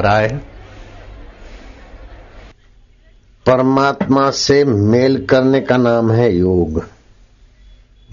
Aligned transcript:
नारायण 0.00 0.28
नारायण 0.28 0.40
परमात्मा 3.46 4.30
से 4.30 4.64
मेल 4.64 5.26
करने 5.26 5.60
का 5.60 5.76
नाम 5.76 6.12
है 6.12 6.36
योग। 6.36 6.88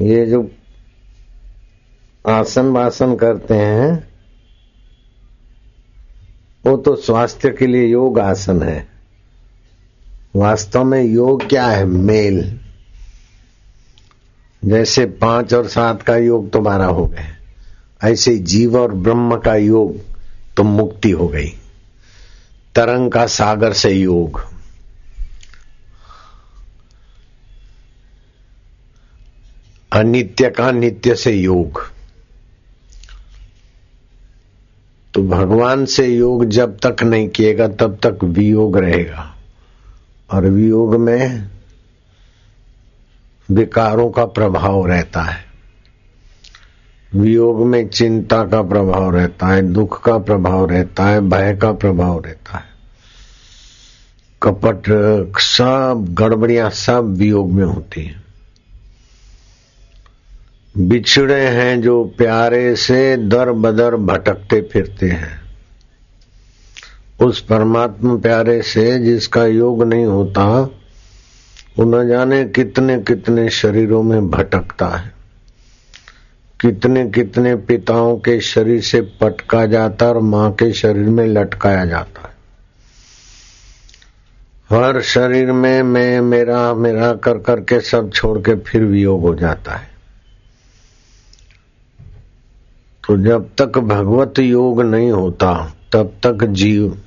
ये 0.02 0.26
जो 0.26 0.52
आसन 2.28 2.66
वासन 2.66 3.16
करते 3.16 3.54
हैं, 3.54 4.08
वो 6.66 6.78
तो 6.78 6.96
स्वास्थ्य 6.96 7.50
के 7.50 7.68
लिए 7.68 7.86
योग 7.86 8.20
आसन 8.20 8.64
है। 8.64 8.88
वास्तव 10.36 10.84
में 10.84 11.04
योग 11.04 11.50
क्या 11.50 11.68
है? 11.68 11.86
मेल। 11.86 12.60
जैसे 14.66 15.06
पाँच 15.06 15.54
और 15.54 15.68
सात 15.68 16.02
का 16.02 16.18
योग 16.18 16.52
तो 16.52 16.60
बारह 16.60 16.86
हो 16.86 17.06
गए 17.06 17.28
ऐसे 18.04 18.38
जीव 18.38 18.82
और 18.82 18.92
ब्रह्म 18.92 19.38
का 19.38 19.56
योग 19.56 19.98
तो 20.58 20.64
मुक्ति 20.64 21.12
हो 21.12 21.28
गई। 21.28 21.54
तरंग 22.76 23.12
का 23.12 23.26
सागर 23.26 23.74
से 23.74 23.90
योग। 23.90 24.46
अनित्य 29.94 30.50
का 30.50 30.72
नित्य 30.72 31.16
से 31.16 31.32
योग। 31.32 31.92
तो 35.14 35.24
भगवान 35.24 35.86
से 35.86 36.08
योग 36.08 36.46
जब 36.46 36.78
तक 36.86 37.04
नहीं 37.04 37.30
किएगा, 37.30 37.68
तब 37.68 38.00
तक 38.06 38.24
वियोग 38.24 38.78
रहेगा। 38.78 39.36
और 40.32 40.46
वियोग 40.46 40.96
में 40.96 41.50
विकारों 43.52 44.10
का 44.10 44.26
प्रभाव 44.26 44.88
रहता 44.88 45.22
है। 45.22 45.55
वियोग 47.16 47.66
में 47.66 47.90
चिंता 47.90 48.44
का 48.44 48.62
प्रभाव 48.62 49.16
रहता 49.16 49.48
है, 49.48 49.62
दुख 49.62 50.04
का 50.04 50.18
प्रभाव 50.18 50.66
रहता 50.66 51.06
है, 51.06 51.22
भय 51.22 51.60
का 51.62 51.72
प्रभाव 51.72 52.20
रहता 52.20 52.58
है। 52.58 52.66
कपट, 54.44 54.84
सब 55.40 56.08
गड़बड़ियाँ 56.10 56.70
सब 56.70 57.16
वियोग 57.16 57.52
में 57.52 57.66
होती 57.66 58.04
है। 58.04 58.26
बिछड़े 60.78 61.42
हैं 61.42 61.82
जो 61.82 62.04
प्यारे 62.18 62.76
से 62.76 63.18
दर 63.18 63.52
बदर 63.52 63.96
भटकते 63.96 64.62
फिरते 64.62 65.10
हैं। 65.10 65.42
उस 67.22 67.42
परमात्मा 67.42 68.16
प्यारे 68.16 68.62
से 68.62 69.00
जिसका 69.00 69.46
योग 69.46 69.84
नहीं 69.84 70.06
होता, 70.06 70.44
वो 71.80 71.84
न 71.84 72.08
जाने 72.08 72.46
कितने 72.46 73.00
कितने 73.00 73.50
शरीरों 73.50 74.04
में 74.04 74.30
भटकता 74.30 74.88
है। 74.88 75.15
कितने 76.66 77.10
कितने 77.10 77.56
पिताओं 77.56 78.18
के 78.18 78.42
शरीर 78.42 78.82
से 78.82 79.02
पटका 79.02 79.66
जाता 79.66 80.06
और 80.06 80.20
माँ 80.20 80.52
के 80.52 80.74
शरीर 80.74 81.10
में 81.10 81.28
लटकाया 81.28 81.86
जाता 81.86 82.22
है। 82.22 82.36
हर 84.70 85.02
शरीर 85.02 85.52
में 85.52 85.84
मैं, 85.84 86.22
मेरा 86.22 86.74
मेरा 86.74 87.14
कर 87.14 87.38
करके 87.38 87.82
सब 87.82 88.12
छोड़ 88.14 88.40
के 88.40 88.56
फिर 88.56 88.84
वियोग 88.84 89.22
हो 89.22 89.36
जाता 89.36 89.72
है। 89.72 89.88
तो 93.08 93.18
जब 93.18 93.50
तक 93.58 93.78
भगवत 93.78 94.40
योग 94.40 94.82
नहीं 94.82 95.12
होता, 95.12 95.74
तब 95.94 96.14
तक 96.26 96.44
जीव 96.46 97.02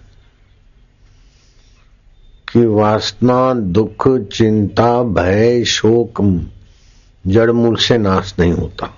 की 2.52 2.66
वासना, 2.66 3.54
दुख, 3.54 4.18
चिंता, 4.18 5.02
भय, 5.02 5.64
शोक 5.64 6.42
जड़मूल 7.26 7.76
से 7.76 7.98
नाश 7.98 8.34
नहीं 8.38 8.52
होता। 8.52 8.97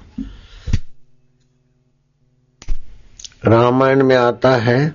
रामायण 3.44 4.02
में 4.02 4.16
आता 4.16 4.50
है, 4.50 4.94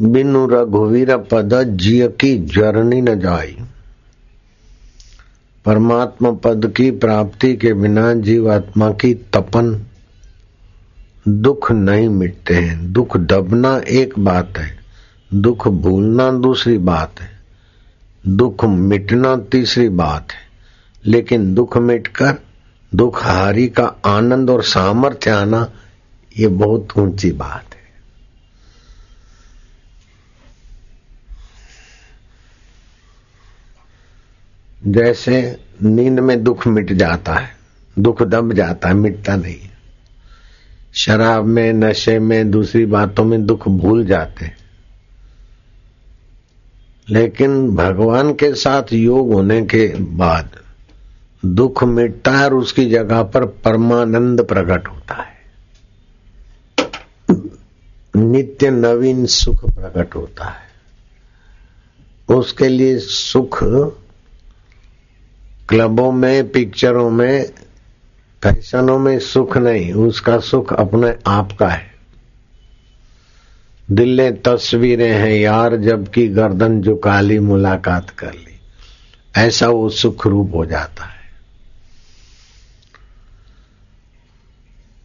बिनु 0.00 0.46
रघुवीर 0.46 1.16
पद 1.16 1.62
जिय 1.62 2.08
की 2.08 2.38
जरनी 2.38 3.00
न 3.00 3.20
जाई। 3.20 3.56
परमात्मा 5.64 6.30
पद 6.30 6.74
की 6.76 6.90
प्राप्ति 6.90 7.56
के 7.56 7.74
बिना 7.74 8.14
जीवात्मा 8.14 8.90
की 8.90 9.14
तपन, 9.14 9.82
दुख 11.28 11.72
नहीं 11.72 12.08
मिटते 12.08 12.54
हैं। 12.54 12.92
दुख 12.92 13.16
दबना 13.16 13.78
एक 13.78 14.18
बात 14.18 14.58
है, 14.58 14.78
दुख 15.34 15.68
भूलना 15.68 16.32
दूसरी 16.32 16.78
बात 16.78 17.20
है, 17.20 17.30
दुख 18.28 18.64
मिटना 18.64 19.36
तीसरी 19.36 19.88
बात 19.88 20.32
है। 20.32 20.44
लेकिन 21.06 21.54
दुख 21.54 21.76
मिटकर, 21.76 22.34
दुख 22.94 23.24
हारी 23.24 23.68
का 23.68 23.96
आनंद 24.04 24.50
और 24.50 24.62
सामर्थ्य 24.62 25.30
आना 25.30 25.70
ये 26.38 26.46
बहुत 26.46 26.88
ऊँची 26.98 27.32
बात 27.32 27.74
है। 27.74 27.84
जैसे 34.92 35.60
नींद 35.82 36.20
में 36.20 36.44
दुख 36.44 36.66
मिट 36.66 36.92
जाता 36.92 37.34
है, 37.34 37.56
दुख 37.98 38.22
दब 38.22 38.52
जाता 38.52 38.88
है, 38.88 38.94
मिटता 38.94 39.36
नहीं। 39.36 39.70
शराब 40.94 41.44
में, 41.44 41.72
नशे 41.72 42.18
में, 42.18 42.50
दूसरी 42.50 42.86
बातों 42.86 43.24
में 43.24 43.46
दुख 43.46 43.68
भूल 43.68 44.06
जाते 44.06 44.44
हैं। 44.44 44.56
लेकिन 47.08 47.74
भगवान 47.74 48.32
के 48.32 48.54
साथ 48.54 48.92
योग 48.92 49.32
होने 49.32 49.62
के 49.62 49.94
बाद 50.00 50.50
दुख 51.44 51.84
मिटता 51.84 52.32
है 52.32 52.44
और 52.44 52.54
उसकी 52.54 52.90
जगह 52.90 53.22
पर 53.22 53.44
परमानंद 53.44 54.44
प्रकट 54.44 54.88
होता 54.88 55.14
है। 55.14 55.33
नित्य 58.16 58.70
नवीन 58.70 59.26
सुख 59.26 59.64
प्रकट 59.64 60.14
होता 60.14 60.44
है। 60.44 60.64
उसके 62.36 62.68
लिए 62.68 62.98
सुख 62.98 63.64
क्लबों 65.68 66.12
में, 66.12 66.48
पिक्चरों 66.48 67.10
में, 67.10 67.52
फैशनों 68.42 68.98
में 68.98 69.18
सुख 69.18 69.56
नहीं, 69.56 69.92
उसका 69.92 70.38
सुख 70.38 70.72
अपने 70.72 71.14
आप 71.26 71.52
का 71.52 71.68
है। 71.68 71.94
दिल्ले 73.90 74.30
तस्वीरें 74.32 75.12
हैं 75.12 75.32
यार, 75.32 75.76
जबकि 75.76 76.28
गर्दन 76.28 76.82
झुका 76.82 77.20
ली 77.20 77.38
मुलाकात 77.38 78.10
कर 78.10 78.32
ली। 78.32 78.60
ऐसा 79.36 79.68
वो 79.68 79.88
सुख 79.88 80.26
रूप 80.26 80.52
हो 80.54 80.66
जाता 80.66 81.04
है। 81.04 81.20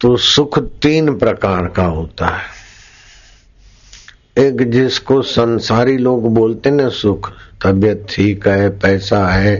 तो 0.02 0.18
सुख 0.18 0.60
तीन 0.60 1.18
प्रकार 1.18 1.68
का 1.68 1.86
होता 1.86 2.28
है। 2.28 2.59
एक 4.40 4.62
जिसको 4.72 5.22
संसारी 5.22 5.98
लोग 5.98 6.34
बोलते 6.34 6.72
ना 6.72 6.90
सुख, 6.90 7.32
तबीयत 7.64 8.06
ठीक 8.10 8.48
है, 8.48 8.70
पैसा 8.70 9.28
है, 9.28 9.56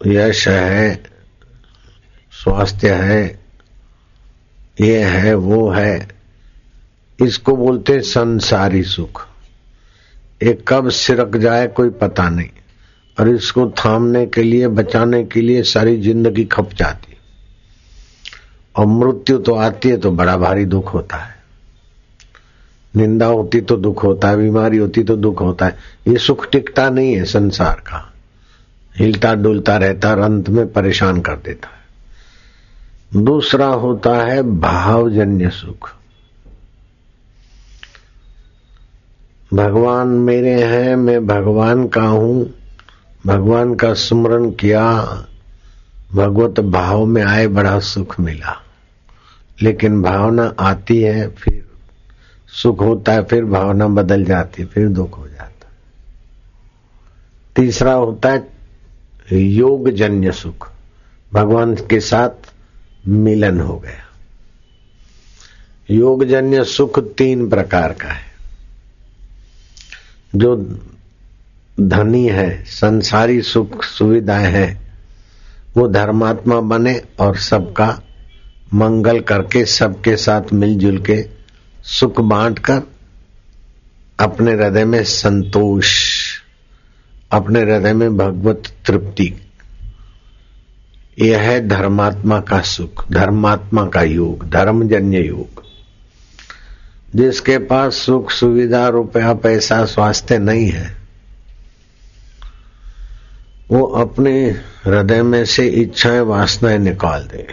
यश 0.00 0.46
है, 0.48 0.94
स्वास्थ्य 2.32 2.94
है, 2.94 3.24
ये 4.80 4.98
है, 4.98 5.34
वो 5.34 5.68
है, 5.70 6.08
इसको 7.18 7.56
बोलते 7.56 8.00
संसारी 8.00 8.82
सुख। 8.82 9.26
ये 10.42 10.58
कब 10.68 10.88
सिरक 10.90 11.36
जाए 11.36 11.66
कोई 11.68 11.90
पता 11.90 12.28
नहीं, 12.28 12.48
और 13.18 13.28
इसको 13.28 13.70
थामने 13.78 14.26
के 14.26 14.42
लिए, 14.42 14.68
बचाने 14.68 15.24
के 15.24 15.40
लिए 15.40 15.62
सारी 15.62 16.00
ज़िंदगी 16.00 16.44
खप 16.44 16.70
जाती। 16.74 17.16
और 18.74 18.86
मृत्यु 18.86 19.38
तो 19.38 19.54
आती 19.54 19.88
है 19.88 19.96
तो 19.96 20.10
बड़ा 20.10 20.36
भारी 20.36 20.64
दुख 20.64 20.94
होता 20.94 21.16
है। 21.16 21.39
निंदा 22.96 23.26
होती 23.26 23.60
तो 23.60 23.76
दुख 23.76 24.04
होता 24.04 24.28
है, 24.28 24.36
बीमारी 24.36 24.78
होती 24.78 25.02
तो 25.02 25.16
दुख 25.16 25.40
होता 25.40 25.66
है। 25.66 25.78
ये 26.08 26.18
सुख 26.18 26.50
टिकता 26.50 26.90
नहीं 26.90 27.14
है 27.14 27.24
संसार 27.24 27.74
का। 27.74 28.12
हिलता 28.96 29.34
डुलता 29.34 29.76
रहता 29.76 30.10
और 30.10 30.18
अंत 30.18 30.48
में 30.48 30.72
परेशान 30.72 31.20
कर 31.20 31.36
देता 31.36 31.68
है। 31.68 31.80
दूसरा 33.24 33.66
होता 33.66 34.10
है 34.10 34.42
भावजन्य 34.42 35.50
सुख। 35.50 35.94
भगवान 39.54 40.08
मेरे 40.08 40.64
हैं, 40.64 40.96
मैं 40.96 41.26
भगवान 41.26 41.88
का 41.88 42.02
हूँ। 42.02 42.54
भगवान 43.26 43.74
का 43.74 43.94
स्मरण 43.94 44.50
किया, 44.50 45.02
भगवत 46.14 46.60
भाव 46.60 47.04
में 47.04 47.22
आए, 47.22 47.46
बड़ा 47.46 47.78
सुख 47.78 48.20
मिला। 48.20 48.62
लेकिन 49.62 50.02
भावना 50.02 50.54
आती 50.58 51.00
है, 51.00 51.28
फिर 51.28 51.69
सुख 52.52 52.80
होता 52.80 53.12
है, 53.12 53.24
फिर 53.24 53.44
भावना 53.44 53.88
बदल 53.88 54.24
जाती 54.24 54.64
फिर 54.64 54.88
दुख 54.88 55.18
हो 55.18 55.28
जाता 55.28 55.46
तीसरा 57.56 57.92
होता 57.92 58.28
है 58.28 58.48
योग 59.32 59.90
जन्य 59.90 60.32
सुख। 60.32 60.72
भगवान 61.32 61.74
के 61.74 62.00
साथ 62.00 62.30
मिलन 63.08 63.60
हो 63.60 63.76
गया। 63.78 64.16
योग 65.90 66.24
जन्य 66.24 66.64
सुख 66.64 66.98
तीन 66.98 67.48
प्रकार 67.48 67.92
का 67.92 68.08
है। 68.08 68.22
जो 70.34 70.56
धनी 71.80 72.28
है, 72.28 72.64
संसारी 72.64 73.42
सुख 73.42 73.84
सुविधाएँ 73.84 74.52
हैं, 74.52 74.92
वो 75.76 75.88
धर्मात्मा 75.88 76.60
बने 76.60 77.02
और 77.20 77.36
सबका 77.36 78.02
मंगल 78.74 79.20
करके, 79.20 79.64
सबके 79.64 80.16
साथ 80.16 80.52
मिलजुल 80.52 80.98
के 80.98 81.39
सुख 81.82 82.20
बांटकर 82.20 82.82
अपने 84.20 84.52
हृदय 84.52 84.84
में 84.84 85.04
संतोष, 85.04 85.88
अपने 87.32 87.60
हृदय 87.60 87.92
में 87.92 88.16
भगवत 88.16 88.62
तृप्ति। 88.86 89.34
यह 91.18 91.40
है 91.40 91.68
धर्मात्मा 91.68 92.40
का 92.40 92.60
सुख, 92.60 93.12
धर्मात्मा 93.12 93.86
का 93.86 94.02
योग, 94.02 94.50
धर्मजन्य 94.50 95.20
योग। 95.20 95.62
जिसके 97.16 97.58
पास 97.58 97.94
सुख 97.94 98.30
सुविधा, 98.30 98.88
रुपया, 98.88 99.34
पैसा, 99.34 99.84
स्वास्थ्य 99.84 100.38
नहीं 100.38 100.70
है, 100.70 100.96
वो 103.70 103.84
अपने 103.84 104.50
हृदय 104.84 105.22
में 105.22 105.44
से 105.44 105.66
इच्छाएँ, 105.66 106.20
वासनाएँ 106.20 106.78
निकाल 106.78 107.22
दे। 107.22 107.46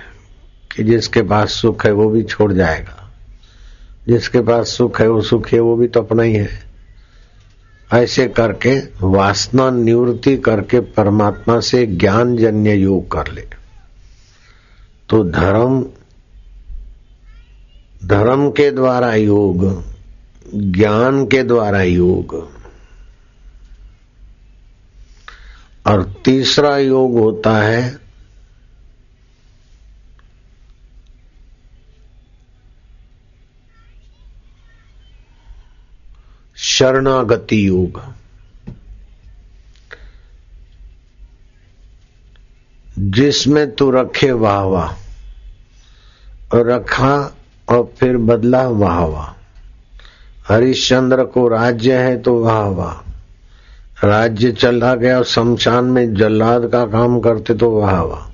कि 0.76 0.84
जिसके 0.84 1.22
पास 1.22 1.50
सुख 1.50 1.86
है, 1.86 1.92
वो 1.92 2.10
भी 2.10 2.24
छोड़ 2.24 2.54
जाएगा। 2.54 3.07
जिसके 4.08 4.40
पास 4.40 4.68
सुख 4.68 5.02
है, 5.02 5.10
वो 5.10 5.22
सुख 5.22 5.48
है, 5.48 5.60
वो 5.60 5.76
भी 5.76 5.88
तो 5.88 6.02
अपना 6.02 6.24
ही 6.24 6.34
है। 6.34 6.68
ऐसे 7.94 8.28
करके 8.28 8.80
वासना 9.08 9.70
निवृत्ति 9.70 10.38
करके 10.38 10.80
परमात्मा 10.80 11.60
से 11.60 11.86
ज्ञान 11.86 12.38
जन्य 12.38 12.74
योग 12.74 13.12
कर 13.12 13.32
ले। 13.32 13.48
तो 15.10 15.24
धर्म 15.24 15.86
धर्म 18.06 18.50
के 18.50 18.72
द्वारा 18.72 19.16
योग, 19.16 19.84
ज्ञान 20.56 21.26
के 21.26 21.44
द्वारा 21.44 21.82
योग। 21.82 22.50
और 25.88 26.14
तीसरा 26.26 26.78
योग 26.78 27.20
होता 27.20 27.58
है 27.58 28.07
शरणागति 36.78 37.68
योग 37.68 38.02
जिसमें 43.00 43.76
तू 43.76 43.92
रखे 43.92 44.32
वाह 44.32 44.62
वाह 44.62 44.92
रखा 46.56 47.36
और 47.70 47.94
फिर 48.00 48.18
बदला 48.18 48.68
वाह 48.68 49.04
वाह 49.06 49.34
हरिश्चंद्र 50.48 51.24
को 51.24 51.48
राज्य 51.48 51.98
है 51.98 52.22
तो 52.22 52.40
वाह 52.44 52.68
वाह 52.68 54.08
राज्य 54.08 54.52
चला 54.52 54.96
गया 54.96 55.18
और 55.18 55.24
शमशान 55.24 55.86
में 55.86 56.14
जल्लाद 56.14 56.70
का 56.72 56.86
काम 56.86 57.20
करते 57.20 57.54
तो 57.54 57.70
वाह 57.72 58.02
वाह 58.02 58.26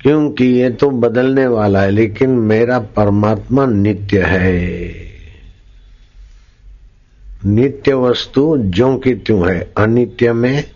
क्योंकि 0.00 0.44
ये 0.44 0.70
तो 0.70 0.90
बदलने 0.90 1.46
वाला 1.46 1.82
है, 1.82 1.90
लेकिन 1.90 2.30
मेरा 2.30 2.78
परमात्मा 2.78 3.66
नित्य 3.66 4.22
है। 4.22 5.09
नित्य 7.44 7.94
वस्तु 7.94 8.56
जो 8.58 8.96
की 8.96 9.14
त्यों 9.14 9.52
है, 9.52 9.72
अनित्य 9.76 10.32
में 10.32 10.70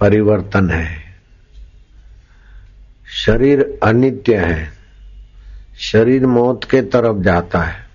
परिवर्तन 0.00 0.70
है। 0.70 0.98
शरीर 3.26 3.80
अनित्य 3.82 4.36
है। 4.36 4.72
शरीर 5.78 6.26
मौत 6.26 6.60
के 6.64 6.82
तरफ़ 6.82 7.16
जाता 7.16 7.62
है। 7.62 7.88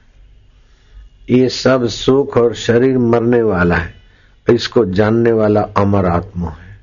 ये 1.30 1.50
सब 1.50 1.88
सुख 1.88 2.38
और 2.38 2.56
शरीर 2.56 2.98
मरने 2.98 3.42
वाला 3.42 3.76
है। 3.76 3.96
इसको 4.54 4.86
जानने 4.86 5.32
वाला 5.32 5.62
अमर 5.62 6.06
आत्मा 6.06 6.50
है। 6.50 6.80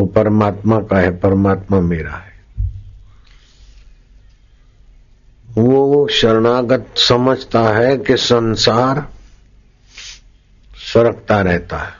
वो 0.00 0.06
परमात्मा 0.06 0.80
का 0.80 0.98
है, 0.98 1.16
परमात्मा 1.16 1.80
मेरा 1.80 2.12
है। 2.12 2.32
वो 5.50 6.08
शरणागत 6.08 6.86
समझता 6.96 7.60
है 7.60 7.96
कि 7.96 8.16
संसार 8.16 9.08
सरकता 10.92 11.40
रहता 11.40 11.78
है। 11.78 11.92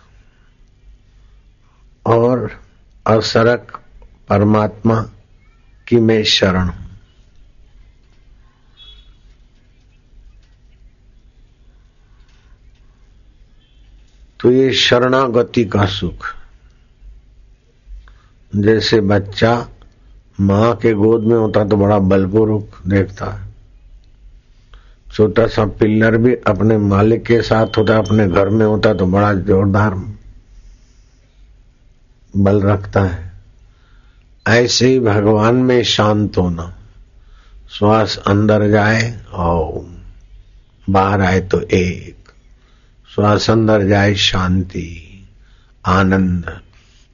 और 2.06 2.60
असरक 3.06 3.80
परमात्मा 4.28 5.02
की 5.88 5.96
मैं 5.96 6.24
शरण 6.24 6.68
हूँ। 6.68 6.88
तो 14.40 14.50
ये 14.50 14.72
शरणागति 14.72 15.64
का 15.64 15.86
सुख। 15.86 16.34
जैसे 18.56 19.00
बच्चा 19.00 19.68
माँ 20.40 20.76
के 20.76 20.92
गोद 20.92 21.22
में 21.22 21.36
होता 21.36 21.64
तो 21.64 21.76
बड़ा 21.76 21.98
बलपूर्वक 21.98 22.82
देखता 22.86 23.26
है। 23.26 23.47
छोटा 25.12 25.46
सा 25.46 25.64
पिल्लर 25.64 26.16
भी 26.16 26.34
अपने 26.34 26.78
मालिक 26.78 27.22
के 27.22 27.42
साथ 27.42 27.66
होता, 27.78 27.98
अपने 27.98 28.28
घर 28.28 28.48
में 28.48 28.66
होता 28.66 28.94
तो 28.94 29.06
बड़ा 29.06 29.32
जोरदार 29.34 29.94
बल 32.36 32.60
रखता 32.60 33.02
है। 33.02 33.32
ऐसे 34.48 34.88
ही 34.88 35.00
भगवान 35.00 35.54
में 35.54 35.82
शांत 35.82 36.38
होना। 36.38 36.74
श्वास 37.70 38.16
अंदर 38.16 38.70
जाए 38.70 39.20
और 39.32 39.98
बाहर 40.90 41.20
आए 41.20 41.40
तो 41.40 41.60
एक। 41.60 42.16
श्वास 43.14 43.50
अंदर 43.50 43.86
जाए 43.86 44.14
शांति, 44.14 45.04
आनंद। 45.86 46.60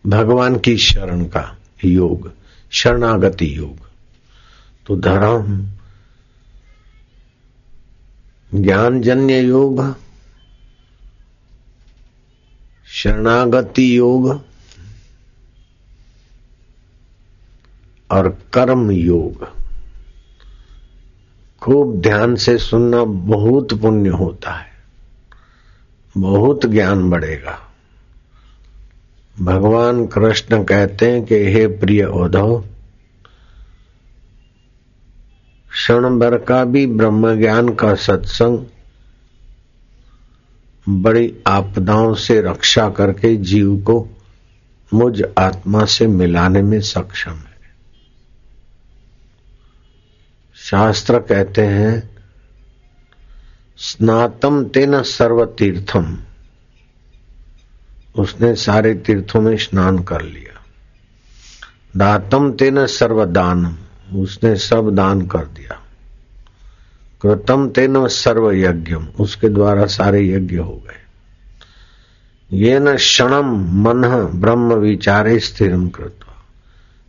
भगवान 0.06 0.58
की 0.58 0.76
शरण 0.76 1.24
का 1.24 1.56
योग, 1.84 2.32
शरणागति 2.70 3.56
योग। 3.56 3.76
तो 4.86 4.96
धर्म 4.96 5.66
ज्ञानजन्य 8.54 9.40
योग 9.40 9.96
शरणागति 12.86 13.98
योग 13.98 14.44
और 18.10 18.28
कर्म 18.52 18.90
योग 18.90 19.48
खूब 21.60 22.00
ध्यान 22.00 22.36
से 22.36 22.58
सुनना 22.58 23.04
बहुत 23.04 23.74
पुण्य 23.74 24.08
होता 24.08 24.52
है। 24.52 24.72
बहुत 26.18 26.66
ज्ञान 26.66 27.10
बढ़ेगा। 27.10 27.58
भगवान 29.40 30.06
कृष्ण 30.06 30.64
कहते 30.64 31.10
हैं 31.10 31.24
कि 31.24 31.34
हे 31.34 31.66
प्रिय 31.66 32.04
उद्धव 32.04 32.64
क्षण 35.74 36.18
भर 36.18 36.38
का 36.38 36.64
भी 36.64 36.86
ब्रह्म 36.86 37.40
ज्ञान 37.40 37.74
का 37.74 37.94
सत्संग 37.94 38.66
बड़ी 40.88 41.34
आपदाओं 41.46 42.14
से 42.14 42.40
रक्षा 42.40 42.90
करके 42.90 43.36
जीव 43.36 43.76
को 43.76 44.08
मुझ 44.94 45.22
आत्मा 45.38 45.84
से 45.84 46.06
मिलाने 46.06 46.62
में 46.62 46.80
सक्षम 46.80 47.30
है। 47.30 47.54
शास्त्र 50.56 51.18
कहते 51.18 51.62
हैं, 51.62 52.16
स्नातम 53.76 54.64
तेन 54.64 55.02
सर्व 55.02 55.44
तीर्थम 55.44 56.18
उसने 58.18 58.54
सारे 58.54 58.94
तीर्थों 58.94 59.40
में 59.40 59.56
स्नान 59.56 59.98
कर 59.98 60.22
लिया। 60.22 60.64
दातम 61.96 62.52
तेन 62.52 62.86
सर्वदान 62.86 63.78
उसने 64.12 64.56
सब 64.56 64.94
दान 64.94 65.26
कर 65.26 65.44
दिया। 65.44 65.80
कृतम 67.22 67.68
तेन 67.68 68.06
सर्व 68.08 68.52
यज्ञम 68.52 69.08
उसके 69.20 69.48
द्वारा 69.48 69.86
सारे 69.86 70.28
यज्ञ 70.28 70.56
हो 70.56 70.82
गए। 70.86 71.04
ये 72.58 72.78
न 72.78 72.96
क्षणम 72.96 73.46
मन 73.82 74.30
ब्रह्म 74.34 74.74
विचारे 74.74 75.38
स्थिरम 75.38 75.88
कृत 75.88 76.16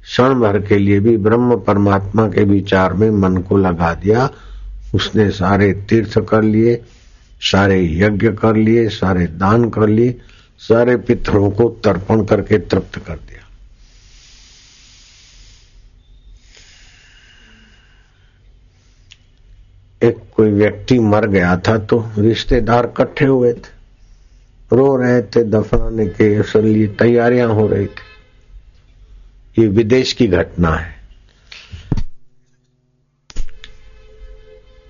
क्षण 0.03 0.33
भर 0.33 0.61
के 0.61 0.77
लिए 0.77 0.99
भी 0.99 1.17
ब्रह्म 1.17 1.55
परमात्मा 1.55 2.27
के 2.27 2.43
विचार 2.43 2.93
में 2.93 3.11
मन 3.11 3.37
को 3.37 3.57
लगा 3.57 3.93
दिया। 3.93 4.29
उसने 4.95 5.29
सारे 5.29 5.73
तीर्थ 5.73 6.19
कर 6.19 6.41
लिए, 6.41 6.81
सारे 7.41 7.97
यज्ञ 7.97 8.31
कर 8.31 8.55
लिए, 8.55 8.89
सारे 8.89 9.27
दान 9.27 9.69
कर 9.69 9.87
लिए, 9.87 10.21
सारे 10.59 10.97
पितरों 10.97 11.51
को 11.51 11.81
तर्पण 11.83 12.23
करके 12.23 12.57
तृप्त 12.57 12.99
कर 12.99 13.13
दिया। 13.13 13.34
एक 20.05 20.17
कोई 20.35 20.51
व्यक्ति 20.51 21.00
मर 21.00 21.27
गया 21.27 21.55
था 21.57 21.77
तो 21.77 22.03
रिश्तेदार 22.17 22.85
इकट्ठे 22.85 23.25
हुए 23.25 23.53
थे। 23.53 23.75
रो 24.71 24.95
रहे 24.97 25.21
थे, 25.21 25.43
दफनाने 25.43 26.05
के 26.05 26.62
लिए 26.62 26.88
तैयारियाँ 26.88 27.50
हो 27.50 27.67
रही 27.67 27.85
थी। 27.85 29.62
ये 29.62 29.67
विदेश 29.67 30.13
की 30.13 30.27
घटना 30.27 30.69
है। 30.69 30.93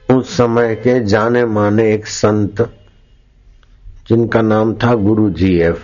उस 0.09 0.37
समय 0.37 0.75
के 0.75 0.99
जाने 1.05 1.45
माने 1.45 1.93
एक 1.93 2.07
संत, 2.07 2.61
जिनका 4.09 4.41
नाम 4.41 4.73
था 4.73 4.93
गुरु 4.95 5.29
जी 5.29 5.57
एफ़। 5.59 5.83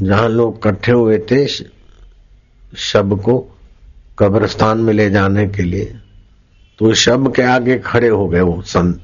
जहाँ 0.00 0.28
लोग 0.28 0.56
इकट्ठे 0.56 0.92
हुए 0.92 1.18
थे 1.18 1.46
शब 2.76 3.20
को 3.22 3.38
कब्रस्तान 4.18 4.78
में 4.78 4.92
ले 4.94 5.10
जाने 5.10 5.46
के 5.48 5.62
लिए। 5.62 5.94
तो 6.78 6.92
शब 6.94 7.32
के 7.34 7.42
आगे 7.42 7.78
खड़े 7.78 8.08
हो 8.08 8.26
गए 8.28 8.40
वो 8.40 8.60
संत, 8.62 9.00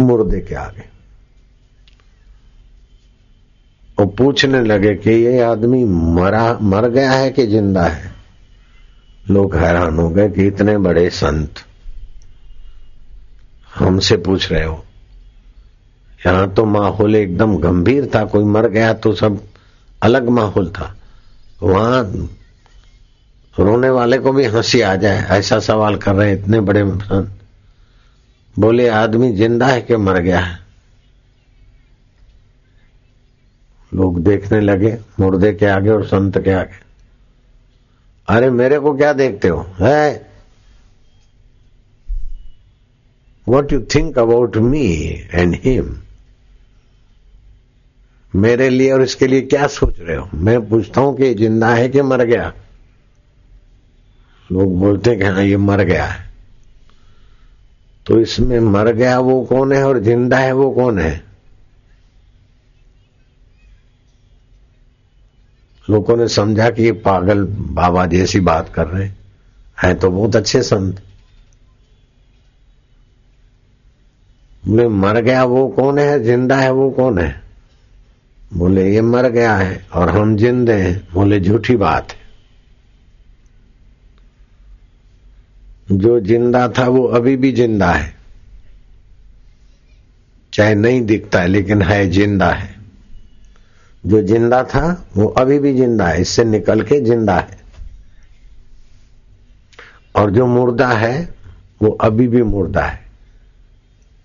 मुर्दे 0.00 0.40
के 0.40 0.54
आगे। 0.54 0.84
और 3.98 4.06
पूछने 4.18 4.62
लगे 4.62 4.94
कि 4.94 5.10
ये 5.10 5.40
आदमी 5.42 5.84
मरा, 5.84 6.58
मर 6.62 6.88
गया 6.88 7.12
है 7.12 7.30
कि 7.30 7.46
ज़िंदा 7.46 7.84
है? 7.84 8.14
लोग 9.30 9.54
हैरान 9.56 9.98
हो 9.98 10.08
गए 10.10 10.28
कि 10.28 10.46
इतने 10.46 10.76
बड़े 10.78 11.08
संत 11.10 11.60
हमसे 13.74 14.16
पूछ 14.16 14.50
रहे 14.52 14.64
हो। 14.64 14.84
यहाँ 16.26 16.52
तो 16.54 16.64
माहौल 16.64 17.16
एकदम 17.16 17.56
गंभीर 17.58 18.10
था, 18.14 18.24
कोई 18.24 18.44
मर 18.44 18.68
गया 18.68 18.92
तो 18.94 19.14
सब 19.14 19.40
अलग 20.02 20.28
माहौल 20.28 20.70
था। 20.70 20.94
वहाँ 21.62 22.04
रोने 23.58 23.88
वाले 23.88 24.18
को 24.18 24.32
भी 24.32 24.44
हँसी 24.44 24.80
आ 24.80 24.94
जाए, 24.96 25.26
ऐसा 25.38 25.58
सवाल 25.58 25.96
कर 25.96 26.14
रहे 26.14 26.30
हैं 26.30 26.38
इतने 26.38 26.60
बड़े 26.60 26.82
संत 26.90 27.32
बोले, 28.58 28.88
आदमी 28.88 29.32
ज़िंदा 29.32 29.66
है 29.66 29.82
कि 29.82 29.96
मर 29.96 30.18
गया 30.18 30.40
है? 30.40 30.58
लोग 33.94 34.22
देखने 34.22 34.60
लगे, 34.60 34.98
मुर्दे 35.20 35.52
के 35.52 35.66
आगे 35.66 35.90
और 35.90 36.06
संत 36.06 36.38
के 36.38 36.50
आगे। 36.50 36.84
अरे, 38.28 38.50
मेरे 38.50 38.78
को 38.78 38.96
क्या 38.96 39.12
देखते 39.12 39.48
हो? 39.48 39.66
है? 39.80 40.30
What 43.48 43.72
you 43.72 43.80
think 43.94 44.18
about 44.18 44.56
me 44.56 44.86
and 45.34 45.54
him 45.64 45.96
मेरे 48.34 48.68
लिए 48.68 48.92
और 48.92 49.02
इसके 49.02 49.26
लिए 49.26 49.40
क्या 49.40 49.66
सोच 49.66 50.00
रहे 50.00 50.16
हो? 50.16 50.28
मैं 50.34 50.68
पूछता 50.68 51.00
हूँ 51.00 51.16
कि 51.16 51.34
ज़िंदा 51.34 51.74
है 51.74 51.88
कि 51.88 52.02
मर 52.02 52.24
गया? 52.24 52.52
लोग 54.52 54.78
बोलते 54.80 55.16
कि 55.16 55.24
हाँ 55.24 55.42
ये 55.42 55.56
मर 55.56 55.82
गया 55.84 56.04
है। 56.04 56.26
तो 58.06 58.20
इसमें 58.20 58.60
मर 58.60 58.92
गया 58.92 59.18
वो 59.18 59.42
कौन 59.44 59.72
है 59.72 59.84
और 59.84 59.98
ज़िंदा 59.98 60.38
है 60.38 60.52
वो 60.52 60.70
कौन 60.70 60.98
है? 60.98 61.24
लोगों 65.90 66.16
ने 66.16 66.28
समझा 66.28 66.70
कि 66.70 66.82
ये 66.82 66.92
पागल 66.92 67.44
बाबा 67.58 68.06
जैसी 68.06 68.40
बात 68.40 68.74
कर 68.74 68.86
रहे 68.86 69.04
हैं। 69.04 69.18
है 69.82 69.94
तो 69.94 70.10
बहुत 70.10 70.36
अच्छे 70.36 70.62
संत। 70.62 71.02
बोले 74.66 74.88
मर 74.88 75.20
गया 75.20 75.44
वो 75.44 75.68
कौन 75.68 75.98
है, 75.98 76.24
ज़िंदा 76.24 76.56
है 76.56 76.72
वो 76.72 76.90
कौन 76.90 77.18
है? 77.18 77.42
बोले, 78.54 78.94
ये 78.94 79.00
मर 79.00 79.28
गया 79.28 79.56
है 79.56 79.86
और 79.92 80.08
हम 80.10 80.36
जिंदे 80.36 80.72
हैं। 80.72 81.08
बोले, 81.14 81.40
झूठी 81.40 81.76
बात 81.76 82.12
है। 82.12 82.25
जो 85.92 86.20
ज़िंदा 86.20 86.68
था 86.68 86.88
वो 86.88 87.04
अभी 87.04 87.36
भी 87.36 87.52
ज़िंदा 87.52 87.92
है। 87.92 88.16
चाहे 90.52 90.74
नहीं 90.74 91.00
दिखता 91.00 91.40
है, 91.40 91.48
लेकिन 91.48 91.82
है, 91.82 92.10
ज़िंदा 92.10 92.50
है। 92.50 92.76
जो 94.06 94.22
ज़िंदा 94.22 94.62
था, 94.62 95.06
वो 95.16 95.26
अभी 95.26 95.58
भी 95.58 95.74
ज़िंदा 95.74 96.06
है। 96.06 96.20
इससे 96.20 96.44
निकल 96.44 96.82
के 96.82 97.00
ज़िंदा 97.00 97.36
है। 97.36 97.58
और 100.16 100.30
जो 100.30 100.46
मुर्दा 100.46 100.88
है, 100.88 101.34
वो 101.82 101.90
अभी 101.90 102.28
भी 102.28 102.42
मुर्दा 102.42 102.82
है। 102.82 103.06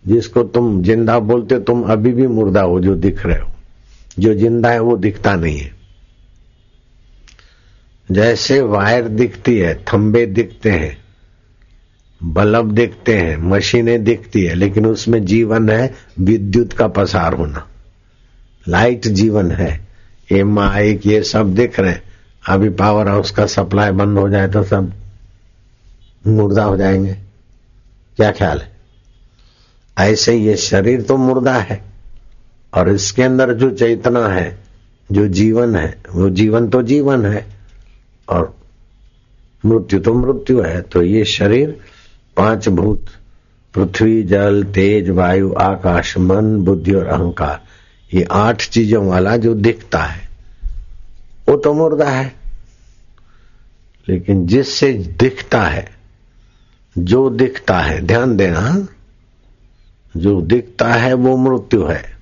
जिसको 0.08 0.44
तुम 0.44 0.84
ज़िंदा 0.84 1.20
बोलते 1.20 1.56
हो, 1.56 1.62
तुम 1.62 1.84
अभी 1.84 2.14
भी 2.14 2.28
मुर्दा 2.28 2.62
हो, 2.62 2.80
जो 2.80 2.96
दिख 2.96 3.26
रहे 3.26 3.40
हो। 3.40 3.52
जो 4.20 4.34
ज़िंदा 4.34 4.70
है, 4.70 4.80
वो 4.80 4.98
दिखता 4.98 5.36
नहीं 5.36 5.60
है। 5.60 5.72
जैसे 8.12 8.62
वायर 8.62 9.08
दिखती 9.08 9.58
है, 9.58 9.86
थंबे 9.94 10.26
दिखते 10.26 10.72
हैं। 10.72 11.01
बल्ब 12.24 12.72
देखते 12.72 13.18
हैं, 13.18 13.38
मशीनें 13.38 14.04
दिखती 14.04 14.44
है, 14.44 14.54
लेकिन 14.54 14.86
उसमें 14.86 15.26
जीवन 15.26 15.70
है 15.70 15.94
विद्युत 16.20 16.74
का 16.74 16.88
पसार 16.88 17.34
होना। 17.34 17.68
लाइट 18.68 19.08
जीवन 19.08 19.52
है। 19.52 19.88
ये 20.32 20.44
माइक 20.44 21.08
ये 21.08 21.24
सब 21.24 21.56
दिख 21.56 21.80
रहे 21.80 21.92
हैं। 21.92 22.04
अभी 22.50 22.70
पावर 22.70 23.08
हाउस 23.08 23.32
का 23.32 23.46
सप्लाई 23.46 23.92
बंद 23.92 24.18
हो 24.18 24.30
जाए 24.30 24.48
तो 24.48 24.64
सब 24.64 24.94
मुर्दा 26.28 26.64
हो 26.64 26.78
जाएँगे। 26.78 27.14
क्या 28.16 28.32
ख्याल 28.32 28.60
है? 28.60 28.72
ऐसे 29.98 30.36
ये 30.36 30.56
शरीर 30.56 31.02
तो 31.02 31.18
मुर्दा 31.18 31.54
है। 31.54 31.82
और 32.74 32.90
इसके 32.90 33.24
अंदर 33.24 33.54
जो 33.54 33.72
चेतना 33.72 34.28
है, 34.28 34.60
जो 35.12 35.28
जीवन 35.28 35.76
है, 35.76 35.98
वो 36.14 36.30
जीवन 36.30 36.70
तो 36.70 36.82
जीवन 36.82 37.26
है। 37.26 37.46
और 38.30 38.56
मृत्यु 39.66 40.00
तो 40.00 40.14
मृत्यु 40.14 40.62
है 40.62 40.82
तो 40.82 41.04
ये 41.04 41.26
शरीर 41.26 41.78
पाँच 42.42 42.70
भूत, 42.70 43.06
पृथ्वी, 43.74 44.24
जल, 44.24 44.64
तेज, 44.64 45.10
वायु, 45.10 45.54
आकाश, 45.54 46.18
मन, 46.18 46.58
बुद्धि 46.58 46.94
और 46.94 47.06
अहंकार। 47.06 47.64
ये 48.14 48.28
आठ 48.32 48.70
चीज़ों 48.70 49.08
वाला 49.08 49.38
जो 49.38 49.54
दिखता 49.54 50.04
है, 50.04 50.30
वो 51.50 51.58
तो 51.58 51.74
मुर्दा 51.74 52.10
है। 52.10 52.36
लेकिन 54.10 54.48
जिससे 54.48 54.94
दिखता 54.94 55.64
है, 55.64 55.92
जो 56.98 57.30
दिखता 57.30 57.80
है, 57.80 58.02
ध्यान 58.02 58.38
देना, 58.38 58.88
जो 60.18 60.42
दिखता 60.42 60.94
है, 60.94 61.14
वो 61.14 61.38
मृत्यु 61.38 61.86
है। 61.86 62.18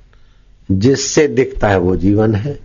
जिससे 0.72 1.28
दिखता 1.28 1.68
है, 1.68 1.80
वो 1.80 1.96
जीवन 1.96 2.36
है। 2.36 2.60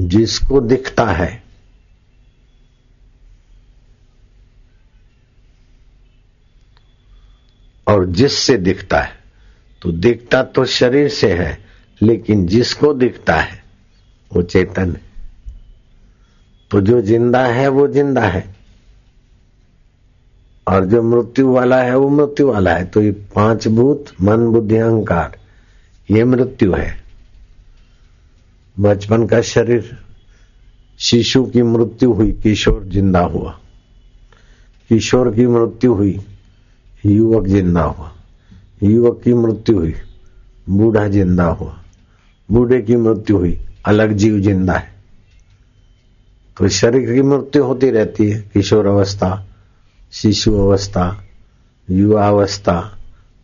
जिसको 0.00 0.60
दिखता 0.60 1.06
है 1.06 1.49
और 7.90 8.06
जिससे 8.06 8.56
दिखता 8.56 9.00
है। 9.00 9.12
तो 9.82 9.92
दिखता 9.92 10.42
तो 10.42 10.64
शरीर 10.64 11.08
से 11.08 11.32
है, 11.32 11.64
लेकिन 12.02 12.46
जिसको 12.46 12.94
दिखता 12.94 13.36
है, 13.36 13.64
वो 14.32 14.42
चेतन 14.42 14.92
है। 14.92 15.00
तो 16.70 16.80
जो 16.80 17.00
ज़िंदा 17.00 17.46
है, 17.46 17.68
वो 17.68 17.88
ज़िंदा 17.88 18.20
है। 18.20 18.54
और 20.68 20.84
जो 20.84 21.02
मृत्यु 21.02 21.52
वाला 21.52 21.82
है, 21.82 21.96
वो 21.96 22.08
मृत्यु 22.08 22.52
वाला 22.52 22.74
है। 22.74 22.84
तो 22.84 23.02
ये 23.02 23.10
पाँच 23.10 23.68
भूत, 23.68 24.04
मन, 24.22 24.36
बुद्धि, 24.36 24.76
अहंकार, 24.76 25.38
ये 26.10 26.24
मृत्यु 26.24 26.72
है। 26.72 27.00
बचपन 28.80 29.26
का 29.26 29.40
शरीर, 29.40 29.98
शिशु 30.98 31.44
की 31.44 31.62
मृत्यु 31.62 32.12
हुई, 32.12 32.32
किशोर 32.32 32.84
ज़िंदा 32.84 33.20
हुआ। 33.20 33.60
किशोर 34.88 35.34
की 35.34 35.46
मृत्यु 35.46 35.94
हुई। 35.94 36.20
युवक 37.06 37.46
ज़िंदा 37.46 37.82
हुआ। 37.82 38.12
युवक 38.82 39.20
की 39.24 39.34
मृत्यु 39.34 39.78
हुई, 39.78 39.94
बूढ़ा 40.68 41.08
ज़िंदा 41.08 41.44
हुआ। 41.44 41.78
बूढ़े 42.50 42.82
की 42.82 42.96
मृत्यु 42.96 43.36
हुई, 43.36 43.60
अलग 43.84 44.12
जीव 44.12 44.40
ज़िंदा 44.40 44.72
है। 44.72 44.94
तो 46.58 46.68
शरीर 46.68 47.14
की 47.14 47.22
मृत्यु 47.22 47.64
होती 47.64 47.90
रहती 47.90 48.30
है, 48.30 48.50
किशोर 48.54 48.86
अवस्था, 48.86 49.46
शिशु 50.12 50.54
अवस्था, 50.54 51.24
युवा 51.90 52.28
अवस्था, 52.28 52.98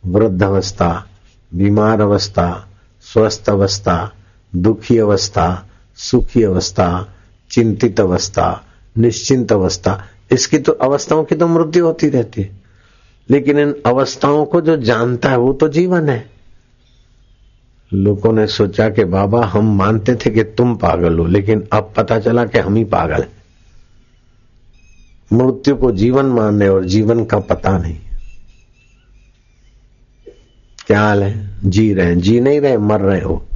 वृद्ध 0.07 0.43
अवस्था, 0.43 1.07
बीमार 1.55 2.01
अवस्था, 2.01 2.69
स्वस्थ 3.03 3.51
अवस्था, 3.51 4.13
दुखी 4.57 4.99
अवस्था, 4.99 5.69
सुखी 5.97 6.43
अवस्था, 6.43 7.15
चिंतित 7.51 8.01
अवस्था, 8.01 8.65
निश्चिंत 8.99 9.53
अवस्था। 9.53 10.05
इसकी 10.33 10.59
तो 10.59 10.73
अवस्थाओं 10.73 11.25
की 11.25 11.35
तो 11.35 11.47
मृत्यु 11.47 11.87
होती 11.87 12.09
रहती 12.09 12.43
है। 12.43 12.56
लेकिन 13.31 13.59
इन 13.59 13.75
अवस्थाओं 13.87 14.45
को 14.45 14.61
जो 14.61 14.77
जानता 14.77 15.31
है, 15.31 15.39
वो 15.39 15.53
तो 15.53 15.69
जीवन 15.69 16.09
है। 16.09 16.31
लोगों 17.95 18.33
ने 18.33 18.47
सोचा 18.47 18.91
कि 18.91 19.05
बाबा, 19.05 19.45
हम 19.45 19.77
मानते 19.77 20.15
थे 20.15 20.31
कि 20.31 20.45
तुम 20.45 20.77
पागल 20.77 21.19
हो, 21.19 21.27
लेकिन 21.27 21.69
अब 21.73 21.93
पता 21.97 22.21
चला 22.21 22.45
कि 22.45 22.59
हम 22.59 22.75
ही 22.75 22.85
पागल 22.85 23.23
हैं। 23.23 23.37
मृत्यु 25.33 25.77
को 25.77 25.93
जीवन 25.93 26.27
मानने 26.27 26.69
और 26.69 26.85
जीवन 26.85 27.25
का 27.25 27.39
पता 27.39 27.79
नहीं। 27.79 27.99
क्या 30.87 31.01
हाल 31.01 31.23
है? 31.23 31.51
जी 31.65 31.95
रहे 31.95 32.07
हैं। 32.07 32.21
जी 32.21 32.41
नहीं 32.41 32.61
रहे, 32.61 32.79
मर 32.79 33.01
रहे 33.01 33.21
हो। 33.21 33.47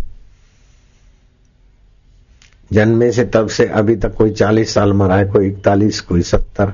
जन्मे 2.73 3.13
से 3.13 3.25
तब 3.25 3.49
से 3.49 3.67
अभी 3.67 3.97
तक 3.97 4.15
कोई 4.15 4.31
चालीस 4.31 4.75
साल 4.75 4.93
मरा 4.93 5.17
है, 5.17 5.25
कोई 5.25 5.49
इकतालीस, 5.49 6.01
कोई 6.01 6.23
सत्तर, 6.23 6.73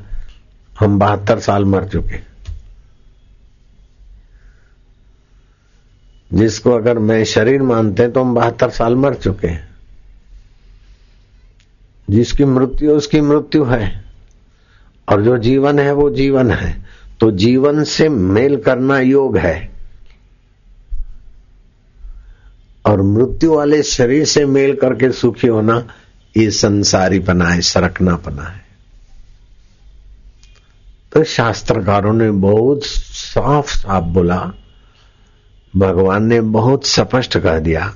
हम 0.80 0.98
बहत्तर 0.98 1.38
साल 1.38 1.64
मर 1.64 1.84
चुके 1.84 2.35
जिसको 6.32 6.70
अगर 6.70 6.98
मैं 6.98 7.24
शरीर 7.24 7.62
मानते 7.62 8.02
हैं 8.02 8.12
तो 8.12 8.20
हम 8.20 8.34
बहत्तर 8.34 8.70
साल 8.70 8.94
मर 8.94 9.14
चुके 9.14 9.48
हैं। 9.48 9.68
जिसकी 12.10 12.44
मृत्यु, 12.44 12.90
उसकी 12.90 13.20
मृत्यु 13.20 13.64
है। 13.64 14.04
और 15.08 15.22
जो 15.22 15.38
जीवन 15.38 15.78
है, 15.78 15.92
वो 15.92 16.10
जीवन 16.10 16.50
है। 16.50 16.84
तो 17.20 17.30
जीवन 17.30 17.84
से 17.84 18.08
मेल 18.08 18.56
करना 18.56 18.98
योग 18.98 19.38
है। 19.38 19.72
और 22.86 23.02
मृत्यु 23.02 23.54
वाले 23.54 23.82
शरीर 23.82 24.24
से 24.24 24.46
मेल 24.46 24.76
करके 24.76 25.12
सुखी 25.12 25.46
होना, 25.46 25.88
ये 26.36 26.50
संसारी 26.50 27.18
पना 27.18 27.48
है, 27.48 27.60
सरकना 27.60 28.16
पना 28.16 28.42
है। 28.42 28.66
तो 31.12 31.24
शास्त्रकारों 31.24 32.12
ने 32.12 32.30
बहुत 32.30 32.80
साफ़ 32.84 33.76
साफ़ 33.76 34.04
बोला 34.04 34.52
भगवान 35.76 36.24
ने 36.24 36.40
बहुत 36.40 36.86
स्पष्ट 36.86 37.38
कह 37.38 37.58
दिया। 37.58 37.94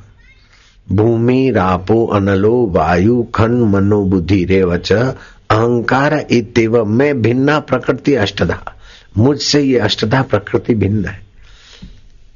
भूमि, 0.93 1.51
रापो, 1.51 2.07
अनलो, 2.07 2.67
वायु, 2.67 3.27
खन, 3.35 3.51
मनोबुद्धि, 3.51 4.45
रेवच, 4.45 4.93
अहंकार 4.93 6.27
इतव 6.31 6.85
मैं 6.85 7.23
भिन्ना 7.23 7.61
प्रकृति 7.61 8.15
अष्टधा। 8.15 8.75
मुझसे 9.19 9.61
ये 9.61 9.79
अष्टधा 9.79 10.23
प्रकृति 10.23 10.75
भिन्न 10.75 11.05
है। 11.05 11.21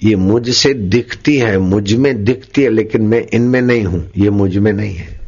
ये 0.02 0.16
मुझसे 0.16 0.74
दिखती 0.74 1.38
है, 1.38 1.58
मुझमें 1.58 2.24
दिखती 2.24 2.62
है, 2.62 2.68
लेकिन 2.68 3.02
मैं 3.02 3.26
इनमें 3.32 3.62
नहीं 3.62 3.84
हूँ, 3.84 4.10
ये 4.16 4.30
मुझमें 4.30 4.72
नहीं 4.72 4.94
है। 4.94 5.20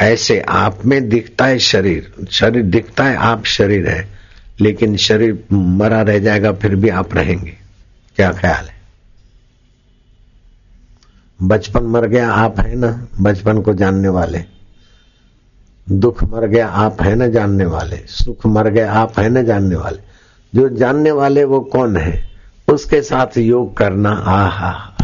ऐसे 0.00 0.40
आप 0.40 0.86
में 0.86 1.08
दिखता 1.08 1.46
है 1.46 1.58
शरीर 1.58 2.12
शरीर 2.30 2.62
दिखता 2.62 3.04
है, 3.04 3.16
आप 3.16 3.44
शरीर 3.44 3.88
है, 3.88 4.08
लेकिन 4.60 4.96
शरीर 4.96 5.44
मरा 5.52 6.02
रह 6.02 6.18
जाएगा, 6.18 6.52
फिर 6.52 6.74
भी 6.74 6.88
आप 6.88 7.14
रहेंगे। 7.14 7.54
क्या 8.16 8.32
ख्याल 8.32 8.64
है? 8.64 8.79
बचपन 11.42 11.82
मर 11.82 12.06
गया, 12.06 12.32
आप 12.32 12.60
है 12.60 12.76
ना 12.76 13.06
बचपन 13.20 13.60
को 13.60 13.74
जानने 13.74 14.08
वाले। 14.08 14.38
दुख 15.90 16.24
मर 16.24 16.46
गया, 16.46 16.68
आप 16.68 17.02
है 17.02 17.14
ना 17.14 17.28
जानने 17.28 17.64
वाले। 17.64 17.96
सुख 17.96 18.46
मर 18.46 18.68
गया, 18.68 18.92
आप 18.92 19.18
है 19.18 19.28
ना 19.28 19.42
जानने 19.42 19.76
वाले। 19.76 19.98
जो 20.54 20.68
जानने 20.68 21.10
वाले 21.10 21.44
वो 21.44 21.60
कौन 21.60 21.96
है? 21.96 22.30
उसके 22.72 23.02
साथ 23.02 23.38
योग 23.38 23.76
करना, 23.76 24.10
आहा। 24.10 24.96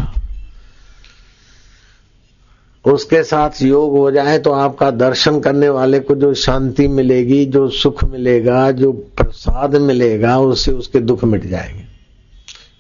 उसके 2.85 3.23
साथ 3.23 3.63
योग 3.63 3.93
हो 3.93 4.11
जाए 4.11 4.39
तो 4.39 4.53
आपका 4.53 4.91
दर्शन 4.91 5.41
करने 5.41 5.69
वाले 5.69 6.01
को 6.01 6.15
जो 6.15 6.35
शांति 6.35 6.89
मिलेगी, 6.89 7.45
जो 7.45 7.69
सुख 7.69 8.05
मिलेगा, 8.05 8.71
जो 8.71 8.93
प्रसाद 8.93 9.77
मिलेगा, 9.77 10.39
उससे 10.39 10.73
उसके 10.73 10.99
दुख 10.99 11.25
मिट 11.25 11.47
जाएँगे। 11.47 11.85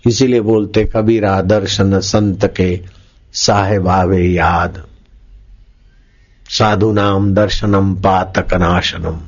इसीलिए 0.07 0.41
बोलते, 0.41 0.85
कबीरा 0.85 1.43
दर्शन 1.43 2.01
संत 2.01 2.45
के 2.57 2.97
साहेब 3.37 3.89
आवे 3.89 4.27
याद। 4.27 4.87
साधु 6.49 6.93
नाम 6.93 7.35
दर्शनम 7.35 7.95
पातक 7.95 8.55
नाशनम 8.55 9.21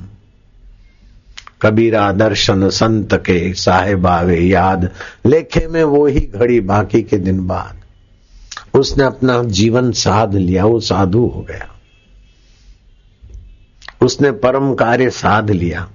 कबीरा 1.61 2.11
दर्शन 2.11 2.69
संत 2.69 3.13
के 3.13 3.53
साहेब 3.53 4.07
आवे 4.07 4.39
याद। 4.39 4.91
लेखे 5.25 5.67
में 5.67 5.83
वो 5.83 6.07
ही 6.07 6.19
घड़ी 6.19 6.59
बाकी 6.59 7.01
के 7.01 7.17
दिन 7.17 7.47
बाद। 7.47 7.75
उसने 8.79 9.03
अपना 9.03 9.43
जीवन 9.43 9.91
साध 9.91 10.35
लिया, 10.35 10.65
वो 10.65 10.79
साधु 10.79 11.31
हो 11.35 11.41
गया। 11.41 11.75
उसने 14.01 14.31
परम 14.31 14.75
कार्य 14.75 15.09
साध 15.09 15.49
लिया। 15.51 15.89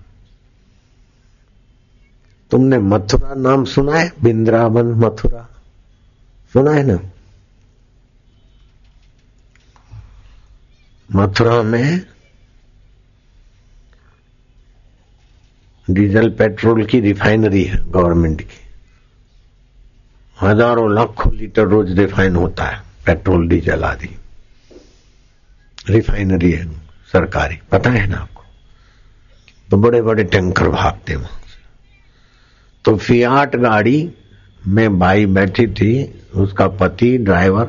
तुमने 2.50 2.78
मथुरा 2.78 3.34
नाम 3.34 3.64
सुना 3.64 3.94
है? 3.94 4.12
बिंद्रावन 4.22 4.86
मथुरा। 4.86 5.48
सुना 6.52 6.70
है 6.70 6.82
ना? 6.82 6.98
मथुरा 11.08 11.62
में 11.62 12.00
डीजल 15.88 16.28
पेट्रोल 16.30 16.84
की 16.84 17.00
रिफाइनरी 17.00 17.62
है, 17.64 17.78
गवर्नमेंट 17.90 18.40
की। 18.42 18.62
हज़ारों 20.36 20.94
लाखों 20.94 21.34
लीटर 21.34 21.66
रोज 21.68 21.98
रिफाइन 21.98 22.36
होता 22.36 22.64
है, 22.64 22.80
पेट्रोल, 23.06 23.46
डीजल 23.48 23.84
आदि। 23.84 24.08
रिफाइनरी 25.88 26.50
है, 26.52 26.64
सरकारी। 27.12 27.58
पता 27.70 27.90
है 27.90 28.06
ना 28.06 28.16
आपको? 28.16 28.42
तो 29.68 29.76
बड़े 29.76 30.02
बड़े 30.02 30.24
टैंकर 30.24 30.68
भागते 30.68 31.16
वहाँ 31.16 31.40
तो 32.84 32.96
फियाट 32.96 33.56
गाड़ी 33.56 34.10
में 34.66 34.98
बाई 34.98 35.26
बैठी 35.26 35.66
थी, 35.66 35.92
उसका 36.34 36.66
पति, 36.70 37.16
ड्राइवर, 37.18 37.64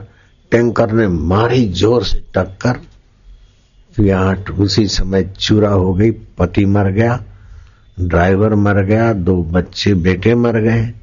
टैंकर 0.52 0.92
ने 0.92 1.08
मारी 1.08 1.66
ज़ोर 1.74 2.04
से 2.04 2.20
टक्कर। 2.36 2.80
फियाट 3.96 4.50
उसी 4.50 4.88
समय 4.88 5.24
चूरा 5.24 5.70
हो 5.70 5.94
गई, 5.94 6.12
पति 6.12 6.66
मर 6.66 6.92
गया, 6.92 7.24
ड्राइवर 8.02 8.56
मर 8.56 8.84
गया, 8.84 9.14
दो 9.14 9.44
बच्चे 9.44 9.94
बेटे 9.94 10.36
मर 10.36 10.60
गए। 10.60 10.94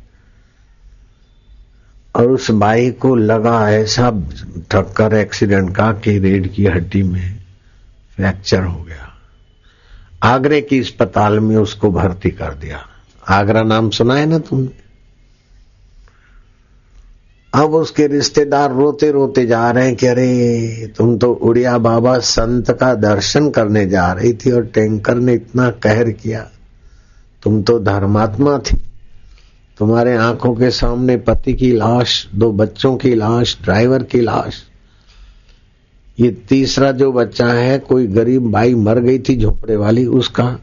और 2.17 2.31
उस 2.31 2.51
बाई 2.51 2.91
को 2.91 3.15
लगा 3.15 3.71
ऐसा 3.71 4.11
ठक्कर 4.71 5.15
एक्सीडेंट 5.15 5.77
का 5.77 5.93
कि 5.93 6.19
रीढ़ 6.19 6.47
की 6.47 6.67
हड्डी 6.67 7.03
में 7.03 7.37
फ्रैक्चर 8.17 8.63
हो 8.63 8.83
गया। 8.83 9.09
आगरे 10.23 10.61
की 10.61 10.81
अस्पताल 10.81 11.41
में 11.41 11.57
उसको 11.57 11.91
भर्ती 11.91 12.31
कर 12.31 12.55
दिया। 12.55 12.87
आगरा 13.29 13.63
नाम 13.63 13.91
सुना 13.91 14.15
है 14.15 14.27
ना 14.27 14.39
तुमने? 14.39 14.92
अब 17.55 17.75
उसके 17.75 18.07
रिश्तेदार 18.07 18.73
रोते 18.73 19.11
रोते 19.11 19.47
जा 19.47 19.71
रहे 19.71 19.87
हैं 19.87 19.97
कि 19.97 20.07
अरे, 20.07 20.93
तुम 20.97 21.19
तो 21.19 21.33
उड़िया 21.33 21.79
बाबा 21.79 22.19
संत 22.19 22.71
का 22.71 22.95
दर्शन 22.95 23.51
करने 23.51 23.87
जा 23.87 24.13
रही 24.13 24.33
थी 24.33 24.51
और 24.51 24.65
टैंकर 24.65 25.15
ने 25.15 25.35
इतना 25.35 25.71
कहर 25.71 26.11
किया। 26.11 26.51
तुम 27.43 27.63
तो 27.63 27.79
धर्मात्मा 27.79 28.59
थी। 28.59 28.77
तुम्हारे 29.79 30.17
आँखों 30.17 30.55
के 30.55 30.71
सामने 30.71 31.17
पति 31.17 31.55
की 31.55 31.73
लाश, 31.73 32.29
दो 32.35 32.53
बच्चों 32.53 32.97
की 32.97 33.15
लाश, 33.15 33.59
ड्राइवर 33.63 34.03
की 34.03 34.21
लाश। 34.21 34.63
ये 36.21 36.31
तीसरा 36.31 36.93
जो 36.93 37.13
बच्चा 37.13 37.47
है, 37.47 37.79
कोई 37.79 38.07
गरीब 38.07 38.51
बाई 38.51 38.75
मर 38.75 38.99
गई 39.01 39.19
थी, 39.19 39.37
झोपड़े 39.37 39.77
वाली, 39.77 40.07
उसका 40.07 40.59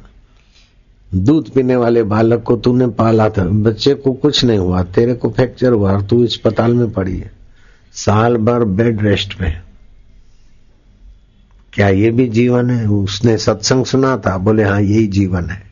दूध 1.16 1.50
पीने 1.50 1.76
वाले 1.76 2.04
बालक 2.04 2.44
को 2.44 2.58
तूने 2.58 2.88
पाला 2.88 3.30
था, 3.30 3.44
बच्चे 3.44 3.94
को 3.94 4.14
कुछ 4.14 4.46
नहीं 4.46 4.60
हुआ, 4.60 4.84
तेरे 4.84 5.14
को 5.14 5.30
फ्रैक्चर 5.30 5.72
हुआ, 5.72 6.02
तू 6.02 6.24
अस्पताल 6.24 6.74
में 6.74 6.92
पड़ी 6.92 7.18
है। 7.18 7.32
साल 7.94 8.38
भर 8.38 8.64
बेड 8.64 9.02
रेस्ट 9.02 9.42
में। 9.42 9.62
क्या 11.74 11.90
ये 11.90 12.12
भी 12.12 12.28
जीवन 12.28 12.70
है? 12.70 12.88
उसने 12.88 13.38
सत्संग 13.38 13.86
सुना 13.86 14.18
था, 14.18 14.38
बोले 14.38 14.64
हाँ 14.64 14.82
यही 14.82 15.08
जीवन 15.08 15.46
है। 15.46 15.64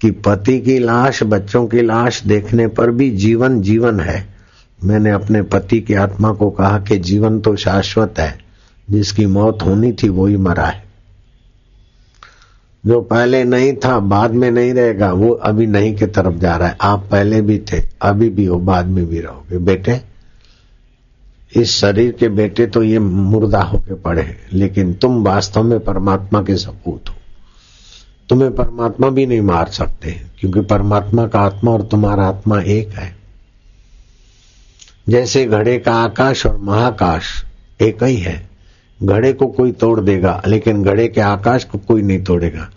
कि 0.00 0.10
पति 0.10 0.60
की 0.60 0.78
लाश, 0.78 1.22
बच्चों 1.22 1.66
की 1.66 1.82
लाश 1.82 2.22
देखने 2.22 2.68
पर 2.68 2.90
भी 2.90 3.10
जीवन 3.10 3.60
जीवन 3.60 4.00
है। 4.00 4.34
मैंने 4.84 5.10
अपने 5.10 5.42
पति 5.42 5.80
की 5.80 5.94
आत्मा 5.94 6.32
को 6.32 6.50
कहा 6.50 6.78
कि 6.78 6.98
जीवन 6.98 7.40
तो 7.40 7.56
शाश्वत 7.56 8.14
है, 8.18 8.38
जिसकी 8.90 9.26
मौत 9.26 9.58
होनी 9.66 9.92
थी, 9.92 10.08
वो 10.08 10.26
ही 10.26 10.36
मरा 10.36 10.66
है। 10.66 10.85
जो 12.86 13.00
पहले 13.00 13.44
नहीं 13.44 13.72
था, 13.72 13.98
बाद 13.98 14.30
में 14.30 14.50
नहीं 14.50 14.74
रहेगा, 14.74 15.12
वो 15.12 15.30
अभी 15.30 15.66
नहीं 15.66 15.94
की 15.96 16.06
तरफ़ 16.06 16.34
जा 16.34 16.56
रहा 16.56 16.68
है। 16.68 16.76
आप 16.80 17.08
पहले 17.10 17.40
भी 17.42 17.58
थे, 17.58 17.82
अभी 18.02 18.28
भी 18.28 18.44
हो, 18.44 18.58
बाद 18.58 18.86
में 18.86 19.06
भी 19.06 19.20
रहोगे। 19.20 19.58
बेटे, 19.58 20.00
इस 21.56 21.70
शरीर 21.70 22.12
के 22.12 22.28
बेटे 22.28 22.66
तो 22.66 22.82
ये 22.82 22.98
मुर्दा 22.98 23.62
होके 23.62 23.94
पड़े 23.94 24.22
हैं, 24.22 24.48
लेकिन 24.52 24.94
तुम 24.94 25.24
वास्तव 25.24 25.62
में 25.62 25.80
परमात्मा 25.80 26.42
के 26.42 26.56
सपूत 26.56 27.08
हो। 27.08 27.14
तुम्हें 28.28 28.54
परमात्मा 28.54 29.08
भी 29.08 29.26
नहीं 29.26 29.40
मार 29.40 29.66
सकते 29.66 30.10
क्योंकि 30.40 30.60
परमात्मा 30.60 31.26
का 31.26 31.40
आत्मा 31.40 31.70
और 31.70 31.82
तुम्हारा 31.82 32.26
आत्मा 32.26 32.60
एक 32.60 32.88
है। 32.88 33.16
जैसे 35.08 35.44
घड़े 35.44 35.78
का 35.78 35.92
आकाश 35.92 36.46
और 36.46 36.56
महाकाश 36.56 37.44
एक 37.80 38.02
ही 38.02 38.16
है। 38.16 38.48
घड़े 39.02 39.32
को 39.32 39.46
कोई 39.46 39.72
तोड़ 39.72 40.00
देगा, 40.00 40.42
लेकिन 40.46 40.82
घड़े 40.82 41.08
के 41.08 41.20
आकाश 41.20 41.64
को 41.64 41.78
कोई 41.78 42.02
नहीं 42.02 42.24
तोड़ेगा। 42.24 42.70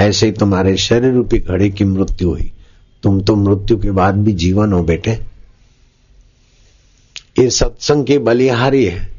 ऐसे 0.00 0.26
ही 0.26 0.32
तुम्हारे 0.32 0.76
शरीर 0.76 1.12
रूपी 1.12 1.38
घड़े 1.38 1.70
की 1.70 1.84
मृत्यु 1.84 2.28
हुई। 2.28 2.52
तुम 3.02 3.20
तो 3.20 3.36
मृत्यु 3.36 3.80
के 3.80 3.90
बाद 3.90 4.14
भी 4.14 4.32
जीवन 4.32 4.72
हो 4.72 4.82
बेटे। 4.82 5.10
ये 7.38 7.50
सत्संग 7.50 8.06
की 8.06 8.18
बलिहारी 8.18 8.84
है 8.84 9.12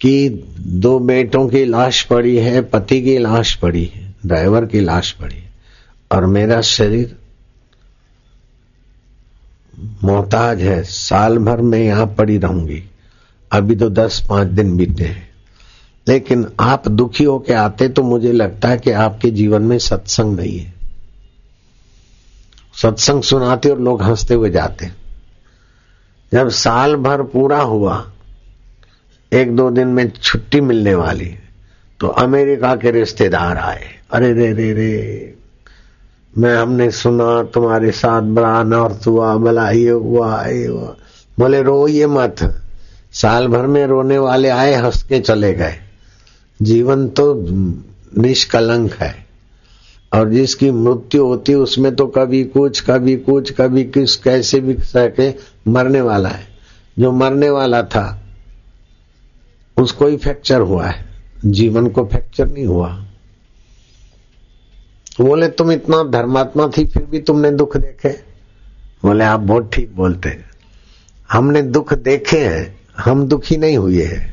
कि 0.00 0.44
दो 0.58 0.98
बेटों 0.98 1.48
की 1.48 1.64
लाश 1.64 2.02
पड़ी 2.02 2.36
है, 2.36 2.62
पति 2.62 3.02
की 3.02 3.18
लाश 3.18 3.54
पड़ी 3.54 3.84
है, 3.84 4.14
ड्राइवर 4.26 4.66
की 4.66 4.80
लाश 4.80 5.12
पड़ी 5.12 5.36
है, 5.36 5.52
और 6.12 6.26
मेरा 6.26 6.60
शरीर 6.60 7.16
मोहताज 10.04 10.60
है, 10.60 10.82
साल 10.82 11.38
भर 11.38 11.60
में 11.60 11.84
यहाँ 11.84 12.06
पड़ी 12.06 12.38
रहूँगी। 12.38 12.82
अभी 13.52 13.76
तो 13.76 13.90
दस 13.90 14.26
पाँच 14.28 14.48
दिन 14.48 14.76
बीते 14.76 15.04
हैं। 15.04 15.31
लेकिन 16.08 16.46
आप 16.60 16.88
दुखी 16.88 17.24
होके 17.24 17.52
आते 17.52 17.88
तो 17.88 18.02
मुझे 18.02 18.32
लगता 18.32 18.68
है 18.68 18.78
कि 18.78 18.90
आपके 18.90 19.30
जीवन 19.30 19.62
में 19.62 19.78
सत्संग 19.78 20.36
नहीं 20.36 20.58
है। 20.58 20.72
सत्संग 22.82 23.22
सुनाते 23.22 23.68
और 23.68 23.80
लोग 23.80 24.02
हँसते 24.02 24.34
हुए 24.34 24.50
जाते 24.50 24.90
जब 26.32 26.48
साल 26.48 26.96
भर 26.96 27.22
पूरा 27.22 27.60
हुआ, 27.62 28.10
एक 29.32 29.56
दो 29.56 29.70
दिन 29.70 29.88
में 29.88 30.10
छुट्टी 30.10 30.60
मिलने 30.60 30.94
वाली 30.94 31.34
तो 32.00 32.08
अमेरिका 32.08 32.74
के 32.76 32.90
रिश्तेदार 32.90 33.56
आए। 33.56 33.84
अरे 34.12 34.32
रे 34.32 34.52
रे 34.52 34.72
रे, 34.72 35.34
मैं 36.38 36.56
हमने 36.56 36.90
सुना, 36.90 37.42
तुम्हारे 37.42 37.90
साथ 37.92 38.22
बड़ा 38.22 38.60
अनर्थ 38.60 39.06
हुआ, 39.06 39.36
भला 39.36 39.70
ये 39.70 39.90
हुआ 39.90 40.44
ये 40.46 40.66
हुआ। 40.66 40.96
बोले 41.38 41.62
रो 41.62 41.88
ये 41.88 42.06
मत। 42.06 42.62
साल 43.12 43.46
भर 43.48 43.66
में 43.66 43.86
रोने 43.86 44.18
वाले 44.18 44.48
आए, 44.48 44.74
हंस 44.74 45.02
के 45.02 45.20
चले 45.20 45.52
गए। 45.54 45.78
जीवन 46.62 47.08
तो 47.08 47.42
निष्कलंक 48.18 48.94
है। 48.94 49.26
और 50.14 50.30
जिसकी 50.30 50.70
मृत्यु 50.70 51.24
होती 51.24 51.54
उसमें 51.54 51.96
तो 51.96 52.06
कभी 52.06 52.44
कुछ 52.44 52.80
कभी 52.80 53.16
कुछ, 53.16 53.52
कभी 53.52 53.84
किस, 53.84 54.16
कैसे 54.16 54.60
भी 54.60 54.76
सके, 54.80 55.34
मरने 55.70 56.00
वाला 56.00 56.28
है। 56.28 56.46
जो 56.98 57.12
मरने 57.12 57.50
वाला 57.50 57.82
था, 57.82 58.22
उसको 59.76 60.06
ही 60.06 60.16
फ्रैक्चर 60.16 60.60
हुआ 60.60 60.86
है। 60.86 61.04
जीवन 61.46 61.88
को 61.88 62.04
फ्रैक्चर 62.04 62.50
नहीं 62.50 62.66
हुआ। 62.66 63.04
बोले, 65.20 65.48
तुम 65.48 65.72
इतना 65.72 66.02
धर्मात्मा 66.02 66.68
थी, 66.68 66.84
फिर 66.84 67.04
भी 67.04 67.18
तुमने 67.18 67.50
दुख 67.50 67.76
देखे? 67.76 68.08
बोले, 69.04 69.24
आप 69.24 69.40
बहुत 69.40 69.70
ठीक 69.72 69.96
बोलते 69.96 70.40
हमने 71.32 71.62
दुख 71.62 71.94
देखे 71.94 72.38
हैं, 72.38 72.80
हम 72.98 73.28
दुखी 73.28 73.56
नहीं 73.56 73.76
हुए 73.76 74.02
हैं। 74.02 74.31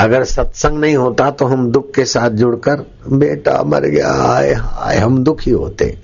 अगर 0.00 0.24
सत्संग 0.24 0.78
नहीं 0.78 0.96
होता 0.96 1.30
तो 1.30 1.44
हम 1.44 1.70
दुख 1.70 1.94
के 1.94 2.04
साथ 2.04 2.30
जुड़कर, 2.30 2.86
बेटा 3.12 3.62
मर 3.62 3.80
गया, 3.80 4.12
हाय 4.12 4.52
हाय। 4.52 4.96
हम 4.96 5.24
दुखी 5.24 5.50
होते। 5.50 5.98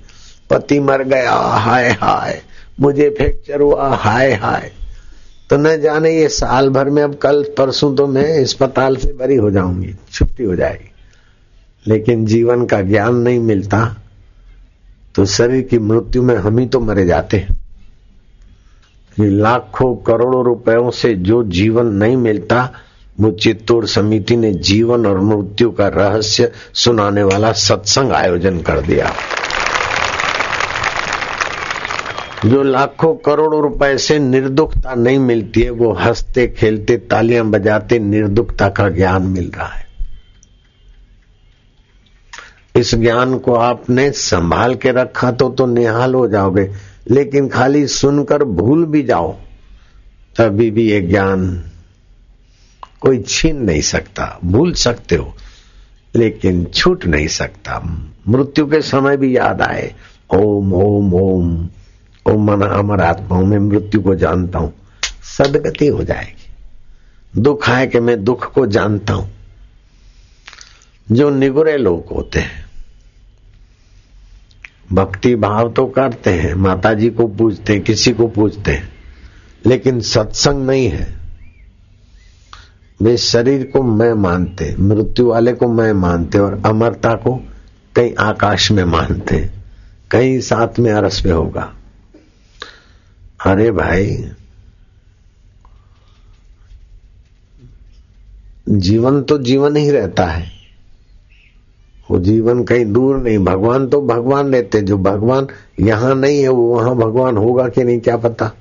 पति 0.49 0.79
मर 0.79 1.03
गया, 1.03 1.31
हाय 1.31 1.89
हाय। 1.89 2.41
मुझे 2.79 3.09
फ्रैक्चर 3.09 3.61
हुआ, 3.61 3.89
हाय 3.89 4.33
हाय। 4.33 4.71
तो 5.49 5.57
न 5.57 5.81
जाने 5.81 6.11
ये 6.11 6.29
साल 6.29 6.69
भर 6.69 6.89
में, 6.89 7.03
अब 7.03 7.15
कल 7.15 7.43
परसों 7.57 7.95
तो 7.95 8.07
मैं 8.07 8.41
अस्पताल 8.41 8.95
से 8.95 9.13
बरी 9.13 9.35
हो 9.35 9.51
जाऊँगी, 9.51 9.95
छुट्टी 10.11 10.43
हो 10.43 10.55
जाएगी। 10.55 10.91
लेकिन 11.87 12.25
जीवन 12.25 12.65
का 12.65 12.81
ज्ञान 12.81 13.15
नहीं 13.15 13.39
मिलता। 13.39 13.97
तो 15.15 15.25
शरीर 15.25 15.61
की 15.61 15.79
मृत्यु 15.79 16.23
में 16.23 16.35
हम 16.35 16.57
ही 16.57 16.65
तो 16.65 16.79
मरे 16.79 17.05
जाते 17.05 17.37
हैं। 17.37 17.57
लाखों 19.19 19.95
करोड़ों 19.95 20.45
रुपयों 20.45 20.91
से 20.91 21.13
जो 21.13 21.43
जीवन 21.43 21.85
नहीं 21.85 22.17
मिलता 22.17 22.73
चित्तौड़ 23.21 23.85
समिति 23.85 24.35
ने 24.35 24.53
जीवन 24.53 25.05
और 25.05 25.19
मृत्यु 25.19 25.71
का 25.71 25.87
रहस्य 25.87 26.51
सुनाने 26.73 27.23
वाला 27.23 27.51
सत्संग 27.51 28.11
आयोजन 28.11 28.59
कर 28.61 28.81
दिया। 28.81 29.13
जो 32.45 32.63
लाखों 32.63 33.15
करोड़ों 33.15 33.61
रुपए 33.61 33.97
से 33.97 34.19
निर्दुखता 34.19 34.95
नहीं 34.95 35.19
मिलती 35.19 35.61
है, 35.61 35.69
वो 35.69 35.93
हँसते, 35.93 36.47
खेलते, 36.47 36.97
तालियाँ 36.97 37.45
बजाते 37.45 37.99
निर्दुखता 37.99 38.69
का 38.69 38.89
ज्ञान 38.89 39.21
मिल 39.21 39.51
रहा 39.57 39.67
है। 39.67 39.85
इस 42.75 42.95
ज्ञान 42.95 43.37
को 43.37 43.55
आपने 43.55 44.11
संभाल 44.11 44.75
के 44.75 44.91
रखा 44.91 45.31
तो 45.31 45.49
तो 45.49 45.65
निहाल 45.65 46.13
हो 46.13 46.27
जाओगे, 46.27 46.71
लेकिन 47.09 47.49
खाली 47.49 47.87
सुनकर 47.87 48.43
भूल 48.43 48.85
भी 48.85 49.03
जाओ, 49.03 49.35
तभी 50.37 50.71
भी 50.71 50.91
ये 50.91 51.01
ज्ञान 51.01 51.63
कोई 53.05 53.23
छीन 53.27 53.61
नहीं 53.63 53.81
सकता, 53.81 54.39
भूल 54.45 54.73
सकते 54.73 55.15
हो, 55.15 55.35
लेकिन 56.15 56.65
छूट 56.65 57.05
नहीं 57.05 57.27
सकता। 57.27 57.79
मृत्यु 58.27 58.65
के 58.67 58.81
समय 58.81 59.17
भी 59.17 59.37
याद 59.37 59.61
आए, 59.61 59.93
ओम 60.29 60.73
ओम 60.73 61.13
ओम 61.13 61.69
ओम 62.25 62.51
मन 62.51 62.61
अमर 62.61 63.01
आत्माओं 63.01 63.45
में 63.45 63.59
मृत्यु 63.59 64.01
को 64.01 64.15
जानता 64.15 64.59
हूँ, 64.59 64.73
सदगति 65.37 65.87
हो 65.87 66.03
जाएगी। 66.03 67.41
दुख 67.41 67.69
आए 67.69 67.87
कि 67.87 67.99
मैं 67.99 68.23
दुख 68.23 68.51
को 68.53 68.65
जानता 68.65 69.13
हूँ। 69.13 69.29
जो 71.11 71.29
निगुरे 71.29 71.77
लोग 71.77 72.13
होते 72.13 72.39
हैं, 72.39 72.65
भक्ति 74.93 75.35
भाव 75.35 75.71
तो 75.71 75.85
करते 75.85 76.29
हैं 76.29 76.53
माता 76.53 76.93
जी 76.93 77.09
को 77.09 77.27
पूछते 77.27 77.73
हैं, 77.73 77.81
किसी 77.81 78.13
को 78.13 78.27
पूछते 78.27 78.71
हैं, 78.71 78.89
लेकिन 79.65 80.01
सत्संग 80.01 80.65
नहीं 80.67 80.89
है। 80.89 81.14
वे 83.01 83.17
शरीर 83.17 83.63
को 83.73 83.83
मैं 83.83 84.13
मानते, 84.13 84.75
मृत्यु 84.79 85.25
वाले 85.27 85.53
को 85.53 85.67
मैं 85.67 85.93
मानते 85.93 86.37
और 86.37 86.61
अमरता 86.65 87.13
को 87.15 87.35
कहीं 87.95 88.15
आकाश 88.15 88.71
में 88.71 88.83
मानते, 88.83 89.49
कहीं 90.11 90.39
साथ 90.39 90.79
में 90.79 90.91
अरस 90.91 91.21
में 91.25 91.33
होगा। 91.33 91.73
अरे 93.45 93.71
भाई, 93.71 94.31
जीवन 98.69 99.21
तो 99.21 99.37
जीवन 99.37 99.75
ही 99.75 99.91
रहता 99.91 100.25
है। 100.25 100.51
वो 102.11 102.19
जीवन 102.19 102.63
कहीं 102.63 102.85
दूर 102.85 103.17
नहीं, 103.17 103.37
भगवान 103.39 103.87
तो 103.87 104.01
भगवान 104.01 104.53
रहते, 104.53 104.81
जो 104.81 104.97
भगवान 104.97 105.47
यहाँ 105.79 106.15
नहीं 106.15 106.41
है, 106.41 106.49
वो 106.49 106.75
वहाँ 106.75 106.95
भगवान 106.95 107.37
होगा 107.37 107.67
कि 107.67 107.83
नहीं, 107.83 107.99
क्या 107.99 108.17
पता? 108.17 108.51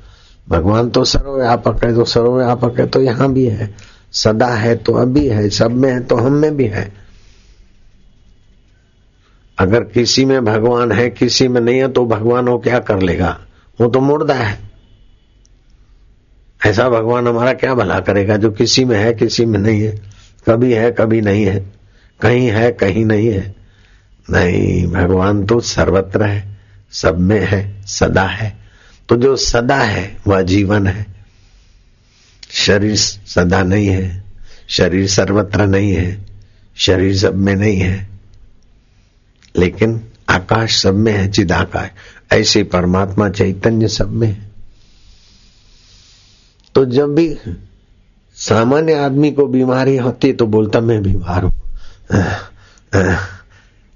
भगवान 0.49 0.91
तो 0.91 1.05
सर्वव्यापक 1.05 1.85
है 1.85 1.95
तो 1.95 2.05
सर्वव्यापक 2.05 2.81
है 2.81 2.87
तो 2.87 3.03
यहाँ 3.03 3.33
भी 3.33 3.47
है। 3.47 3.94
सदा 4.15 4.47
है 4.47 4.77
तो 4.77 4.93
अभी 4.93 5.29
है, 5.29 5.51
सब 5.51 5.71
में 5.71 5.93
है 5.93 6.01
तो 6.01 6.17
हम 6.17 6.33
में 6.33 6.57
भी 6.57 6.67
है। 6.67 6.93
अगर 9.59 9.85
किसी 9.85 10.25
में 10.25 10.45
भगवान 10.45 10.93
है, 10.93 11.11
किसी 11.11 11.49
में 11.49 11.61
नहीं 11.61 11.79
है 11.79 11.89
तो 11.89 12.07
भगवान 12.07 12.49
वो 12.49 12.59
क्या 12.59 12.79
कर 12.79 13.01
लेगा? 13.01 13.41
वो 13.81 13.89
तो 13.89 14.01
मुर्दा 14.01 14.35
है। 14.35 14.59
ऐसा 16.67 16.89
भगवान 16.89 17.29
हमारा 17.29 17.53
क्या 17.53 17.75
भला 17.75 18.01
करेगा 18.01 18.37
जो 18.37 18.51
किसी 18.51 18.85
में 18.85 18.99
है, 18.99 19.15
किसी 19.15 19.47
में 19.47 19.59
नहीं 19.59 19.83
है? 19.83 20.03
कभी 20.49 20.73
है, 20.73 20.91
कभी 20.91 21.21
नहीं 21.21 21.45
है। 21.45 21.73
कहीं 22.21 22.49
है, 22.49 22.73
कहीं 22.73 23.05
नहीं 23.05 23.29
है। 23.29 23.55
नहीं, 24.31 24.87
भगवान 24.87 25.47
तो 25.47 25.61
सर्वत्र 25.61 26.23
है, 26.23 26.59
सब 26.93 27.19
में 27.19 27.41
है, 27.41 27.83
सदा 27.87 28.23
है। 28.23 28.57
तो 29.09 29.17
जो 29.17 29.37
सदा 29.37 29.77
है, 29.77 30.17
वह 30.27 30.43
जीवन 30.43 30.87
है। 30.87 31.14
शरीर 32.55 32.97
सदा 32.97 33.63
नहीं 33.63 33.87
है, 33.87 34.25
शरीर 34.69 35.09
सर्वत्र 35.09 35.67
नहीं 35.67 35.93
है, 35.93 36.27
शरीर 36.77 37.17
सब 37.17 37.35
में 37.35 37.55
नहीं 37.55 37.77
है। 37.77 38.09
लेकिन 39.57 40.01
आकाश 40.29 40.83
सब 40.83 40.95
में 40.95 41.13
है, 41.13 41.31
चिदाकाश। 41.31 41.91
ऐसे 42.33 42.63
परमात्मा 42.65 43.29
चैतन्य 43.29 43.89
सब 43.89 44.11
में 44.11 44.29
है। 44.29 44.51
तो 46.75 46.85
जब 46.85 47.15
भी 47.15 47.37
सामान्य 48.35 48.95
आदमी 48.95 49.31
को 49.33 49.47
बीमारी 49.47 49.97
होती 49.97 50.33
तो 50.33 50.47
बोलता, 50.47 50.81
मैं 50.81 51.03
बीमार 51.03 51.43
हूँ। 51.43 51.53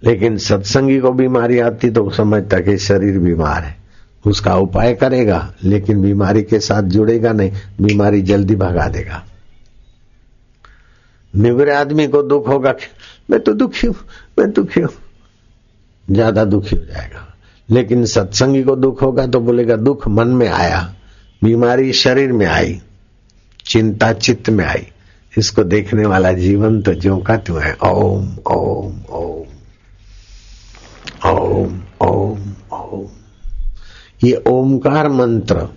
लेकिन 0.05 0.39
सत्संगी 0.39 0.99
को 0.99 1.13
बीमारी 1.13 1.59
आती 1.59 1.91
तो 1.91 2.11
समझता 2.11 2.61
कि 2.61 2.79
शरीर 2.79 3.19
बीमार 3.19 3.65
है। 3.65 3.88
उसका 4.29 4.55
उपाय 4.57 4.95
करेगा, 4.95 5.41
लेकिन 5.65 6.03
बीमारी 6.03 6.43
के 6.43 6.61
साथ 6.61 6.83
जुड़ेगा 6.83 7.33
नहीं, 7.33 7.51
बीमारी 7.81 8.23
जल्दी 8.23 8.57
भगा 8.57 8.89
देगा। 8.89 9.25
निवरे 11.35 11.75
आदमी 11.75 12.07
को 12.09 12.23
दुख 12.23 12.49
होगा, 12.49 12.75
मैं 13.31 13.41
तो 13.41 13.53
दुखी 13.53 13.87
हूँ, 13.87 13.97
मैं 14.39 14.51
दुखी 14.53 14.81
हूँ। 14.81 14.91
ज़्यादा 16.07 16.45
दुखी 16.45 16.77
हो 16.77 16.85
जाएगा। 16.85 17.25
लेकिन 17.69 18.05
सत्संगी 18.07 18.63
को 18.63 18.77
दुख 18.77 19.03
होगा 19.03 19.27
तो 19.27 19.41
बोलेगा, 19.41 19.77
दुख 19.77 20.09
मन 20.09 20.29
में 20.29 20.49
आया, 20.49 20.81
बीमारी 21.43 21.93
शरीर 21.93 22.33
में 22.33 22.47
आई, 22.47 22.81
चिंता 23.67 24.13
चित्त 24.13 24.51
में 24.51 24.65
आई, 24.65 24.87
इसको 25.33 25.65
देखने 25.65 26.07
वाला 26.07 26.33
जीवन 26.33 26.81
तो 26.83 26.95
ज्यो 26.95 27.17
का 27.19 27.37
त्यों 27.37 27.63
है। 27.63 27.75
ओम 27.85 28.29
ओम 28.49 29.01
ओम 29.11 29.47
ओम 31.27 31.81
ओम 32.03 32.53
ओम। 32.73 33.07
ये 34.25 34.43
ओमकार 34.47 35.09
मंत्र, 35.09 35.69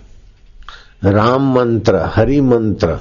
राम 1.04 1.54
मंत्र, 1.54 1.96
हरि 1.96 2.40
मंत्र, 2.40 3.00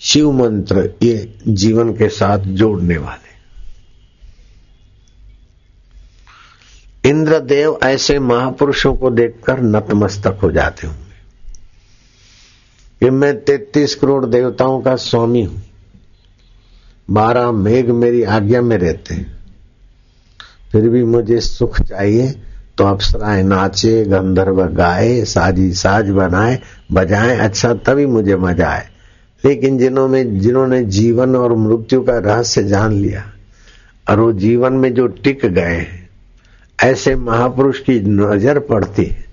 शिव 0.00 0.32
मंत्र 0.32 0.94
ये 1.02 1.38
जीवन 1.48 1.92
के 1.92 2.08
साथ 2.08 2.38
जोड़ने 2.38 2.96
वाले। 2.96 3.30
इंद्रदेव 7.08 7.78
ऐसे 7.82 8.18
महापुरुषों 8.18 8.94
को 8.94 9.10
देखकर 9.10 9.60
नतमस्तक 9.60 10.38
हो 10.42 10.50
जाते 10.50 10.86
होंगे। 10.86 11.10
कि 13.00 13.10
मैं 13.10 13.44
तैतीस 13.44 13.94
करोड़ 13.94 14.26
देवताओं 14.26 14.82
का 14.82 14.96
स्वामी 14.96 15.42
हूँ। 15.42 15.62
बारह 17.10 17.52
मेघ 17.52 17.90
मेरी 17.90 18.22
आज्ञा 18.22 18.62
में 18.62 18.78
रहते 18.78 19.14
हैं। 19.14 19.38
फिर 20.72 20.88
भी 20.88 21.04
मुझे 21.04 21.40
सुख 21.40 21.80
चाहिए 21.80 22.42
तो 22.80 22.84
अप्सराएँ 22.86 23.42
नाचे, 23.42 24.04
गंधर्व 24.04 24.62
गाए, 24.66 25.24
साजी 25.24 25.72
साज 25.72 26.10
बनाए, 26.10 26.58
बजाए 26.92 27.36
अच्छा 27.38 27.74
तभी 27.74 28.06
मुझे 28.06 28.36
मज़ा 28.36 28.68
आए। 28.68 28.86
लेकिन 29.44 29.78
जिन्होंने 29.78 30.24
जिन्होंने 30.24 30.84
जीवन 30.84 31.36
और 31.36 31.54
मृत्यु 31.56 32.00
का 32.02 32.18
रहस्य 32.18 32.62
जान 32.64 32.92
लिया 32.92 33.24
और 34.10 34.20
वो 34.20 34.32
जीवन 34.32 34.72
में 34.72 34.94
जो 34.94 35.06
टिक 35.06 35.46
गए 35.46 35.86
ऐसे 36.82 37.16
महापुरुष 37.16 37.78
की 37.78 38.00
नज़र 38.00 38.58
पड़ती 38.58 39.04
है, 39.04 39.24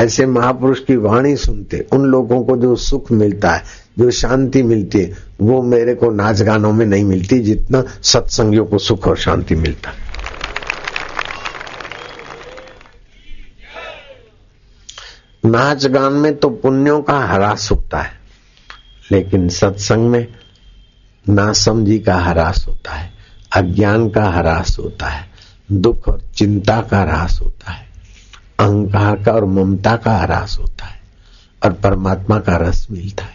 ऐसे 0.00 0.26
महापुरुष 0.26 0.80
की 0.80 0.96
वाणी 0.96 1.36
सुनते, 1.36 1.86
उन 1.92 2.04
लोगों 2.04 2.44
को 2.44 2.56
जो 2.56 2.76
सुख 2.76 3.12
मिलता 3.12 3.50
है, 3.50 3.62
जो 3.98 4.10
शांति 4.10 4.62
मिलती 4.62 4.98
है, 4.98 5.12
वो 5.40 5.62
मेरे 5.62 5.94
को 5.94 6.10
नाच 6.10 6.42
गानों 6.42 6.72
में 6.72 6.86
नहीं 6.86 7.04
मिलती, 7.04 7.38
जितना 7.38 7.84
सत्संगियों 8.02 8.64
को 8.64 8.78
सुख 8.78 9.08
और 9.08 9.16
शांति 9.16 9.54
मिलता। 9.54 9.90
है 9.90 10.05
नाच 15.46 15.86
गान 15.86 16.12
में 16.12 16.36
तो 16.36 16.48
पुण्यों 16.50 17.00
का 17.02 17.18
हरास 17.18 17.70
होता 17.70 18.00
है, 18.02 18.12
लेकिन 19.12 19.48
सत्संग 19.48 20.08
में 20.10 20.26
नासमझी 21.26 21.98
का 21.98 22.16
हरास 22.16 22.64
होता 22.68 22.92
है, 22.92 23.12
अज्ञान 23.52 24.08
का 24.10 24.24
हरास 24.30 24.76
होता 24.78 25.06
है, 25.06 25.24
दुख 25.72 26.08
और 26.08 26.22
चिंता 26.34 26.80
का 26.82 27.00
ह्रास 27.00 27.38
होता 27.42 27.72
है, 27.72 27.86
अहंकार 28.60 29.22
का 29.22 29.32
और 29.32 29.44
ममता 29.44 29.96
का 29.96 30.16
ह्रास 30.16 30.56
होता 30.58 30.86
है, 30.86 31.00
और 31.62 31.72
परमात्मा 31.72 32.38
का 32.40 32.56
रस 32.56 32.86
मिलता 32.90 33.24
है। 33.24 33.34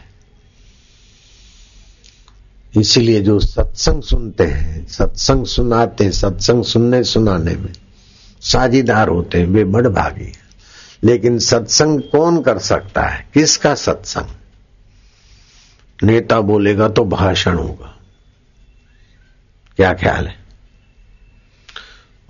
इसलिए 2.78 3.22
जो 3.22 3.40
सत्संग 3.40 4.04
सुनते 4.04 4.44
हैं, 4.44 4.88
सत्संग 4.88 5.46
सुनाते 5.46 6.12
सत्संग 6.12 6.64
सुनने 6.64 7.04
सुनाने 7.04 7.56
में 7.56 7.74
साझीदार 8.42 9.08
होते 9.08 9.40
हैं, 9.40 9.48
वे 9.48 9.64
बड़ 9.64 9.88
भागी 9.88 10.26
हैं। 10.26 10.41
लेकिन 11.04 11.40
सत्संग 11.40 12.02
कौन 12.02 12.42
कर 12.42 12.58
सकता 12.58 13.02
है? 13.02 13.28
किसका 13.34 13.76
सत्संग? 13.76 14.26
नेता 16.04 16.42
बोलेगा 16.42 16.90
तो 16.90 17.06
भाषण 17.06 17.56
होगा। 17.56 17.98
क्या 19.78 19.94
ख्याल 19.94 20.28
है? 20.28 20.42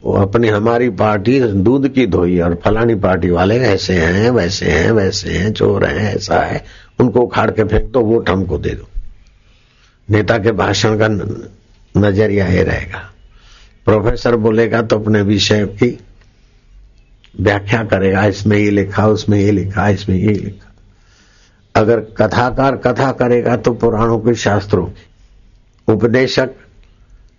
वो 0.03 0.13
अपनी 0.13 0.47
हमारी 0.47 0.89
पार्टी 0.89 1.39
दूध 1.39 1.93
की 1.93 2.07
धोई 2.07 2.39
और 2.39 2.61
फलानी 2.65 2.95
पार्टी 2.95 3.29
वाले 3.29 3.59
ऐसे 3.59 3.93
हैं, 3.93 4.29
वैसे 4.29 4.71
हैं 4.71 4.91
वैसे 4.91 5.31
हैं, 5.31 5.53
चोर 5.53 5.85
हैं, 5.85 6.15
ऐसा 6.15 6.39
है, 6.39 6.65
उनको 6.99 7.21
उखाड़ 7.21 7.51
के 7.51 7.63
फेंक 7.63 7.91
दो, 7.91 8.01
वोट 8.01 8.29
हमको 8.29 8.57
दे 8.57 8.69
दो। 8.69 8.87
नेता 10.09 10.37
के 10.37 10.51
भाषण 10.51 10.99
का 10.99 11.07
नज़रिया 11.99 12.47
ये 12.47 12.63
रहेगा। 12.63 13.11
प्रोफेसर 13.85 14.35
बोलेगा 14.35 14.81
तो 14.81 14.99
अपने 14.99 15.21
विषय 15.21 15.65
की 15.65 15.99
व्याख्या 17.35 17.83
करेगा, 17.83 18.25
इसमें 18.25 18.57
ये 18.57 18.69
लिखा, 18.69 19.07
उसमें 19.07 19.39
ये 19.39 19.51
लिखा, 19.51 19.87
इसमें 19.89 20.15
ये 20.17 20.33
लिखा। 20.33 20.67
अगर 21.75 21.99
कथाकार 22.17 22.75
कथा 22.77 23.11
करेगा 23.11 23.55
तो 23.55 23.73
पुराणों 23.73 24.17
के 24.19 24.33
शास्त्रों 24.35 24.85
की 24.85 25.05
उपदेशक 25.87 26.49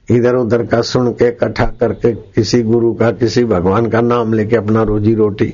इधर 0.09 0.35
उधर 0.35 0.67
का 0.67 0.81
सुन 0.83 1.11
के 1.13 1.29
इकट्ठा 1.29 1.67
करके, 1.81 2.13
किसी 2.13 2.63
गुरु 2.63 2.93
का, 2.95 3.11
किसी 3.11 3.45
भगवान 3.45 3.87
का 3.87 4.01
नाम 4.01 4.33
लेके 4.33 4.57
अपना 4.57 4.83
रोजी 4.83 5.15
रोटी 5.15 5.53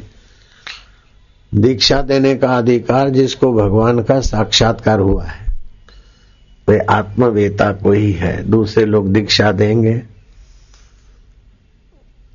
दीक्षा 1.53 2.01
देने 2.03 2.35
का 2.35 2.57
अधिकार 2.59 3.09
जिसको 3.09 3.53
भगवान 3.53 4.03
का 4.03 4.21
साक्षात्कार 4.21 5.01
हुआ 5.01 5.25
है। 5.25 5.47
वे 6.69 6.79
आत्मवेता 6.79 7.73
को 7.73 7.93
ही 7.93 8.13
है। 8.13 8.43
दूसरे 8.45 8.85
लोग 8.85 9.13
दीक्षा 9.13 9.53
देंगे। 9.53 10.03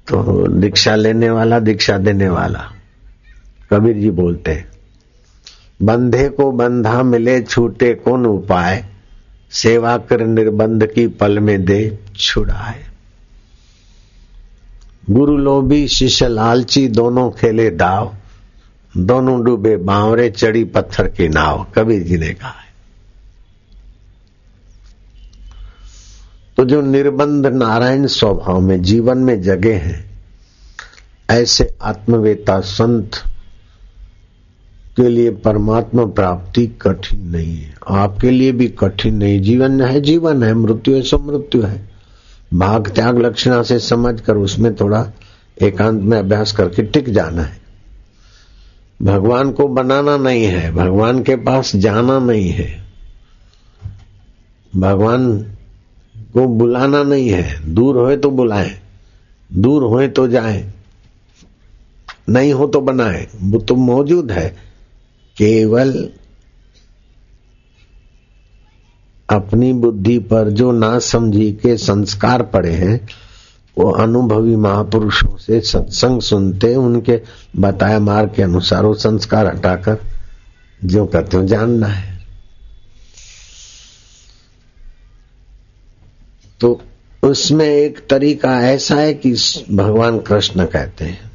तो 0.08 0.48
दीक्षा 0.48 0.96
लेने 0.96 1.30
वाला, 1.30 1.60
दीक्षा 1.60 1.98
देने 1.98 2.30
वाला। 2.30 2.72
कबीर 3.70 3.98
जी 3.98 4.10
बोलते 4.12 4.66
बंधे 5.82 6.30
को 6.30 6.52
बंधा 6.52 7.04
मिले 7.04 7.42
छूटे 7.42 7.94
कौन 7.94 8.26
उपाय? 8.26 8.86
सेवा 9.52 9.98
कर 9.98 10.26
निर्बंध 10.26 10.86
की 10.86 11.08
पल 11.08 11.40
में 11.40 11.66
दे 11.66 12.00
छुड़ाए। 12.18 12.84
गुरु 15.10 15.38
लोभी, 15.38 15.88
शिष्य 15.88 16.28
लालची, 16.28 16.88
दोनों 16.88 17.32
खेले 17.32 17.70
दाव। 17.70 18.16
दोनों 18.98 19.44
डूबे 19.44 19.78
बावरे, 19.78 20.30
चढ़ी 20.30 20.64
पत्थर 20.64 21.08
की 21.08 21.28
नाव। 21.28 21.68
कबीर 21.76 22.04
जी 22.04 22.18
ने 22.18 22.34
कहा 22.34 22.63
तो 26.64 26.68
जो 26.68 26.82
निर्बंध 26.82 27.46
नारायण 27.46 28.08
स्वभाव 28.08 28.60
में 28.60 28.82
जीवन 28.82 29.18
में 29.18 29.42
जगे 29.42 29.74
हैं, 29.74 30.22
ऐसे 31.30 31.78
आत्मवेता 31.82 32.60
संत 32.60 33.12
के 34.96 35.10
लिए 35.10 35.32
परमात्मा 35.32 36.06
प्राप्ति 36.06 36.68
कठिन 36.68 37.28
नहीं 37.28 37.58
है। 37.58 37.76
आपके 37.90 38.32
लिए 38.32 38.52
भी 38.52 38.68
कठिन 38.68 39.16
नहीं। 39.16 39.42
जीवन 39.42 39.82
है 39.82 40.02
जीवन 40.02 40.44
है, 40.44 40.54
मृत्यु 40.54 40.96
है 40.96 41.02
सो 41.02 41.18
मृत्यु 41.18 41.62
है। 41.62 41.90
भाग 42.54 42.90
त्याग 42.90 43.18
लक्षणा 43.18 43.64
से 43.64 43.80
समझ 43.80 44.22
कर 44.22 44.36
उसमें 44.36 44.76
थोड़ा 44.76 45.12
एकांत 45.62 46.02
में 46.02 46.20
अभ्यास 46.20 46.52
करके 46.52 46.84
टिक 46.84 47.10
जाना 47.10 47.42
है। 47.42 47.62
भगवान 49.02 49.52
को 49.52 49.68
बनाना 49.68 50.18
नहीं 50.18 50.44
है, 50.44 50.72
भगवान 50.72 51.24
के 51.24 51.36
पास 51.36 51.76
जाना 51.76 52.20
नहीं 52.20 52.50
है। 52.50 52.84
भगवान 54.76 55.46
को 56.34 56.48
बुलाना 56.48 57.04
नहीं 57.04 57.30
है। 57.30 57.74
दूर 57.74 57.98
होए 57.98 58.18
तो 58.18 58.32
बुलाए। 58.32 58.80
दूर 59.54 59.84
होए 59.84 60.08
तो 60.08 60.28
जाए। 60.28 60.74
नहीं 62.30 62.54
हो 62.54 62.68
तो 62.68 62.82
बनाए। 62.82 63.28
वो 63.42 63.60
तो 63.60 63.76
मौजूद 63.76 64.32
है। 64.32 64.50
केवल 65.38 66.10
अपनी 69.30 69.74
बुद्धि 69.74 70.20
पर 70.20 70.50
जो 70.50 70.72
ना 70.72 71.00
समझी 71.00 71.52
के 71.52 71.78
संस्कार 71.78 72.44
पड़े 72.44 72.72
हैं, 72.72 73.10
वो 73.78 73.92
अनुभवी 73.92 74.56
महापुरुषों 74.56 75.38
से 75.38 75.62
सत्संग 75.62 76.22
सुनते, 76.22 76.76
उनके 76.76 77.22
बताए 77.58 78.00
मार्ग 78.00 78.32
के 78.36 78.44
अनुसार 78.44 78.86
वो 78.86 78.94
संस्कार 78.94 79.48
हटाकर 79.48 79.98
जो 80.86 81.06
कहते 81.06 81.38
हो 81.38 81.44
जानना 81.44 81.88
है। 81.88 82.13
तो 86.64 86.82
उसमें 87.24 87.66
एक 87.66 88.00
तरीका 88.10 88.60
ऐसा 88.62 88.96
है 88.96 89.14
कि 89.14 89.32
भगवान 89.72 90.20
कृष्ण 90.20 90.66
कहते 90.66 91.06
हैं, 91.06 91.32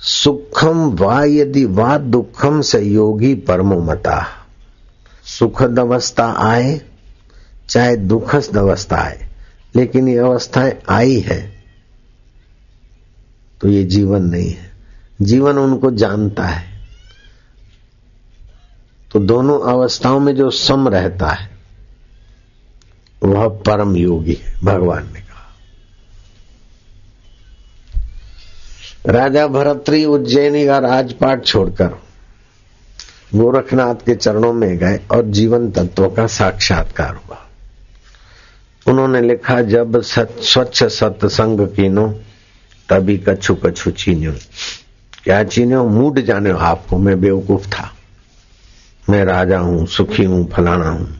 सुखम 0.00 0.90
वा 0.96 1.22
यदि 1.24 1.64
वा 1.64 1.96
दुखम 1.98 2.60
से 2.60 2.80
योगी 2.80 3.34
परमो 3.34 3.80
मता। 3.82 4.26
सुखद 5.24 5.78
अवस्था 5.78 6.26
आए, 6.42 6.80
चाहे 7.68 7.96
दुखद 7.96 8.56
अवस्था 8.56 8.96
आए, 8.96 9.28
लेकिन 9.74 10.08
ये 10.08 10.16
अवस्थाएँ 10.18 10.72
आई 10.88 11.18
है 11.20 11.40
तो 13.60 13.68
ये 13.68 13.84
जीवन 13.84 14.22
नहीं 14.22 14.50
है। 14.50 14.72
जीवन 15.22 15.58
उनको 15.58 15.90
जानता 15.90 16.46
है। 16.46 16.64
तो 19.12 19.20
दोनों 19.20 19.60
अवस्थाओं 19.72 20.20
में 20.20 20.34
जो 20.36 20.50
सम 20.50 20.88
रहता 20.88 21.28
है 21.28 21.49
वह 23.22 23.48
परम 23.48 23.96
योगी 23.96 24.34
है 24.34 24.58
भगवान 24.64 25.12
ने 25.12 25.20
कहा। 25.20 25.54
राजा 29.06 29.46
भरतरी 29.46 30.04
उज्जैनी 30.04 30.66
का 30.66 30.78
राजपाट 30.78 31.44
छोड़कर 31.44 31.86
गोरखनाथ 33.34 33.94
के 33.94 34.14
चरणों 34.14 34.52
में 34.52 34.78
गए 34.78 35.00
और 35.10 35.24
जीवन 35.24 35.70
तत्व 35.70 36.08
का 36.08 36.26
साक्षात्कार 36.26 37.14
हुआ। 37.14 37.46
उन्होंने 38.86 39.20
लिखा 39.20 39.62
जब 39.62 40.02
सत, 40.02 40.36
स्वच्छ 40.40 40.84
सत्संग 40.84 41.60
कीनो 41.60 42.08
तभी 42.88 43.18
कछु 43.18 43.54
कछु 43.54 43.90
चीन्यो। 43.90 44.32
क्या 45.24 45.44
चीन्यो? 45.44 45.84
मूड 45.84 46.20
जाने 46.20 46.50
आपको 46.50 46.98
मैं 46.98 47.20
बेवकूफ़ 47.20 47.68
था। 47.68 47.92
मैं 49.10 49.24
राजा 49.24 49.58
हूँ 49.58 49.86
सुखी 49.86 50.24
हूँ 50.24 50.50
फलाना 50.50 50.88
हूँ। 50.88 51.19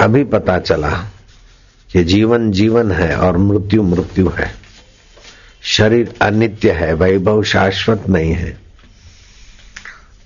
अभी 0.00 0.24
पता 0.24 0.58
चला 0.58 0.90
कि 1.92 2.04
जीवन 2.04 2.50
जीवन 2.50 2.92
है 2.92 3.16
और 3.16 3.36
मृत्यु 3.36 3.82
मृत्यु 3.82 4.28
है। 4.28 4.54
शरीर 5.62 6.14
अनित्य 6.22 6.70
है, 6.70 6.94
वैभव 6.94 7.42
शाश्वत 7.42 8.04
नहीं 8.08 8.32
है। 8.32 8.58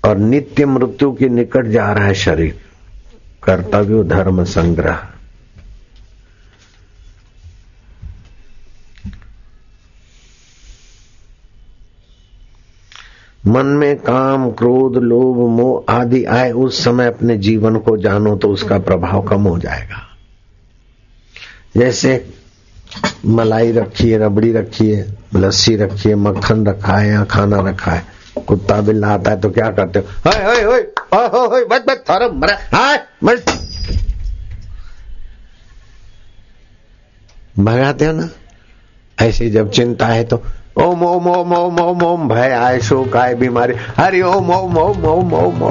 और 0.05 0.17
नित्य 0.17 0.65
मृत्यु 0.65 1.13
के 1.13 1.29
निकट 1.29 1.65
जा 1.65 1.91
रहा 1.91 2.05
है 2.05 2.13
शरीर। 2.13 2.61
कर्तव्य, 3.43 4.03
धर्म, 4.03 4.43
संग्रह। 4.43 5.12
मन 13.47 13.65
में 13.65 13.95
काम, 13.97 14.51
क्रोध, 14.51 14.97
लोभ, 14.97 15.37
मोह 15.49 15.93
आदि 15.93 16.23
आए, 16.25 16.51
उस 16.51 16.83
समय 16.83 17.07
अपने 17.07 17.37
जीवन 17.37 17.75
को 17.75 17.97
जानो 17.97 18.35
तो 18.35 18.49
उसका 18.49 18.79
प्रभाव 18.79 19.21
कम 19.21 19.41
हो 19.41 19.57
जाएगा। 19.59 20.01
जैसे 21.77 22.33
मलाई 23.25 23.71
रखी 23.71 24.09
है 24.09 24.17
रबड़ी 24.17 24.51
रखी 24.53 24.89
है 24.91 25.17
लस्सी 25.35 25.75
रखी 25.75 26.09
है 26.09 26.15
मक्खन 26.15 26.65
रखा 26.67 26.97
है 26.97 27.09
या 27.09 27.23
खाना 27.23 27.59
रखा 27.69 27.91
है 27.91 28.05
कुत्ता 28.47 28.81
बिल्ला 28.81 29.07
आता 29.07 29.31
है 29.31 29.41
तो 29.41 29.49
क्या 29.49 29.69
करते 29.71 29.99
हो? 29.99 30.05
हाय 32.71 33.03
मर 33.23 33.43
भगाते 37.59 38.05
हो 38.05 38.11
ना? 38.11 38.29
ऐसे 39.21 39.49
जब 39.49 39.69
चिंता 39.71 40.07
है 40.07 40.23
तो 40.23 40.43
ओम 40.75 41.03
ओम 41.03 41.27
ओम 41.27 41.53
ओम 41.53 41.79
ओम 41.79 42.03
ओम 42.03 42.27
भय 42.27 42.51
आए 42.51 42.79
शोक 42.79 43.15
आए 43.17 43.33
बीमारी 43.35 43.73
हरि 43.97 44.21
ओम 44.21 44.49
ओम 44.51 44.77
ओम 44.77 45.05
ओम 45.05 45.33
ओम 45.33 45.63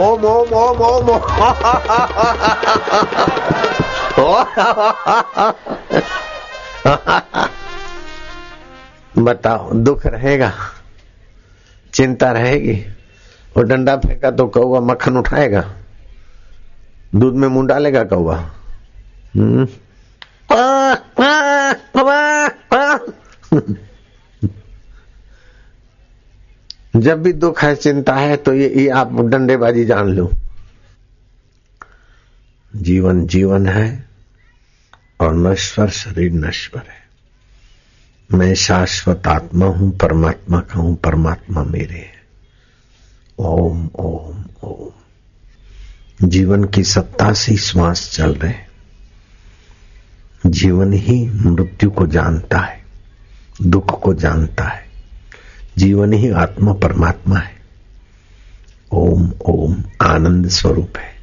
ओम 0.00 0.24
ओम 0.26 0.54
ओम 0.54 0.82
ओम 0.82 1.10
ओम 1.10 1.18
बताओ 9.24 9.72
दुख 9.72 10.06
रहेगा 10.06 10.52
चिंता 11.92 12.30
रहेगी 12.32 12.82
और 13.60 13.66
डंडा 13.66 13.96
फेंका 13.96 14.30
तो 14.30 14.46
कौआ 14.46 14.80
मक्खन 14.80 15.16
उठाएगा 15.16 15.74
दूध 17.14 17.34
में 17.34 17.48
मुँह 17.48 17.66
डालेगा 17.66 18.04
कौआ 18.04 18.36
हम्म। 19.36 19.66
जब 26.96 27.22
भी 27.22 27.32
दुख 27.32 27.62
है 27.62 27.74
चिंता 27.76 28.14
है 28.14 28.36
तो 28.36 28.54
ये, 28.54 28.68
ये 28.68 28.88
आप 28.88 29.12
डंडेबाजी 29.12 29.84
जान 29.84 30.08
लो। 30.08 30.30
जीवन 32.76 33.26
जीवन 33.26 33.66
है 33.66 34.08
और 35.20 35.34
नश्वर 35.34 35.88
शरीर 35.88 36.32
नश्वर 36.32 36.80
है। 36.80 38.38
मैं 38.38 38.54
शाश्वत 38.54 39.26
आत्मा 39.26 39.66
हूँ 39.66 39.98
परमात्मा 39.98 40.60
का 40.60 40.80
हूँ 40.80 40.96
परमात्मा 40.96 41.64
मेरे 41.64 41.98
है। 41.98 42.19
ओम 43.40 43.90
ओम 43.94 44.44
ओम। 44.64 46.28
जीवन 46.28 46.64
की 46.64 46.84
सत्ता 46.84 47.32
से 47.32 47.56
श्वास 47.56 48.10
चल 48.12 48.34
रहे 48.34 48.54
जीवन 50.46 50.92
ही 50.92 51.30
मृत्यु 51.30 51.90
को 51.90 52.06
जानता 52.06 52.58
है, 52.58 52.82
दुख 53.62 54.02
को 54.02 54.14
जानता 54.14 54.64
है। 54.64 54.82
जीवन 55.78 56.12
ही 56.12 56.30
आत्मा 56.30 56.72
परमात्मा 56.72 57.36
है। 57.36 57.56
ओम 58.92 59.32
ओम, 59.46 59.84
आनंद 60.02 60.48
स्वरूप 60.48 60.92
है, 60.96 61.14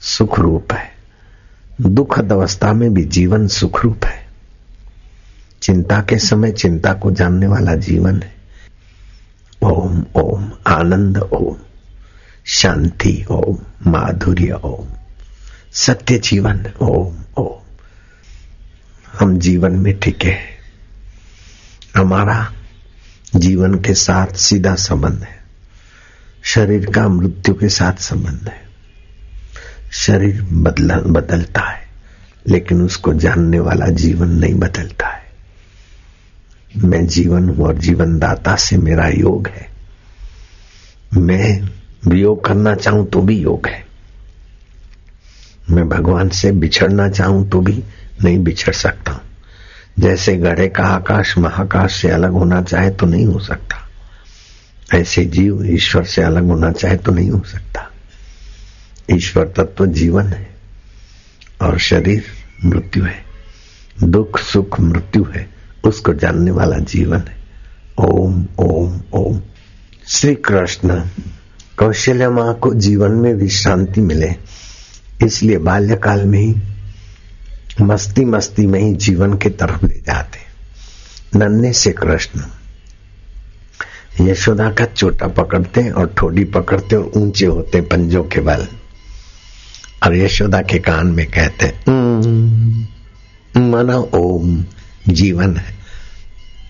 सुख 0.00 0.38
रूप 0.38 0.72
है। 0.72 0.90
दुखद 1.80 2.32
अवस्था 2.32 2.72
में 2.72 2.94
भी 2.94 3.04
जीवन 3.04 3.48
सुख 3.48 3.84
रूप 3.84 4.04
है। 4.04 4.26
चिंता 5.62 6.00
के 6.00 6.18
समय 6.18 6.52
चिंता 6.52 6.92
को 6.92 7.10
जानने 7.10 7.46
वाला 7.46 7.74
जीवन 7.74 8.22
है। 8.22 8.39
ओम 9.62 10.06
ओम 10.14 10.52
आनंद 10.66 11.18
ओम 11.18 11.56
शांति 12.44 13.24
ओम 13.30 13.58
माधुर्य 13.90 14.52
ओम 14.52 14.88
सत्य 15.72 16.18
जीवन 16.18 16.66
ओम 16.80 17.18
ओम 17.36 17.60
हम 19.18 19.38
जीवन 19.38 19.72
में 19.72 19.98
टिके 19.98 20.36
हमारा 21.96 22.52
जीवन 23.36 23.74
के 23.74 23.94
साथ 23.94 24.26
सीधा 24.26 24.74
संबंध 24.74 25.22
है। 25.22 25.40
शरीर 26.42 26.90
का 26.90 27.08
मृत्यु 27.08 27.54
के 27.54 27.68
साथ 27.68 27.92
संबंध 27.92 28.48
है। 28.48 28.62
शरीर 29.92 30.42
बदला, 30.42 30.96
बदलता 30.96 31.60
है, 31.60 31.88
लेकिन 32.48 32.82
उसको 32.82 33.14
जानने 33.14 33.60
वाला 33.60 33.86
जीवन 33.86 34.28
नहीं 34.28 34.54
बदलता 34.54 35.08
है। 35.08 35.19
मैं 36.76 37.06
जीवन 37.06 37.48
हूँ 37.48 37.66
और 37.66 37.78
जीवन 37.78 38.18
दाता 38.18 38.56
से 38.56 38.76
मेरा 38.76 39.08
योग 39.08 39.48
है। 39.48 39.68
मैं 41.16 41.68
वियोग 42.06 42.44
करना 42.44 42.74
चाहूँ 42.74 43.06
तो 43.06 43.22
भी 43.22 43.38
योग 43.38 43.66
है। 43.66 43.84
मैं 45.70 45.88
भगवान 45.88 46.28
से 46.28 46.52
बिछड़ना 46.52 47.08
चाहूँ 47.08 47.48
तो 47.48 47.60
भी 47.60 47.82
नहीं 48.24 48.38
बिछड़ 48.38 48.74
सकता। 48.74 49.12
हूँ 49.12 49.20
जैसे 49.98 50.36
गढ़े 50.36 50.68
का 50.68 50.84
आकाश 50.84 51.38
महाकाश 51.38 52.02
से 52.02 52.08
अलग 52.08 52.30
होना 52.30 52.62
चाहे 52.62 52.90
तो 52.90 53.06
नहीं 53.06 53.26
हो 53.26 53.38
सकता। 53.38 53.86
ऐसे 54.94 55.24
जीव 55.24 55.66
ईश्वर 55.66 56.04
से 56.04 56.22
अलग 56.22 56.44
होना 56.44 56.72
चाहे 56.72 56.96
तो 56.96 57.12
नहीं 57.12 57.30
हो 57.30 57.42
सकता। 57.46 57.90
ईश्वर 59.10 59.48
तत्व 59.48 59.86
जीवन 59.86 60.26
है 60.26 60.50
और 61.62 61.78
शरीर 61.78 62.24
मृत्यु 62.64 63.04
है। 63.04 63.24
दुख, 64.02 64.38
सुख, 64.38 64.80
मृत्यु 64.80 65.24
है। 65.24 65.59
उसको 65.84 66.14
जानने 66.14 66.50
वाला 66.50 66.78
जीवन 66.78 67.18
है। 67.18 67.36
ओम 67.98 68.46
ओम 68.58 69.00
ओम। 69.12 69.40
श्री 70.08 70.34
कृष्ण 70.34 71.00
कौशल्य 71.78 72.28
माँ 72.28 72.54
को 72.54 72.74
जीवन 72.74 73.10
में 73.10 73.34
विश्रांति 73.34 74.00
मिले। 74.00 74.34
इसलिए 75.22 75.58
बाल्यकाल 75.58 76.24
में 76.24 76.38
ही, 76.38 76.54
मस्ती 77.80 78.24
मस्ती 78.24 78.66
में 78.66 78.80
ही 78.80 78.94
जीवन 78.94 79.34
के 79.34 79.50
तरफ़ 79.50 79.86
ले 79.86 79.94
जाते। 79.94 80.38
नन्हे 81.38 81.72
से 81.72 81.92
कृष्ण। 81.92 82.40
यशोदा 84.20 84.70
का 84.70 84.84
चोटा 84.84 85.28
पकड़ते 85.28 85.90
और 85.90 86.14
ठोडी 86.18 86.44
पकड़ते 86.44 86.96
और 86.96 87.12
ऊँचे 87.16 87.46
होते 87.46 87.80
पंजों 87.80 88.24
के 88.24 88.40
बल। 88.40 88.66
और 90.02 90.16
यशोदा 90.16 90.62
के 90.62 90.78
कान 90.78 91.06
में 91.06 91.26
कहते 91.26 91.90
मना 93.60 93.96
ओम 93.96 94.64
जीवन 95.08 95.56
है। 95.56 95.74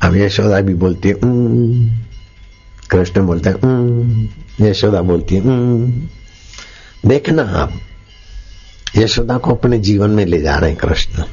अब 0.03 0.17
यशोदा 0.17 0.61
भी 0.61 0.75
बोलती 0.75 1.09
है 1.09 1.15
कृष्ण 2.91 3.27
बोलते 3.27 3.51
हैं 3.51 4.35
यशोदा 4.61 5.01
बोलती 5.03 5.35
है 5.35 5.43
देखना 7.07 7.43
आप, 7.43 7.73
यशोदा 8.97 9.39
को 9.39 9.55
अपने 9.55 9.79
जीवन 9.79 10.11
में 10.11 10.25
ले 10.27 10.41
जा 10.41 10.57
रहे 10.57 10.71
हैं 10.71 10.79
कृष्ण। 10.79 11.25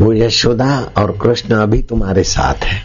वो 0.00 0.12
यशोदा 0.12 0.78
और 0.98 1.18
कृष्ण 1.22 1.54
अभी 1.54 1.82
तुम्हारे 1.82 2.22
साथ 2.22 2.64
है। 2.64 2.82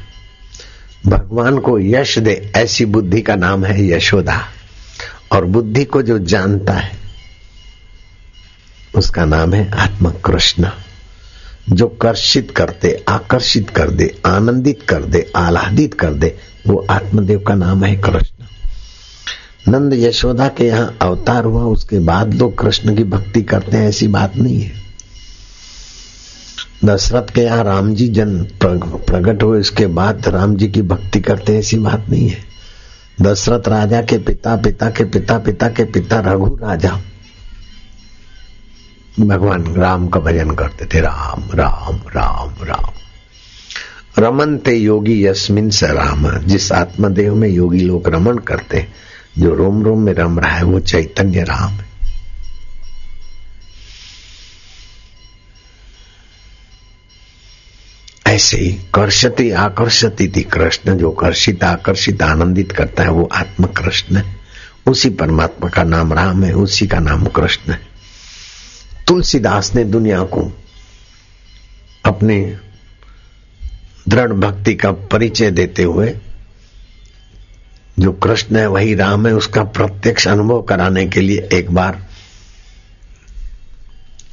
भगवान 1.08 1.58
को 1.58 1.79
यश 1.79 2.17
दे, 2.19 2.51
ऐसी 2.55 2.86
बुद्धि 2.86 3.21
का 3.21 3.36
नाम 3.36 3.65
है 3.65 3.88
यशोदा। 3.88 4.39
और 5.32 5.45
बुद्धि 5.45 5.86
को 5.86 6.01
जो 6.01 6.19
जानता 6.19 6.73
है, 6.73 6.91
उसका 8.95 9.25
नाम 9.25 9.53
है 9.53 9.71
आत्म 9.71 10.12
कृष्ण 10.25 10.69
जो 11.71 11.88
कर्षित 11.88 12.51
करते 12.51 13.05
आकर्षित 13.10 13.69
कर 13.69 13.89
दे, 13.89 14.21
आनंदित 14.25 14.82
कर 14.82 15.03
दे, 15.03 15.32
आह्लादित 15.36 15.93
कर 15.93 16.13
दे, 16.13 16.36
वो 16.67 16.86
आत्मदेव 16.89 17.39
का 17.39 17.55
नाम 17.55 17.84
है 17.84 17.95
कृष्ण। 17.95 18.45
नंद 19.71 19.93
यशोदा 19.93 20.48
के 20.48 20.65
यहाँ 20.65 20.98
अवतार 21.02 21.46
हुआ, 21.46 21.63
उसके 21.63 22.00
बाद 22.00 22.33
लोग 22.33 22.58
कृष्ण 22.58 22.96
की 22.96 23.04
भक्ति 23.04 23.41
करते 23.41 23.77
हैं, 23.77 23.89
ऐसी 23.89 24.08
बात 24.08 24.37
नहीं 24.37 24.62
है। 24.62 24.71
दशरथ 26.85 27.33
के 27.33 27.41
यहाँ 27.41 27.63
राम 27.63 27.93
जी 27.96 28.08
जन 28.08 28.37
प्रकट 28.63 29.43
हुए 29.43 29.60
इसके 29.60 29.87
बाद 29.87 30.27
राम 30.27 30.56
जी 30.56 30.67
की 30.67 30.81
भक्ति 30.81 31.19
करते 31.19 31.52
हैं, 31.52 31.60
ऐसी 31.60 31.77
बात 31.77 32.06
नहीं 32.10 32.29
है। 32.29 32.37
दशरथ 33.21 33.67
राजा 33.67 34.02
के 34.02 34.17
पिता 34.17 34.56
पिता 34.56 34.89
के 34.89 35.04
पिता 35.04 35.37
पिता 35.37 35.69
के 35.69 35.83
पिता 35.83 36.19
रघु 36.19 36.58
राजा। 36.62 37.00
भगवान 39.27 39.75
राम 39.75 40.07
का 40.07 40.19
भजन 40.19 40.51
करते 40.51 40.85
थे, 40.85 40.99
राम 40.99 41.43
राम 41.55 41.95
राम 41.95 42.55
राम। 42.63 42.85
रमनते 44.19 44.75
योगी 44.75 45.25
यस्मिन 45.25 45.69
स 45.69 45.83
राम। 45.83 46.37
जिस 46.39 46.71
आत्मदेव 46.71 47.35
में 47.35 47.49
योगी 47.49 47.79
लोग 47.79 48.07
रमन 48.07 48.37
करते 48.37 48.87
जो 49.37 49.55
रोम 49.55 49.83
रोम 49.83 49.99
में 50.01 50.13
रम 50.13 50.39
रहा 50.39 50.51
है, 50.51 50.63
वो 50.63 50.79
चैतन्य 50.79 51.43
राम 51.43 51.73
है। 51.73 51.89
ऐसे 58.27 58.57
ही 58.57 58.71
कर्षति 58.71 59.51
आकर्षति 59.51 60.33
थी 60.35 60.41
कृष्ण, 60.43 60.97
जो 60.97 61.11
कर्षित 61.11 61.63
आकर्षित 61.63 62.21
आनंदित 62.21 62.71
करता 62.71 63.03
है, 63.03 63.09
वो 63.09 63.29
आत्म 63.33 63.65
कृष्ण 63.65 64.15
है। 64.15 64.35
उसी 64.87 65.09
परमात्मा 65.09 65.69
का 65.69 65.83
नाम 65.83 66.13
राम 66.13 66.43
है, 66.43 66.53
उसी 66.53 66.87
का 66.87 66.99
नाम 66.99 67.25
कृष्ण 67.25 67.71
है। 67.71 67.98
तुलसीदास 69.10 69.75
ने 69.75 69.83
दुनिया 69.83 70.23
को 70.23 70.57
अपने 72.05 72.57
दृढ़ 74.10 74.33
भक्ति 74.33 74.75
का 74.75 74.91
परिचय 74.91 75.51
देते 75.51 75.83
हुए, 75.83 76.17
जो 77.99 78.12
कृष्ण 78.12 78.55
है, 78.55 78.67
वही 78.67 78.95
राम 78.95 79.27
है, 79.27 79.33
उसका 79.33 79.63
प्रत्यक्ष 79.63 80.27
अनुभव 80.27 80.62
कराने 80.62 81.07
के 81.07 81.21
लिए 81.21 81.49
एक 81.53 81.71
बार 81.71 82.07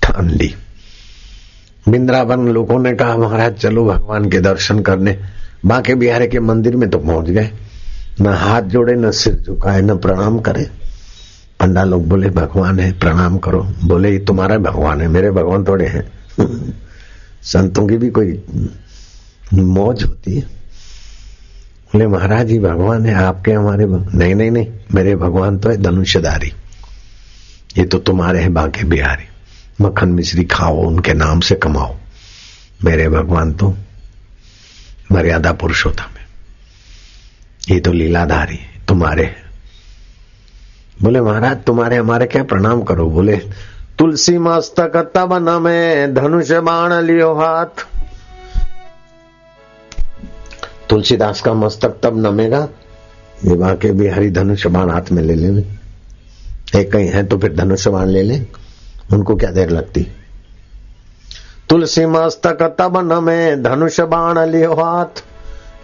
ठान 0.03 0.31
ली। 0.31 0.55
बिंद्रावन 1.89 2.49
लोगों 2.49 2.79
ने 2.79 2.95
कहा, 2.95 3.16
महाराज, 3.16 3.55
चलो 3.55 3.85
भगवान 3.85 4.31
के 4.31 4.41
दर्शन 4.41 4.81
करने। 4.81 5.18
बांके 5.66 5.95
बिहारी 5.95 6.29
के 6.29 6.41
मंदिर 6.41 6.77
में 6.77 6.91
तो 6.91 6.99
पहुँच 6.99 7.27
गए। 7.27 7.51
न 8.20 8.27
हाथ 8.27 8.62
जोड़े, 8.62 8.95
न 8.95 9.11
सिर 9.11 9.35
झुकाए, 9.35 9.81
न 9.81 9.99
प्रणाम 9.99 10.39
करे। 10.39 10.86
पंडा 11.61 11.85
लोग 11.85 12.09
बोले, 12.09 12.31
भगवान 12.31 12.81
है, 12.81 12.99
प्रणाम 12.99 13.39
करो। 13.39 13.63
बोले, 13.85 14.11
ये 14.11 14.19
तुम्हारा 14.19 14.59
भगवान 14.59 15.01
है, 15.01 15.09
मेरे 15.09 15.31
भगवान 15.31 15.65
थोड़े 15.65 15.87
हैं। 15.87 16.13
संतों 17.43 17.87
की 17.87 17.97
भी 17.97 18.11
कोई 18.11 18.45
मौज 19.55 20.05
होती 20.05 20.35
है। 20.35 20.43
बोले, 21.93 22.07
महाराज 22.07 22.47
जी, 22.47 22.59
भगवान 22.59 23.07
है, 23.07 23.15
आपके 23.15 23.53
हमारे 23.53 23.87
नहीं 24.17 24.35
नहीं 24.35 24.51
नहीं, 24.51 24.67
मेरे 24.95 25.17
भगवान 25.17 25.59
तो 25.59 25.71
है 25.71 25.83
धनुष्यधारी। 25.83 26.53
ये 27.79 27.85
तो 27.85 27.99
तुम्हारे 27.99 28.41
हैं, 28.41 28.55
बाके 28.55 28.85
बिहारी। 28.85 29.25
मक्खन 29.81 30.09
मिश्री 30.09 30.45
खाओ, 30.45 30.77
उनके 30.77 31.15
नाम 31.15 31.41
से 31.41 31.55
कमाओ। 31.55 31.97
मेरे 32.85 33.09
भगवान 33.09 33.53
तो 33.53 33.77
मर्यादा 35.13 35.53
पुरुषोत्तम 35.53 36.03
है 36.03 36.27
ये 37.75 37.81
तो 37.81 37.93
लीलाधारी, 37.93 38.59
तुम्हारे 38.89 39.25
हैं। 39.25 39.46
बोले, 41.03 41.21
महाराज, 41.21 41.57
तुम्हारे 41.65 41.97
हमारे 41.97 42.27
क्या 42.27 42.43
प्रणाम 42.45 42.83
करो? 42.83 43.07
बोले, 43.07 43.37
तुलसी 43.99 44.39
मस्तक 44.39 44.97
तब 45.15 45.33
न 45.33 45.63
में 45.63 46.15
धनुष 46.15 46.53
बाण 46.53 46.93
लियो 46.93 47.33
हाथ। 47.35 47.85
तुलसीदास 50.89 51.41
का 51.41 51.53
मस्तक 51.55 51.99
तब 52.03 52.19
नमेगा, 52.27 52.69
विवाह 53.45 53.75
के 53.75 53.93
बिहारी 53.93 54.31
धनुष 54.31 54.67
बाण 54.67 54.91
हाथ 54.91 55.13
में 55.13 55.23
ले 55.23 55.35
ले 55.35 55.65
एक 56.81 56.93
कहीं 56.93 57.09
है 57.09 57.25
तो 57.27 57.39
फिर 57.39 57.55
धनुष 57.55 57.87
बाण 57.89 58.07
ले 58.07 58.23
ले, 58.23 58.41
उनको 59.13 59.37
क्या 59.37 59.51
देर 59.51 59.71
लगती? 59.71 60.07
तुलसी 61.69 62.07
मस्तक 62.07 62.63
तब 62.79 62.97
नमे 63.13 63.57
धनुष 63.57 64.01
बाण 64.01 64.39
लियो 64.47 64.73
हाथ, 64.75 65.23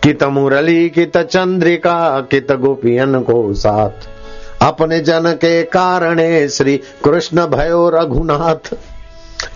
कित 0.03 0.23
मुरली, 0.25 0.89
कित 0.89 1.17
चंद्रिका, 1.17 2.21
कित 2.21 2.53
गोपियन 2.53 3.21
को 3.21 3.55
साथ। 3.55 4.09
अपने 4.63 5.01
जन 5.01 5.33
के 5.33 5.63
कारणे 5.63 6.49
श्री 6.49 6.77
कृष्ण 7.05 7.47
भयो 7.47 7.89
रघुनाथ। 7.89 8.75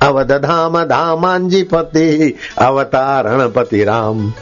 अवध 0.03 0.33
धाम 0.33 0.85
धामांजी 0.85 1.63
पति 1.63 2.37
अवतारण 2.59 3.49
पति 3.49 3.85
राम। 3.85 4.33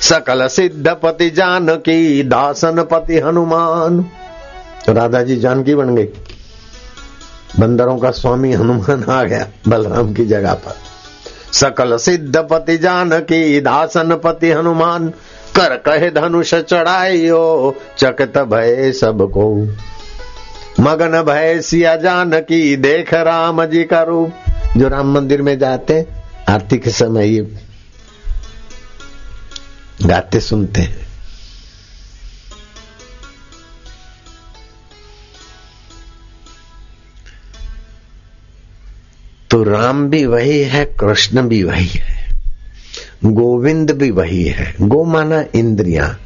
सकल 0.00 0.46
सिद्ध 0.46 0.88
पति 1.02 1.30
जानकी, 1.30 2.22
दासन 2.22 2.82
पति 2.82 3.18
हनुमान। 3.18 4.02
तो 4.86 4.92
राधा 4.92 5.22
जी 5.22 5.36
जानकी 5.36 5.74
बन 5.74 5.94
गई 5.96 6.08
बंदरों 7.58 7.98
का 7.98 8.10
स्वामी 8.10 8.52
हनुमान 8.52 9.04
आ 9.04 9.22
गया 9.24 9.46
बलराम 9.68 10.14
की 10.14 10.24
जगह 10.26 10.54
पर। 10.54 10.76
सकल 11.52 11.96
सिद्ध 11.96 12.36
पति 12.36 12.76
जानकी, 12.78 13.60
दासन 13.60 14.14
पति 14.24 14.50
हनुमान, 14.50 15.08
कर 15.56 15.76
कहे 15.76 16.10
धनुष 16.10 16.54
चढ़ाइयो, 16.54 17.74
चकत 17.98 18.38
भय 18.38 18.92
सबको। 18.92 19.68
मगन 20.80 21.22
भय 21.22 21.60
सिया 21.62 21.96
जानकी 21.96 22.76
देख 22.76 23.14
राम 23.14 23.64
जी 23.64 23.84
का 23.84 24.02
रूप। 24.02 24.32
जो 24.76 24.88
राम 24.88 25.12
मंदिर 25.14 25.42
में 25.42 25.58
जाते 25.58 26.06
आरती 26.48 26.78
के 26.78 26.90
समय 26.90 27.28
ये 27.28 27.42
गाते 30.02 30.40
सुनते 30.40 30.80
हैं। 30.80 31.04
तो 39.50 39.62
राम 39.62 40.08
भी 40.10 40.24
वही 40.26 40.60
है, 40.60 40.84
कृष्ण 41.00 41.42
भी 41.42 41.62
वही 41.62 41.88
है, 41.88 42.28
गोविंद 43.24 43.90
भी 43.90 44.10
वही 44.10 44.44
है, 44.44 44.74
गो 44.80 45.04
माना 45.04 45.44
इंद्रिया। 45.54 46.16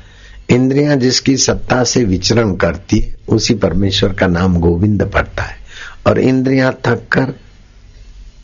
इंद्रियाँ 0.50 0.96
जिसकी 0.96 1.36
सत्ता 1.36 1.84
से 1.84 2.04
विचरण 2.04 2.54
करती 2.54 2.98
है, 2.98 3.16
उसी 3.28 3.54
परमेश्वर 3.54 4.12
का 4.12 4.26
नाम 4.26 4.56
गोविंद 4.56 5.10
पड़ता 5.14 5.42
है। 5.42 5.56
और 6.06 6.18
इंद्रियाँ 6.18 6.72
थक 6.72 7.08
कर 7.12 7.34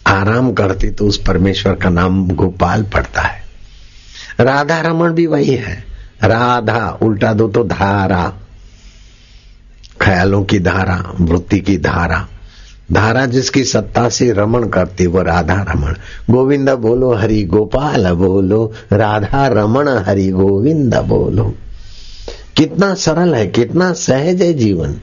आराम 0.07 0.53
करती 0.53 0.91
तो 0.91 1.07
उस 1.07 1.23
परमेश्वर 1.23 1.75
का 1.75 1.91
नाम 1.91 2.29
गोपाल 2.29 2.83
पड़ता 2.83 3.23
है। 3.23 3.43
राधा 4.41 4.81
रमन 4.81 5.11
भी 5.11 5.27
वही 5.27 5.55
है। 5.55 5.85
राधा, 6.25 6.99
उल्टा 7.03 7.33
दो 7.33 7.49
तो 7.49 7.65
धारा, 7.65 8.33
ख्यालों 10.01 10.45
की 10.45 10.59
धारा, 10.59 11.13
वृत्ति 11.21 11.61
की 11.61 11.79
धारा। 11.79 12.29
धारा 12.93 13.27
जिसकी 13.27 13.65
सत्ता 13.65 14.09
से 14.09 14.33
रमण 14.33 14.69
करती, 14.69 15.07
वो 15.07 15.23
राधा 15.23 15.67
रमण। 15.69 15.95
गोविंद 16.31 16.71
बोलो, 16.71 17.15
हरि 17.15 17.43
गोपाल 17.43 18.11
बोलो, 18.11 18.73
राधा 18.93 19.47
रमण, 19.47 19.89
हरि 19.89 20.29
गोविंद 20.29 20.95
बोलो। 20.95 21.55
कितना 22.57 22.95
सरल 22.95 23.35
है, 23.35 23.47
कितना 23.47 23.93
सहज 23.93 24.43
है 24.43 24.53
जीवन। 24.53 25.01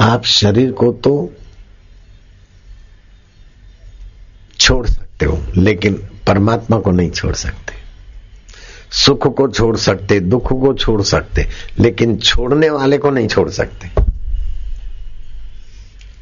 आप 0.00 0.24
शरीर 0.24 0.72
को 0.72 0.92
तो 0.92 1.32
छोड़ 4.58 4.86
सकते 4.86 5.26
हो, 5.26 5.46
लेकिन 5.56 5.94
परमात्मा 6.26 6.78
को 6.78 6.90
नहीं 6.90 7.10
छोड़ 7.10 7.34
सकते। 7.34 7.74
सुख 8.92 9.36
को 9.36 9.48
छोड़ 9.48 9.76
सकते, 9.76 10.20
दुख 10.20 10.48
को 10.48 10.74
छोड़ 10.74 11.02
सकते, 11.02 11.48
लेकिन 11.78 12.16
छोड़ने 12.16 12.70
वाले 12.70 12.98
को 12.98 13.10
नहीं 13.10 13.28
छोड़ 13.28 13.50
सकते। 13.50 13.90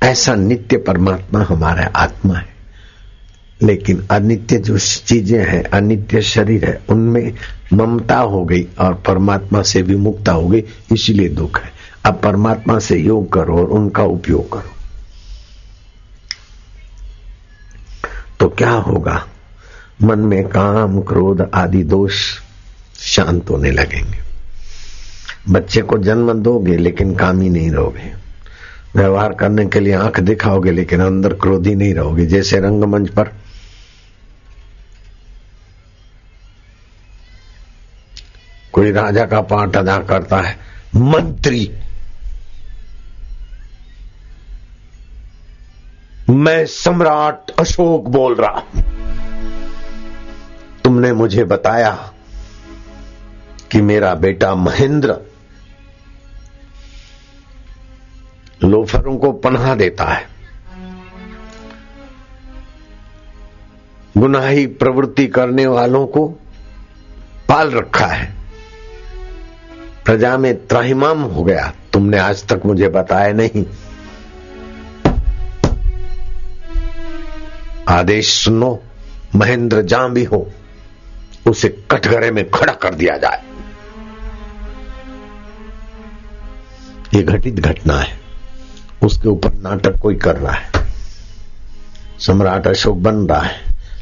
ऐसा 0.02 0.34
नित्य 0.34 0.76
परमात्मा 0.76 1.42
हमारा 1.42 1.92
आत्मा 1.96 2.34
है। 2.34 2.53
लेकिन 3.64 4.06
अनित्य 4.10 4.58
जो 4.58 4.78
चीज़ें 4.78 5.46
हैं, 5.46 5.64
अनित्य 5.64 6.22
शरीर 6.22 6.64
है, 6.64 6.80
उनमें 6.88 7.34
ममता 7.72 8.18
हो 8.18 8.44
गई 8.44 8.68
और 8.78 8.94
परमात्मा 8.94 9.62
से 9.62 9.82
विमुक्ता 9.82 10.32
हो 10.32 10.48
गई, 10.48 10.64
इसीलिए 10.92 11.28
दुख 11.28 11.60
है। 11.60 11.72
अब 12.04 12.20
परमात्मा 12.24 12.78
से 12.78 12.96
योग 12.96 13.32
करो 13.32 13.58
और 13.58 13.64
उनका 13.64 14.02
उपयोग 14.02 14.52
करो। 14.52 14.74
तो 18.40 18.48
क्या 18.48 18.70
होगा? 18.70 19.26
मन 20.02 20.18
में 20.18 20.48
काम, 20.48 21.00
क्रोध 21.00 21.50
आदि 21.54 21.82
दोष 21.82 22.14
शांत 22.98 23.50
होने 23.50 23.70
लगेंगे। 23.70 24.18
बच्चे 25.50 25.82
को 25.82 25.98
जन्म 25.98 26.32
दोगे, 26.32 26.76
लेकिन 26.76 27.14
काम 27.14 27.40
ही 27.40 27.50
नहीं 27.50 27.70
रहोगे। 27.70 28.24
व्यवहार 28.96 29.32
करने 29.32 29.66
के 29.66 29.80
लिए 29.80 29.92
आँख 29.92 30.20
दिखाओगे, 30.20 30.70
लेकिन 30.70 31.00
अंदर 31.00 31.32
क्रोधी 31.32 31.74
नहीं 31.74 31.94
रहोगे, 31.94 32.26
जैसे 32.26 32.60
रंगमंच 32.60 33.08
पर 33.08 33.30
कोई 38.74 38.92
राजा 38.92 39.24
का 39.24 39.40
पाठ 39.40 39.76
अदा 39.76 39.98
करता 39.98 40.36
है। 40.36 40.58
मंत्री। 40.96 41.78
मैं 46.30 46.66
सम्राट 46.66 47.50
अशोक 47.50 48.08
बोल 48.08 48.34
रहा 48.34 48.62
तुमने 50.84 51.12
मुझे 51.12 51.44
बताया 51.44 52.12
कि 53.72 53.80
मेरा 53.80 54.14
बेटा 54.14 54.54
महेंद्र 54.54 55.16
लोफरों 58.64 59.16
को 59.16 59.32
पनाह 59.32 59.74
देता 59.74 60.04
है। 60.04 60.28
गुनाही 64.18 64.66
प्रवृत्ति 64.66 65.26
करने 65.26 65.66
वालों 65.66 66.06
को 66.06 66.28
पाल 67.48 67.70
रखा 67.70 68.06
है। 68.06 68.43
प्रजा 70.04 70.38
में 70.38 70.66
त्राहिमाम 70.66 71.22
हो 71.22 71.44
गया। 71.44 71.72
तुमने 71.92 72.18
आज 72.18 72.46
तक 72.46 72.62
मुझे 72.66 72.88
बताया 72.88 73.32
नहीं। 73.32 73.64
आदेश 77.88 78.44
सुनो, 78.44 78.82
महेंद्र 79.36 79.82
जहाँ 79.82 80.12
भी 80.12 80.24
हो, 80.24 80.52
उसे 81.48 81.68
कटघरे 81.90 82.30
में 82.30 82.50
खड़ा 82.50 82.72
कर 82.72 82.94
दिया 82.94 83.16
जाए। 83.16 83.42
ये 87.14 87.22
घटित 87.22 87.54
घटना 87.54 87.98
है। 87.98 88.20
उसके 89.02 89.28
ऊपर 89.28 89.52
नाटक 89.54 89.98
कोई 89.98 90.14
कर 90.14 90.36
रहा 90.36 90.52
है। 90.52 90.70
सम्राट 92.18 92.66
अशोक 92.66 92.96
बन 92.96 93.14
रहा 93.14 93.40
है, 93.40 93.60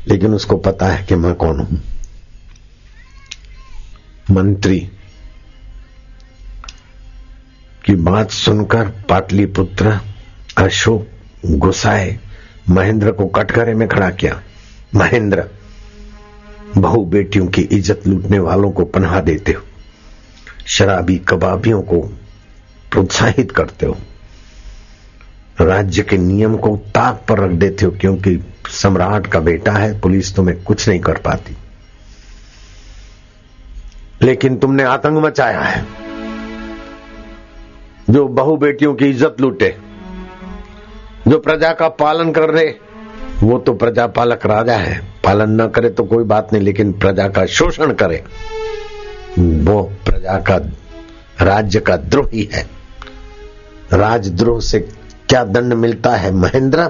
लेकिन 0.08 0.34
उसको 0.34 0.56
पता 0.56 0.86
है 0.86 1.04
कि 1.04 1.14
मैं 1.14 1.34
कौन 1.34 1.60
हूँ। 1.60 1.82
मंत्री 4.30 4.90
की 7.84 7.94
बात 7.94 8.30
सुनकर 8.30 8.88
पाटलिपुत्र 9.08 10.00
अशोक 10.58 11.06
गुस्साए 11.46 12.18
महेंद्र 12.70 13.12
को 13.12 13.26
कटघरे 13.26 13.74
में 13.74 13.88
खड़ा 13.88 14.10
किया। 14.10 14.42
महेंद्र, 14.94 15.44
बहु 16.78 17.04
बेटियों 17.04 17.46
की 17.46 17.62
इज़्ज़त 17.62 18.06
लूटने 18.06 18.38
वालों 18.38 18.70
को 18.70 18.84
पनाह 18.84 19.20
देते 19.20 19.52
हो। 19.52 19.62
शराबी 20.66 21.16
कबाबियों 21.18 21.82
को 21.82 22.00
प्रोत्साहित 22.90 23.52
करते 23.52 23.86
हो। 23.86 23.96
राज्य 25.60 26.02
के 26.02 26.18
नियम 26.18 26.56
को 26.56 26.76
ताक 26.76 27.24
पर 27.28 27.38
रख 27.38 27.50
देते 27.50 27.84
हो 27.84 27.90
क्योंकि 27.90 28.38
सम्राट 28.70 29.26
का 29.26 29.40
बेटा 29.40 29.72
है, 29.72 30.00
पुलिस 30.00 30.34
तुम्हें 30.34 30.62
कुछ 30.62 30.88
नहीं 30.88 31.00
कर 31.00 31.18
पाती। 31.18 31.56
लेकिन 34.22 34.56
तुमने 34.56 34.82
आतंक 34.82 35.24
मचाया 35.24 35.60
है। 35.60 36.01
जो 38.10 38.26
बहु 38.28 38.56
बेटियों 38.56 38.94
की 38.94 39.06
इज़्ज़त 39.06 39.40
लूटे, 39.40 39.74
जो 41.28 41.38
प्रजा 41.38 41.72
का 41.72 41.88
पालन 41.88 42.32
कर 42.32 42.50
रहे, 42.50 42.72
वो 43.42 43.58
तो 43.58 43.74
प्रजा 43.74 44.06
पालक 44.08 44.46
राजा 44.46 44.76
है। 44.76 45.00
पालन 45.24 45.60
न 45.60 45.66
करे 45.68 45.90
तो 45.90 46.04
कोई 46.04 46.24
बात 46.24 46.52
नहीं, 46.52 46.62
लेकिन 46.62 46.92
प्रजा 46.92 47.28
का 47.28 47.44
शोषण 47.48 47.92
करे, 47.92 48.22
वो 49.38 49.82
प्रजा 50.06 50.38
का 50.40 50.56
राज्य 51.42 51.80
का 51.80 51.96
द्रोही 51.96 52.48
है। 52.52 52.66
राजद्रोह 53.92 54.60
से 54.60 54.78
क्या 54.80 55.42
दंड 55.44 55.72
मिलता 55.74 56.14
है 56.16 56.32
महेंद्र? 56.32 56.86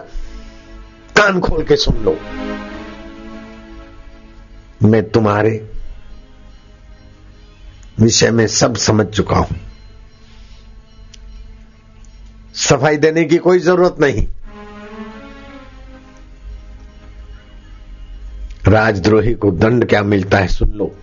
कान 1.17 1.41
खोल 1.41 1.65
के 1.65 1.77
सुन 1.77 2.03
लो। 2.05 2.17
मैं 4.83 5.03
तुम्हारे 5.11 5.51
विषय 8.01 8.31
में 8.31 8.47
सब 8.47 8.77
समझ 8.77 9.07
चुका 9.07 9.37
हूँ। 9.37 9.57
सफ़ाई 12.55 12.97
देने 12.97 13.25
की 13.25 13.37
कोई 13.39 13.59
ज़रूरत 13.59 13.97
नहीं। 14.01 14.27
राजद्रोही 18.69 19.35
को 19.35 19.51
दंड 19.51 19.89
क्या 19.89 20.03
मिलता 20.03 20.39
है 20.39 20.49
सुन 20.49 20.71
लो। 20.71 20.97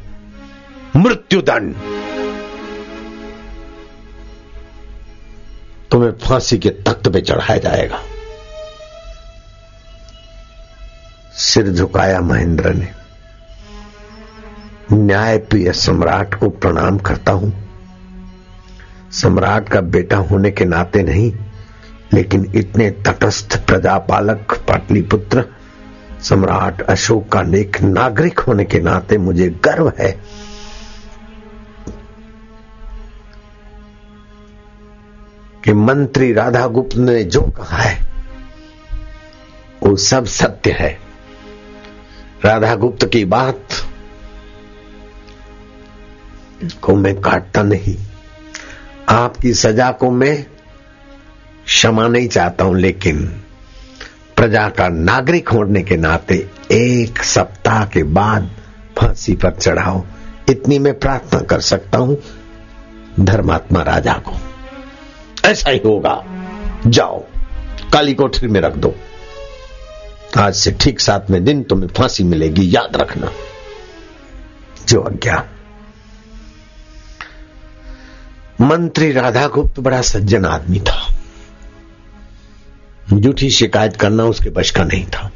मृत्यु 0.96 1.42
दंड 1.42 1.76
तुम्हें 5.92 6.12
फांसी 6.12 6.58
के 6.58 6.70
तख्त 6.70 7.08
पे 7.08 7.22
चढ़ाया 7.22 7.58
जाएगा। 7.58 8.00
सिर 11.38 11.70
झुकाया 11.70 12.22
महेंद्र 12.22 12.74
ने। 12.74 12.92
न्याय 14.92 15.38
प्रिय 15.38 15.74
सम्राट 15.74 16.34
को 16.34 16.50
प्रणाम 16.50 16.98
करता 16.98 17.32
हूँ। 17.32 17.69
सम्राट 19.12 19.70
का 19.70 19.82
बेटा 19.82 20.18
होने 20.18 20.52
के 20.52 20.66
नाते 20.66 21.04
नहीं, 21.04 21.34
लेकिन 22.14 22.52
इतने 22.56 22.92
तटस्थ 22.92 23.66
प्रजापालक, 23.66 24.66
पाटलिपुत्र, 24.68 25.46
सम्राट 26.22 26.82
अशोक 26.82 27.30
का 27.30 27.42
नेक 27.42 27.82
नागरिक 27.82 28.40
होने 28.40 28.66
के 28.66 28.80
नाते 28.80 29.18
मुझे 29.18 29.50
गर्व 29.50 29.94
है। 30.00 30.22
कि 35.64 35.74
मंत्री 35.74 36.34
राधा 36.34 36.68
गुप्त 36.68 36.98
ने 36.98 37.24
जो 37.24 37.42
कहा 37.42 37.78
है, 37.78 38.12
वो 39.84 39.96
सब 39.96 40.26
सत्य 40.26 40.72
है। 40.72 41.00
राधा 42.46 42.76
गुप्त 42.76 43.06
की 43.06 43.26
बात 43.26 43.68
को 46.82 46.96
मैं 46.96 47.22
काटता 47.22 47.64
नहीं। 47.64 47.98
आपकी 49.10 49.54
सजा 49.54 49.92
को 49.92 50.12
मैं 50.12 50.44
क्षमा 51.66 52.08
नहीं 52.08 52.28
चाहता 52.28 52.66
हूँ, 52.66 52.76
लेकिन 52.78 53.26
प्रजा 54.36 54.68
का 54.70 54.88
नागरिक 54.88 55.50
होने 55.50 55.84
के 55.84 55.98
नाते 55.98 56.36
एक 56.72 57.24
सप्ताह 57.24 57.86
के 57.86 58.04
बाद 58.04 58.50
फांसी 58.98 59.36
पर 59.36 59.52
चढ़ाओ 59.52 60.06
इतनी 60.50 60.80
मैं 60.80 61.00
प्रार्थना 61.00 61.40
कर 61.40 61.62
सकता 61.62 61.98
हूँ, 61.98 62.18
धर्मात्मा 63.20 63.82
राजा 63.82 64.14
को। 64.14 64.38
ऐसा 65.48 65.70
ही 65.70 65.82
होगा। 65.86 66.24
जाओ, 66.88 67.20
काली 67.94 68.14
कोठरी 68.14 68.48
में 68.48 68.62
रख 68.62 68.76
दो। 68.76 68.96
आज 70.38 70.56
से 70.56 70.72
ठीक 70.72 71.00
सातवें 71.00 71.44
दिन 71.44 71.64
तुम्हें 71.64 71.90
फांसी 71.90 72.24
मिलेगी, 72.24 72.76
याद 72.76 72.98
रखना। 72.98 73.32
जो 74.88 75.02
आज्ञा 75.02 75.46
मंत्री 78.62 79.12
राधा 79.12 79.48
गुप्त 79.48 79.80
बड़ा 79.80 80.02
सज्जन 80.02 80.46
आदमी 80.46 80.80
था। 80.80 81.16
झूठी 83.14 83.50
शिकायत 83.50 83.96
करना 83.96 84.24
उसके 84.24 84.50
बश 84.50 84.72
का 84.72 84.84
नहीं 84.84 85.06
था। 85.06 85.32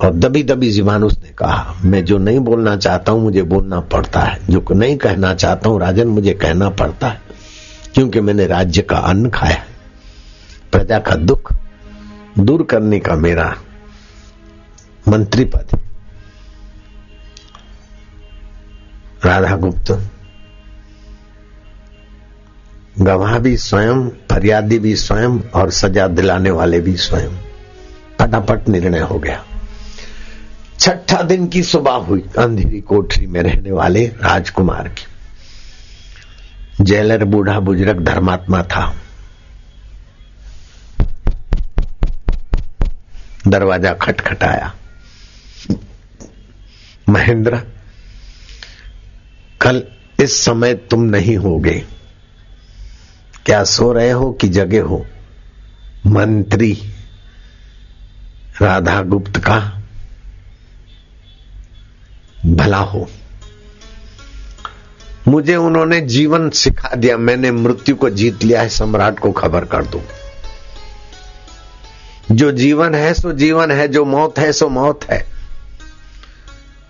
और 0.00 0.14
दबी 0.14 0.42
दबी 0.42 0.70
जीवान 0.70 1.04
उसने 1.04 1.28
कहा, 1.28 1.74
मैं 1.84 2.04
जो 2.04 2.18
नहीं 2.18 2.38
बोलना 2.38 2.76
चाहता 2.76 3.12
हूँ, 3.12 3.22
मुझे 3.22 3.42
बोलना 3.42 3.80
पड़ता 3.80 4.20
है। 4.20 4.38
जो 4.50 4.64
नहीं 4.74 4.96
कहना 4.96 5.34
चाहता 5.34 5.68
हूँ, 5.68 5.80
राजन, 5.80 6.08
मुझे 6.08 6.34
कहना 6.34 6.68
पड़ता 6.70 7.08
है, 7.08 7.20
क्योंकि 7.94 8.20
मैंने 8.20 8.46
राज्य 8.46 8.82
का 8.82 8.96
अन्न 8.96 9.30
खाया 9.30 9.64
प्रजा 10.72 10.98
का 10.98 11.14
दुख 11.14 11.52
दूर 12.38 12.62
करने 12.62 12.98
का 13.00 13.16
मेरा 13.16 13.54
मंत्री 15.08 15.44
पद 15.44 15.78
राधा 19.24 19.56
गुप्त 19.56 19.92
गवाह 23.00 23.38
भी 23.38 23.56
स्वयं, 23.56 24.08
फरियादी 24.08 24.78
भी 24.78 24.96
स्वयं 24.96 25.40
और 25.40 25.70
सजा 25.70 26.06
दिलाने 26.06 26.50
वाले 26.50 26.80
भी 26.80 26.96
स्वयं। 26.96 27.30
फटाफट 28.18 28.68
निर्णय 28.68 28.98
हो 28.98 29.18
गया। 29.18 29.44
छठा 30.78 31.22
दिन 31.22 31.48
की 31.48 31.62
सुबह 31.62 31.92
हुई, 31.92 32.20
अंधेरी 32.38 32.80
कोठरी 32.80 33.26
में 33.26 33.42
रहने 33.42 33.72
वाले 33.72 34.06
राजकुमार 34.06 34.88
की। 34.88 35.06
जेलर 36.84 37.24
बूढ़ा 37.24 37.60
बुज़ुर्ग 37.60 38.04
धर्मात्मा 38.04 38.62
था। 38.62 38.94
दरवाज़ा 43.48 43.92
खटखटाया। 43.92 44.74
महेंद्र, 47.08 47.60
कल 49.60 49.82
इस 50.20 50.44
समय 50.44 50.74
तुम 50.74 51.02
नहीं 51.02 51.36
होगे। 51.36 51.99
क्या 53.46 53.64
सो 53.64 53.92
रहे 53.92 54.10
हो 54.10 54.32
कि 54.32 54.48
जगे 54.48 54.78
हो? 54.78 55.06
मंत्री 56.06 56.82
राधा 58.62 59.02
गुप्त 59.02 59.36
का 59.36 59.82
भला 62.46 62.78
हो। 62.78 63.10
मुझे 65.28 65.56
उन्होंने 65.56 66.00
जीवन 66.00 66.50
सिखा 66.50 66.94
दिया, 66.96 67.16
मैंने 67.16 67.50
मृत्यु 67.50 67.94
को 67.94 68.10
जीत 68.10 68.44
लिया 68.44 68.62
है, 68.62 68.68
सम्राट 68.68 69.18
को 69.18 69.32
खबर 69.32 69.64
कर 69.64 69.84
दो। 69.84 70.02
जो 72.32 72.52
जीवन 72.52 72.94
है, 72.94 73.14
सो 73.14 73.32
जीवन 73.32 73.70
है, 73.70 73.88
जो 73.88 74.04
मौत 74.04 74.38
है, 74.38 74.52
सो 74.52 74.68
मौत 74.68 75.00
है। 75.04 75.26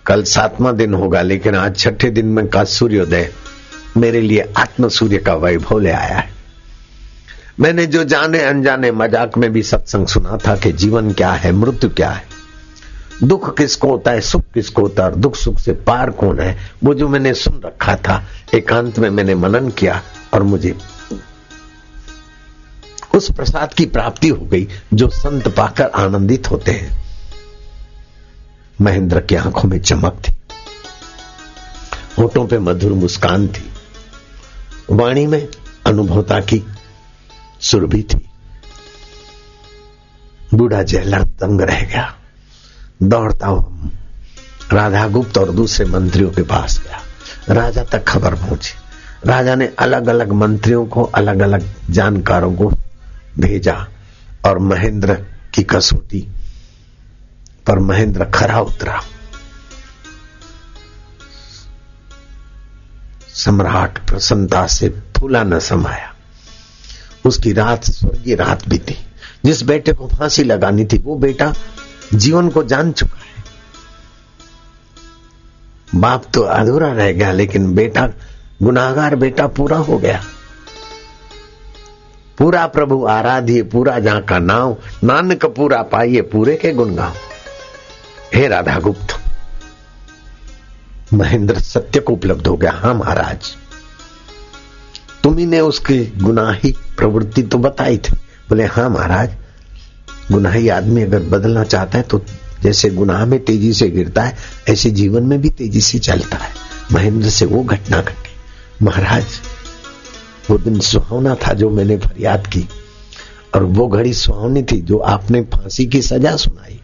कल 0.05 0.23
सातवां 0.23 0.75
दिन 0.75 0.93
होगा, 0.93 1.21
लेकिन 1.21 1.55
आज 1.55 1.77
छठे 1.77 2.09
दिन 2.09 2.25
में 2.25 2.47
का 2.47 2.63
सूर्योदय 2.63 3.33
मेरे 3.97 4.21
लिए 4.21 4.53
आत्म 4.57 4.89
सूर्य 4.89 5.17
का 5.17 5.33
वैभव 5.33 5.79
ले 5.79 5.91
आया 5.91 6.17
है। 6.17 6.40
मैंने 7.61 7.85
जो 7.85 8.03
जाने 8.03 8.39
अनजाने 8.43 8.91
मज़ाक 8.91 9.37
में 9.37 9.51
भी 9.53 9.63
सत्संग 9.63 10.07
सुना 10.07 10.37
था 10.37 10.55
कि 10.55 10.71
जीवन 10.71 11.11
क्या 11.11 11.31
है, 11.31 11.51
मृत्यु 11.51 11.89
क्या 11.89 12.09
है। 12.09 12.23
दुख 13.23 13.57
किसको 13.57 13.89
होता 13.89 14.11
है, 14.11 14.21
सुख 14.21 14.43
किसको 14.53 14.81
होता 14.81 15.05
है 15.05 15.19
दुख 15.19 15.35
सुख 15.35 15.59
से 15.59 15.73
पार 15.73 16.09
कौन 16.11 16.39
है, 16.39 16.57
वो 16.83 16.93
जो 16.93 17.07
मैंने 17.09 17.33
सुन 17.33 17.61
रखा 17.65 17.95
था, 17.95 18.23
एकांत 18.53 18.99
में 18.99 19.09
मैंने 19.09 19.35
मनन 19.35 19.69
किया 19.69 20.01
और 20.33 20.43
मुझे 20.43 20.75
उस 23.15 23.31
प्रसाद 23.31 23.73
की 23.73 23.85
प्राप्ति 23.85 24.27
हो 24.27 24.45
गई 24.45 24.67
जो 24.93 25.07
संत 25.09 25.47
पाकर 25.47 25.85
आनंदित 25.85 26.51
होते 26.51 26.71
हैं। 26.71 27.01
महेंद्र 28.81 29.19
की 29.19 29.35
आँखों 29.35 29.69
में 29.69 29.79
चमक 29.79 30.21
थी। 30.27 30.33
होठों 32.17 32.47
पे 32.47 32.59
मधुर 32.59 32.91
मुस्कान 32.91 33.47
थी। 33.47 33.69
वाणी 34.89 35.27
में 35.27 35.47
अनुभवता 35.85 36.39
की 36.39 36.63
सुरभि 37.61 38.03
थी। 38.03 38.29
बूढ़ा 40.53 40.83
जयलर 40.83 41.21
दंग 41.21 41.61
रह 41.61 41.81
गया। 41.81 42.15
दौड़ता 43.03 43.47
हुआ 43.47 43.89
राधा 44.73 45.07
गुप्त 45.07 45.37
और 45.37 45.51
दूसरे 45.51 45.85
मंत्रियों 45.85 46.29
के 46.31 46.41
पास 46.41 46.81
गया। 46.83 47.01
राजा 47.53 47.83
तक 47.83 48.03
खबर 48.07 48.35
पहुँची। 48.35 48.73
राजा 49.29 49.55
ने 49.55 49.73
अलग 49.79 50.07
अलग 50.07 50.31
मंत्रियों 50.31 50.85
को 50.85 51.03
अलग 51.03 51.39
अलग 51.39 51.69
जानकारों 51.89 52.55
को 52.55 52.69
भेजा 53.39 53.87
और 54.45 54.59
महेंद्र 54.59 55.13
की 55.53 55.63
कसौटी 55.63 56.27
पर 57.67 57.79
महेंद्र 57.79 58.25
खरा 58.25 58.59
उतरा। 58.59 59.01
सम्राट 63.33 64.09
प्रसन्नता 64.09 64.67
से 64.67 64.89
फूला 64.89 65.43
न 65.43 65.59
समाया। 65.59 66.10
उसकी 67.25 67.53
रात, 67.53 67.83
स्वर्गीय 67.83 68.35
रात 68.35 68.67
बीती। 68.67 68.95
जिस 69.45 69.63
बेटे 69.63 69.93
को 69.93 70.07
फांसी 70.07 70.43
लगानी 70.43 70.85
थी, 70.85 70.97
वो 70.97 71.15
बेटा 71.15 71.53
जीवन 72.13 72.49
को 72.49 72.63
जान 72.63 72.91
चुका 72.91 73.17
है। 73.17 73.31
बाप 75.95 76.23
तो 76.33 76.41
अधूरा 76.41 76.91
रह 76.91 77.11
गया, 77.11 77.31
लेकिन 77.31 77.75
बेटा, 77.75 78.09
गुनाहगार 78.63 79.15
बेटा 79.15 79.47
पूरा 79.47 79.77
हो 79.77 79.97
गया। 79.97 80.23
पूरा 82.37 82.67
प्रभु 82.67 83.05
आराध्य, 83.05 83.63
पूरा 83.63 83.99
जहाँ 83.99 84.21
का 84.21 84.39
नाव, 84.39 84.77
नानक 85.03 85.45
पूरा 85.45 85.81
पाइए, 85.81 86.21
पूरे 86.21 86.55
के 86.55 86.71
गुणगांव 86.71 87.13
हे 88.35 88.47
राधा 88.47 88.79
गुप्त 88.79 89.17
महेंद्र 91.13 91.59
सत्य 91.59 91.99
को 91.99 92.13
उपलब्ध 92.13 92.47
हो 92.47 92.57
गया। 92.57 92.71
हाँ 92.71 92.93
महाराज। 92.93 93.55
तुम्ही 95.23 95.45
ने 95.45 95.59
उसकी 95.59 95.99
गुनाही 96.17 96.71
प्रवृत्ति 96.97 97.41
तो 97.43 97.57
बताई 97.57 97.97
थी। 97.97 98.15
बोले 98.49 98.65
हाँ 98.65 98.89
महाराज, 98.89 99.31
गुनाही 100.31 100.69
आदमी 100.69 101.01
अगर 101.03 101.19
बदलना 101.19 101.63
चाहता 101.63 101.97
है 101.97 102.03
तो 102.03 102.21
जैसे 102.63 102.89
गुनाह 102.89 103.25
में 103.25 103.39
तेज़ी 103.45 103.73
से 103.73 103.89
गिरता 103.89 104.23
है, 104.23 104.37
ऐसे 104.69 104.89
जीवन 104.91 105.23
में 105.23 105.41
भी 105.41 105.49
तेज़ी 105.49 105.81
से 105.81 105.99
चलता 105.99 106.37
है। 106.37 106.53
महेंद्र 106.91 107.29
से 107.29 107.45
वो 107.45 107.63
घटना 107.63 108.01
घटी। 108.01 108.85
महाराज, 108.85 109.25
वो 110.49 110.57
दिन 110.57 110.79
सुहावना 110.79 111.35
था 111.35 111.53
जो 111.53 111.69
मैंने 111.69 111.97
फरियाद 111.97 112.47
की 112.47 112.67
और 113.55 113.63
वो 113.63 113.87
घड़ी 113.87 114.13
सुहावनी 114.13 114.63
थी 114.63 114.81
जो 114.81 114.97
आपने 114.97 115.41
फांसी 115.41 115.85
की 115.85 116.01
सजा 116.01 116.35
सुनाई। 116.35 116.79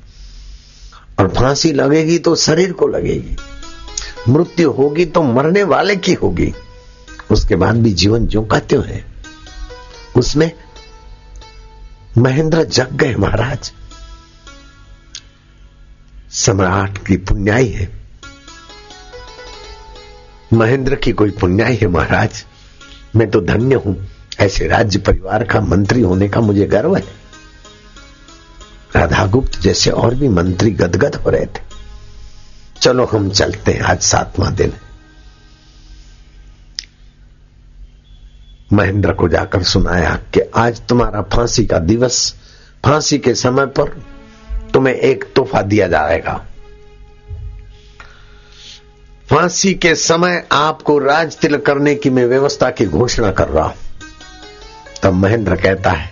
और 1.20 1.28
फांसी 1.28 1.72
लगेगी 1.72 2.18
तो 2.20 2.36
शरीर 2.36 2.72
को 2.72 2.88
लगेगी। 2.88 3.36
मृत्यु 4.30 4.72
होगी 4.72 5.06
तो 5.06 5.24
मरने 5.24 5.64
वाले 5.64 5.96
की 5.96 6.14
होगी। 6.14 6.54
उसके 7.32 7.56
बाद 7.56 7.76
भी 7.76 7.94
जीवन 7.94 8.28
जो 8.28 8.42
कहते 8.42 8.76
है 8.76 9.06
उसमें 10.16 10.52
महेंद्र 12.18 12.64
जग 12.64 12.94
गए 12.94 13.16
महाराज। 13.16 13.72
सम्राट 16.32 17.08
की 17.08 17.18
पुण्याई 17.18 17.68
है। 17.68 17.90
महेंद्र 20.54 20.96
की 20.96 21.12
कोई 21.12 21.32
पुण्याई 21.32 21.76
है 21.76 21.88
महाराज? 21.88 22.46
मैं 23.16 23.32
तो 23.32 23.42
धन्य 23.42 23.76
हूँ। 23.76 24.08
ऐसे 24.40 24.68
राज्य 24.68 25.00
परिवार 25.00 25.44
का 25.44 25.62
मंत्री 25.62 26.02
होने 26.02 26.30
का 26.30 26.42
मुझे 26.42 26.66
गर्व 26.66 26.96
है। 26.96 27.04
राधागुप्त 28.96 29.60
जैसे 29.60 29.90
और 29.90 30.16
भी 30.16 30.30
मंत्री 30.30 30.72
गदगद 30.72 31.16
हो 31.16 31.30
रहे 31.30 31.46
थे। 31.46 31.62
चलो 32.82 33.06
हम 33.06 33.30
चलते 33.30 33.72
हैं 33.72 33.82
आज 33.82 34.02
सातवां 34.02 34.56
दिन। 34.56 34.74
महेंद्र 38.78 39.14
को 39.14 39.28
जाकर 39.30 39.64
सुनाया 39.64 40.20
कि 40.34 40.40
आज 40.56 40.82
तुम्हारा 40.82 41.22
फांसी 41.22 41.66
का 41.66 41.80
दिवस, 41.80 42.36
फांसी 42.86 43.18
के 43.18 43.36
समय 43.36 43.66
पर 43.66 44.02
तुम्हें 44.74 44.96
एक 44.96 45.26
तोहफा 45.36 45.62
दिया 45.62 45.88
जाएगा। 45.88 46.46
फांसी 49.30 49.74
के 49.74 49.96
समय 49.96 50.48
आपको 50.52 51.00
राज 51.00 51.38
तिलक 51.38 51.66
करने 51.66 51.96
की 51.96 52.10
मैं 52.10 52.26
व्यवस्था 52.26 52.70
की 52.70 52.86
घोषणा 52.86 53.32
कर 53.32 53.48
रहा 53.48 53.66
हूँ। 53.66 53.76
तब 55.04 55.14
महेंद्र 55.14 55.56
कहता 55.56 55.92
है, 55.92 56.12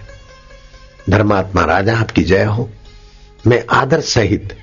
धर्मात्मा 1.09 1.65
राजा 1.65 1.97
आपकी 1.97 2.23
जय 2.23 2.43
हो। 2.43 2.69
मैं 3.47 3.63
आदर 3.69 4.01
सहित 4.01 4.57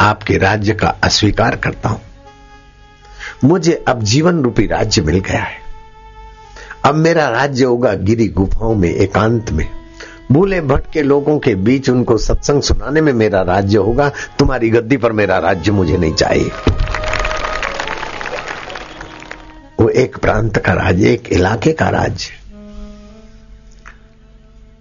आपके 0.00 0.38
राज्य 0.38 0.74
का 0.74 0.88
अस्वीकार 0.88 1.56
करता 1.56 1.88
हूँ। 1.88 2.02
मुझे 3.44 3.84
अब 3.88 4.02
जीवन 4.02 4.42
रूपी 4.42 4.66
राज्य 4.66 5.02
मिल 5.02 5.18
गया 5.18 5.42
है। 5.42 5.67
अब 6.84 6.94
मेरा 6.94 7.28
राज्य 7.28 7.64
होगा 7.64 7.94
गिरी 7.94 8.28
गुफाओं 8.28 8.74
में, 8.74 8.94
एकांत 8.94 9.50
में। 9.50 9.68
भूले 10.32 10.60
भटके 10.60 11.02
लोगों 11.02 11.38
के 11.38 11.54
बीच 11.54 11.90
उनको 11.90 12.18
सत्संग 12.18 12.62
सुनाने 12.62 13.00
में 13.00 13.12
मेरा 13.12 13.42
राज्य 13.42 13.78
होगा। 13.78 14.08
तुम्हारी 14.38 14.70
गद्दी 14.70 14.96
पर 14.96 15.12
मेरा 15.12 15.38
राज्य 15.38 15.72
मुझे 15.72 15.96
नहीं 15.96 16.14
चाहिए। 16.14 16.50
वो 19.80 19.88
एक 19.88 20.16
प्रांत 20.16 20.58
का 20.58 20.72
राज्य, 20.72 21.12
एक 21.12 21.28
इलाके 21.32 21.72
का 21.72 21.88
राज्य। 21.88 22.30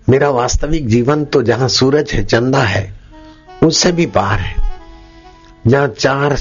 मेरा 0.10 0.30
वास्तविक 0.30 0.88
जीवन 0.88 1.26
तो 1.26 1.43
जहाँ 1.43 1.68
सूरज 1.68 2.12
है, 2.12 2.24
चंदा 2.26 2.60
है, 2.60 3.00
उससे 3.64 3.91
भी 3.91 4.06
पार 4.06 4.39
है। 4.39 4.56
जहाँ 5.68 5.88
चार 5.88 6.36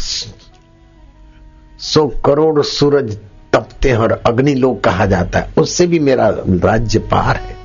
सौ 1.79 2.07
करोड़ 2.07 2.63
सूरज 2.63 3.19
तपते 3.57 3.91
हैं 3.91 3.99
और 3.99 4.23
अग्नि 4.27 4.55
लोग 4.55 4.85
कहा 4.85 5.07
जाता 5.07 5.39
है। 5.39 5.53
उससे 5.59 5.87
भी 5.87 5.99
मेरा 5.99 6.29
राज्य 6.65 6.99
पार 6.99 7.37
है। 7.37 7.57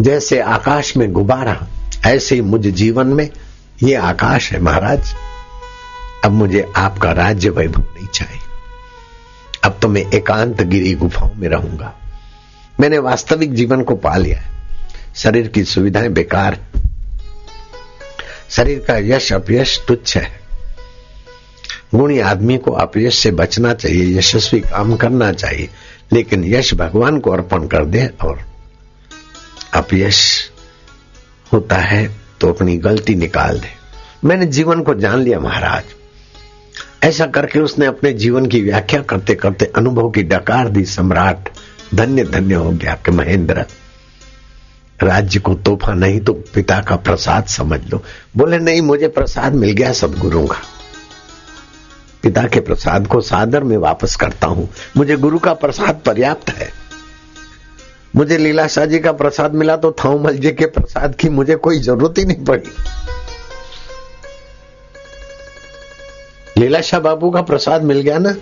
जैसे 0.00 0.40
आकाश 0.40 0.96
में 0.96 1.12
गुब्बारा 1.12 1.66
ऐसे 2.06 2.34
ही 2.34 2.40
मुझे 2.40 2.70
जीवन 2.70 3.06
में 3.06 3.30
ये 3.82 3.94
आकाश 3.94 4.52
है 4.52 4.60
महाराज। 4.60 5.14
अब 6.24 6.30
मुझे 6.30 6.72
आपका 6.76 7.12
राज्य 7.12 7.50
वैभव 7.50 7.80
नहीं 7.80 8.06
चाहिए। 8.06 8.40
अब 9.64 9.78
तो 9.82 9.88
मैं 9.88 10.10
एकांत 10.14 10.62
गिरी 10.62 10.94
गुफाओं 10.94 11.30
में 11.36 11.48
रहूँगा। 11.48 11.94
मैंने 12.80 12.98
वास्तविक 12.98 13.54
जीवन 13.54 13.82
को 13.82 13.96
पा 13.96 14.16
लिया 14.16 14.38
है। 14.38 14.52
शरीर 15.16 15.48
की 15.48 15.64
सुविधाएँ 15.64 16.08
बेकार 16.08 16.58
शरीर 18.50 18.78
का 18.78 18.96
यश 18.96 19.32
अपयश 19.32 19.80
तुच्छ 19.88 20.16
है। 20.16 20.41
गुणी 21.94 22.18
आदमी 22.18 22.58
को 22.58 22.72
अपयश 22.72 23.18
से 23.18 23.30
बचना 23.30 23.74
चाहिए, 23.74 24.18
यशस्वी 24.18 24.60
काम 24.60 24.96
करना 24.96 25.32
चाहिए, 25.32 25.68
लेकिन 26.12 26.44
यश 26.44 26.74
भगवान 26.74 27.18
को 27.20 27.30
अर्पण 27.30 27.66
कर 27.66 27.84
दे 27.84 28.06
और 28.06 28.40
अपयश 29.74 30.50
होता 31.52 31.76
है 31.76 32.16
तो 32.40 32.52
अपनी 32.52 32.76
गलती 32.76 33.14
निकाल 33.14 33.60
दे। 33.60 33.68
मैंने 34.24 34.46
जीवन 34.46 34.82
को 34.82 34.94
जान 34.94 35.22
लिया 35.22 35.40
महाराज। 35.40 35.84
ऐसा 37.02 37.26
करके 37.26 37.60
उसने 37.60 37.86
अपने 37.86 38.12
जीवन 38.12 38.46
की 38.46 38.60
व्याख्या 38.60 39.00
करते 39.02 39.34
करते 39.34 39.64
अनुभव 39.76 40.10
की 40.10 40.22
डकार 40.22 40.68
दी, 40.68 40.84
सम्राट। 40.84 41.48
धन्य 41.94 42.24
धन्य 42.24 42.54
हो 42.54 42.70
गया 42.70 42.94
कि 42.94 43.10
महेंद्र। 43.10 43.64
राज्य 45.02 45.40
को 45.40 45.54
तोहफा 45.54 45.92
नहीं 45.92 46.20
तो 46.20 46.32
पिता 46.32 46.80
का 46.80 46.96
प्रसाद 46.96 47.44
समझ 47.44 47.80
लो। 47.90 48.02
बोले, 48.36 48.58
नहीं, 48.58 48.82
मुझे 48.82 49.08
प्रसाद 49.08 49.54
मिल 49.54 49.72
गया 49.72 49.92
सदगुरु 49.92 50.46
का। 50.46 50.56
पिता 52.22 52.42
के 52.42 52.60
प्रसाद 52.60 53.06
को 53.06 53.20
सादर 53.20 53.64
में 53.64 53.76
वापस 53.76 54.16
करता 54.16 54.46
हूँ। 54.46 54.68
मुझे 54.96 55.16
गुरु 55.16 55.38
का 55.38 55.54
प्रसाद 55.54 56.00
पर्याप्त 56.06 56.50
है। 56.50 56.70
मुझे 58.16 58.38
लीलाशाह 58.38 58.86
जी 58.86 58.98
का 58.98 59.12
प्रसाद 59.12 59.54
मिला 59.54 59.76
तो 59.76 59.96
थाउमल 60.04 60.36
जी 60.36 60.50
के 60.50 60.66
प्रसाद 60.66 61.14
की 61.14 61.28
मुझे 61.28 61.54
कोई 61.54 61.78
ज़रूरत 61.78 62.18
ही 62.18 62.24
नहीं 62.24 62.44
पड़ी। 62.44 62.70
लीलाशाह 66.58 67.00
बाबू 67.00 67.30
का 67.30 67.42
प्रसाद 67.42 67.82
मिल 67.82 68.00
गया 68.00 68.18
ना? 68.18 68.34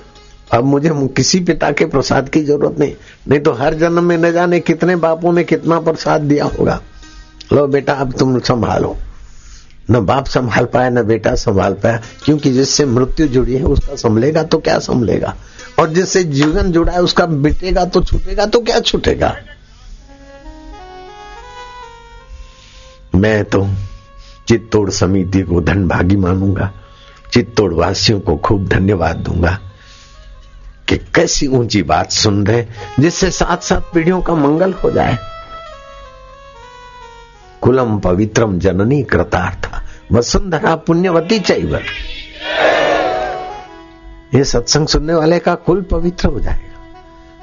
अब 0.53 0.65
मुझे 0.65 0.91
किसी 0.95 1.41
पिता 1.41 1.71
के 1.71 1.85
प्रसाद 1.85 2.29
की 2.29 2.43
ज़रूरत 2.43 2.79
नहीं। 2.79 2.95
नहीं 3.29 3.41
तो 3.41 3.53
हर 3.53 3.75
जन्म 3.75 4.05
में 4.05 4.19
न 4.19 4.33
जाने 4.33 4.61
कितने 4.61 4.97
बापों 4.97 5.33
ने 5.33 5.45
कितना 5.45 5.81
प्रसाद 5.81 6.21
दिया 6.21 6.45
होगा। 6.45 6.81
लो 7.53 7.67
बेटा, 7.67 7.93
अब 7.93 8.13
तुम 8.13 8.39
संभालो। 8.41 8.97
न 9.91 10.01
बाप 10.01 10.27
संभाल 10.27 10.65
पाया, 10.65 10.91
न 10.91 11.03
बेटा 11.03 11.35
संभाल 11.35 11.75
पाया, 11.75 12.01
क्योंकि 12.25 12.53
जिससे 12.53 12.85
मृत्यु 12.85 13.27
जुड़ी 13.29 13.55
है, 13.55 13.65
उसका 13.65 13.97
संभलेगा 13.97 14.43
तो 14.43 14.59
क्या 14.59 14.79
संभलेगा? 14.79 15.35
और 15.79 15.91
जिससे 15.91 16.25
जीवन 16.25 16.73
जुड़ा 16.73 16.93
है, 16.93 17.03
उसका 17.03 17.27
बिटेगा 17.27 17.85
तो 17.85 18.03
छूटेगा 18.03 18.47
तो 18.47 18.61
क्या 18.61 18.81
छूटेगा? 18.81 19.37
मैं 23.15 23.45
तो 23.45 23.69
चित्तौड़ 24.49 24.91
समिति 24.91 25.43
को 25.43 25.61
धन 25.61 25.89
भागी 25.89 26.17
मानूँगा, 26.17 26.71
चित्तौड़ 27.33 27.73
वासियों 27.75 28.21
को 28.21 28.37
खूब 28.37 28.69
धन्यवाद 28.69 29.17
दूँगा 29.17 29.59
कि 30.89 30.97
कैसी 31.15 31.47
ऊँची 31.47 31.83
बात 31.83 32.11
सुन 32.11 32.47
रहे 32.47 32.65
जिससे 33.01 33.31
साथ 33.31 33.57
साथ 33.57 33.93
पीढ़ियों 33.95 34.21
का 34.23 34.35
मंगल 34.35 34.73
हो 34.73 34.91
जाए। 34.91 35.19
कुलम 37.61 37.99
पवित्रम 37.99 38.59
जननी 38.59 39.03
कृतार्थ। 39.03 39.71
वसुंधरा 40.13 40.77
पुण्यवती 40.77 41.39
चैव। 41.39 41.81
ये 44.35 44.45
सत्संग 44.45 44.87
सुनने 44.87 45.15
वाले 45.15 45.39
का 45.39 45.55
कुल 45.55 45.83
पवित्र 45.83 46.29
हो 46.29 46.41
जाएगा। 46.41 46.71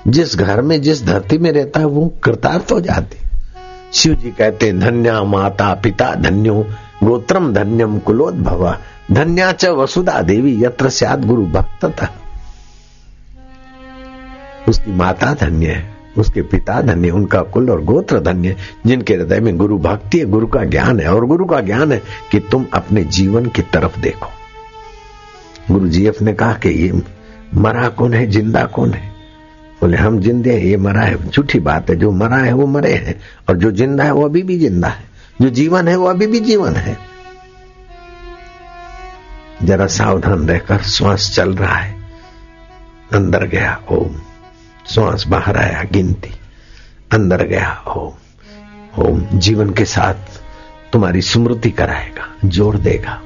जिस 0.07 0.35
घर 0.35 0.61
में, 0.61 0.81
जिस 0.81 1.05
धरती 1.05 1.37
में 1.37 1.51
रहता 1.51 1.79
है, 1.79 1.85
वो 1.85 2.13
कृतार्थ 2.23 2.71
हो 2.71 2.81
जाते। 2.81 3.17
शिव 3.93 4.13
जी 4.13 4.31
कहते, 4.31 4.73
धन्या 4.73 5.23
माता 5.23 5.73
पिता 5.73 6.15
धन्यो, 6.15 6.67
गोत्रम 7.03 7.53
धन्यम 7.53 7.99
कुलोद्भव। 7.99 8.77
धन्या 9.11 9.51
च 9.51 9.65
वसुधा 9.65 10.21
देवी, 10.21 10.63
यत्र 10.63 10.89
स्याद 10.89 11.25
गुरु 11.25 11.45
भक्त 11.45 11.85
था 11.85 12.09
उसकी 14.69 14.91
माता 14.91 15.33
धन्य 15.33 15.67
है। 15.67 15.96
उसके 16.17 16.41
पिता 16.41 16.81
धन्य, 16.81 17.09
उनका 17.09 17.41
कुल 17.41 17.69
और 17.69 17.83
गोत्र 17.83 18.19
धन्य, 18.19 18.55
जिनके 18.85 19.13
हृदय 19.15 19.39
में 19.39 19.57
गुरु 19.57 19.77
भक्ति 19.77 20.19
है, 20.19 20.25
गुरु 20.25 20.47
का 20.47 20.63
ज्ञान 20.63 20.99
है, 20.99 21.13
और 21.13 21.25
गुरु 21.25 21.45
का 21.45 21.61
ज्ञान 21.61 21.91
है 21.91 22.01
कि 22.31 22.39
तुम 22.39 22.65
अपने 22.73 23.03
जीवन 23.03 23.45
की 23.45 23.61
तरफ़ 23.61 23.99
देखो। 23.99 24.27
गुरु 25.73 25.87
जी 25.87 26.11
ने 26.21 26.33
कहा 26.33 26.53
कि 26.53 26.69
ये 26.69 27.01
मरा 27.53 27.89
कौन 27.89 28.13
है, 28.13 28.27
ज़िंदा 28.27 28.65
कौन 28.65 28.93
है? 28.93 29.11
बोले, 29.81 29.97
हम 29.97 30.19
जिंदे 30.19 30.53
हैं, 30.53 30.59
ये 30.59 30.77
मरा 30.77 31.01
है, 31.01 31.29
झूठी 31.29 31.59
बात 31.59 31.89
है, 31.89 31.95
जो 31.95 32.11
मरा 32.11 32.37
है 32.37 32.53
वो 32.53 32.67
मरे 32.67 32.93
हैं, 32.93 33.21
और 33.49 33.57
जो 33.57 33.71
ज़िंदा 33.71 34.03
है 34.03 34.11
वो 34.11 34.25
अभी 34.25 34.43
भी 34.43 34.59
ज़िंदा 34.59 34.87
है। 34.87 35.03
जो 35.41 35.49
जीवन 35.49 35.87
है 35.87 35.95
वो 35.95 36.05
अभी 36.05 36.27
भी 36.27 36.39
जीवन 36.39 36.73
है। 36.73 36.97
जरा 39.63 39.87
सावधान 39.87 40.47
रहकर, 40.47 40.77
श्वास 40.77 41.31
चल 41.35 41.53
रहा 41.53 41.75
है, 41.75 41.95
अंदर 43.13 43.43
गया, 43.47 43.81
ओम। 43.91 44.15
श्वास 44.89 45.25
बाहर 45.27 45.57
आया, 45.57 45.83
गिनती। 45.83 46.29
अंदर 47.11 47.43
गया, 47.43 47.83
ओम 47.87 48.13
ओम, 48.99 49.25
जीवन 49.33 49.69
के 49.73 49.85
साथ 49.85 50.13
तुम्हारी 50.93 51.21
स्मृति 51.21 51.71
कराएगा, 51.71 52.35
जोड़ 52.45 52.77
देगा। 52.77 53.21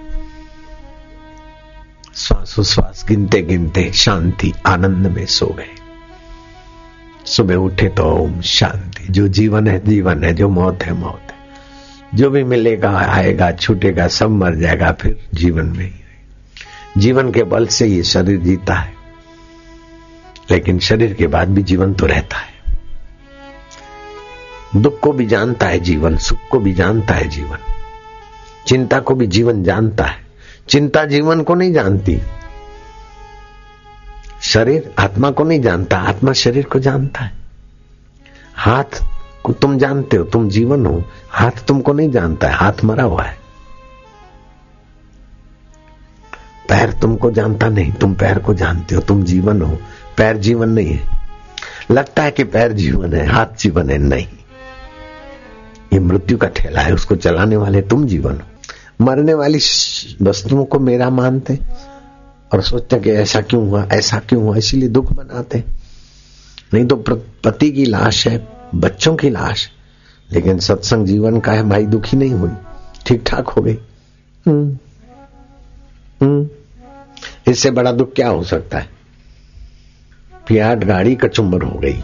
श्वास 2.16 2.60
श्वास 2.60 3.06
गिनते 3.08 3.42
गिनते 3.42 3.92
शांति, 3.94 4.54
आनंद 4.66 5.08
में 5.08 5.26
सो 5.26 5.46
गए। 5.46 5.70
सुबह 7.26 7.56
उठे 7.56 7.90
तो 7.90 8.04
ओम, 8.04 8.42
शांति। 8.42 9.08
जो 9.14 9.28
जीवन 9.28 9.68
है 9.68 9.86
जीवन 9.86 10.24
है, 10.24 10.34
जो 10.34 10.50
मौत 10.50 10.84
है 10.84 10.94
मौत 10.94 11.28
है। 11.32 11.38
जो 12.16 12.30
भी 12.30 12.44
मिलेगा, 12.44 12.98
आएगा, 12.98 13.52
छूटेगा, 13.52 14.08
सब 14.08 14.30
मर 14.30 14.56
जाएगा, 14.56 14.92
फिर 14.92 15.28
जीवन 15.34 15.66
में 15.66 15.86
ही 15.86 15.94
जीवन 16.98 17.32
के 17.32 17.44
बल 17.44 17.68
से 17.68 17.88
ये 17.88 18.04
शरीर 18.04 18.40
जीता 18.40 18.76
है। 18.76 19.01
लेकिन 20.52 20.80
शरीर 20.80 21.14
के 21.14 21.28
बाद 21.28 21.50
भी 21.50 21.64
जीवन 21.64 21.94
तो 21.94 22.06
रहता 22.06 22.38
है। 22.38 22.52
दुख 24.76 25.00
को 25.00 25.12
भी 25.12 25.26
जानता 25.26 25.68
है 25.68 25.80
जीवन, 25.80 26.18
सुख 26.18 26.38
को 26.52 26.60
भी 26.60 26.74
जानता 26.74 27.14
है 27.14 27.28
जीवन। 27.28 27.58
चिंता 28.68 29.00
को 29.00 29.16
भी 29.16 29.28
जीवन 29.28 29.64
जानता 29.64 30.06
है। 30.06 30.26
चिंता 30.70 31.06
जीवन 31.06 31.42
को 31.42 31.56
नहीं 31.56 31.74
जानती। 31.74 32.22
शरीर 34.42 34.94
आत्मा 35.00 35.32
को 35.32 35.44
नहीं 35.44 35.62
जानता, 35.62 35.98
आत्मा 35.98 36.34
शरीर 36.34 36.66
को 36.66 36.80
जानता 36.80 37.24
है। 37.24 37.32
हाथ 38.56 39.04
को 39.44 39.54
तुम 39.54 39.78
जानते 39.78 40.18
हो, 40.18 40.24
तुम 40.24 40.50
जीवन 40.50 40.86
हो, 40.86 41.04
हाथ 41.30 41.52
तुमको 41.68 41.94
नहीं 41.94 42.12
जानता 42.12 42.48
है, 42.48 42.54
हाथ 42.54 42.74
मरा 42.84 43.04
हुआ 43.04 43.24
है। 43.24 43.40
पैर 46.70 46.92
तुमको 46.92 47.32
जानता 47.32 47.68
नहीं, 47.68 47.92
तुम 47.92 48.14
पैर 48.14 48.40
को 48.40 48.54
जानते 48.54 48.96
हो, 48.96 49.02
तुम 49.02 49.24
जीवन 49.24 49.62
हो 49.62 49.78
पैर 50.18 50.38
जीवन 50.38 50.70
नहीं 50.70 50.88
है। 50.88 51.08
लगता 51.92 52.24
है 52.24 52.32
कि 52.32 52.44
पैर 52.44 52.72
जीवन 52.72 53.14
है, 53.14 53.28
हाथ 53.28 53.46
जीवन 53.60 53.90
है, 53.90 53.98
नहीं। 53.98 54.28
ये 55.94 56.00
मृत्यु 56.00 56.38
का 56.38 56.48
ठेला 56.48 56.82
है, 56.82 56.94
उसको 56.94 57.16
चलाने 57.16 57.56
वाले 57.56 57.82
तुम 57.82 58.08
जीवन 58.08 58.34
हो। 58.34 58.42
मरने 59.06 59.34
वाली 59.34 59.58
वस्तुओं 60.22 60.66
को 60.66 60.80
मेरा 60.80 61.10
मानते 61.10 61.60
और 62.54 62.62
सोचते 62.62 63.00
कि 63.00 63.12
ऐसा 63.12 63.42
क्यों 63.42 63.70
हुआ, 63.70 63.88
ऐसा 63.92 64.20
क्यों 64.20 64.44
हुआ, 64.44 64.58
इसीलिए 64.58 64.90
दुख 64.90 65.14
बनाते 65.14 65.64
नहीं 66.74 66.86
तो 66.86 66.96
पति 67.44 67.72
की 67.72 67.86
लाश 67.86 68.28
है, 68.28 68.48
बच्चों 68.76 69.16
की 69.16 69.30
लाश, 69.30 69.70
लेकिन 70.32 70.60
सत्संग 70.60 71.06
जीवन 71.06 71.40
का 71.40 71.52
है, 71.52 71.70
भाई 71.70 71.86
दुखी 71.86 72.18
नहीं 72.18 72.32
हुई। 72.32 72.50
ठीक 73.06 73.24
ठाक 73.28 73.48
हो 73.48 73.62
गई। 73.62 73.78
हम्म। 74.48 74.78
हम्म। 76.22 76.50
इससे 77.52 77.72
बड़ा 77.72 77.92
दुख 77.92 78.14
क्या 78.14 78.30
हो 78.30 78.44
सकता 78.44 78.78
है? 78.78 79.01
फियाट 80.48 80.84
गाड़ी 80.84 81.16
कचुम्बर 81.16 81.64
हो 81.64 81.80
गई। 81.80 82.04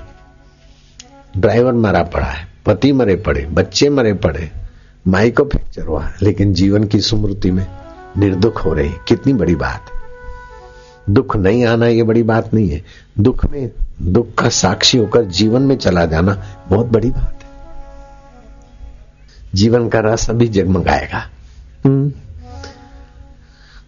ड्राइवर 1.37 1.73
मरा 1.73 2.03
पड़ा 2.03 2.25
है, 2.25 2.47
पति 2.65 2.91
मरे 2.91 3.15
पड़े, 3.15 3.45
बच्चे 3.45 3.89
मरे 3.89 4.13
पड़े 4.13 4.51
माई 5.07 5.31
को 5.31 5.43
फ्रैक्चर 5.43 5.81
हुआ 5.81 6.11
लेकिन 6.21 6.53
जीवन 6.53 6.83
की 6.83 6.99
स्मृति 6.99 7.51
में 7.51 7.67
निर्दुख 8.17 8.65
हो 8.65 8.73
रही। 8.73 8.89
कितनी 9.07 9.33
बड़ी 9.33 9.55
बात। 9.55 9.85
दुख 11.09 11.35
नहीं 11.35 11.65
आना 11.65 11.87
ये 11.87 12.03
बड़ी 12.03 12.23
बात 12.23 12.53
नहीं 12.53 12.69
है। 12.69 12.83
दुख 13.19 13.45
में, 13.45 13.71
दुख 14.01 14.35
का 14.35 14.49
साक्षी 14.49 14.97
होकर 14.97 15.23
जीवन 15.23 15.61
में 15.61 15.77
चला 15.77 16.05
जाना 16.05 16.43
बहुत 16.69 16.85
बड़ी 16.85 17.11
बात 17.11 17.39
है। 17.43 17.49
जीवन 19.55 19.89
का 19.89 19.99
रस 19.99 20.29
अभी 20.29 20.47
जगमगाएगा। 20.47 21.29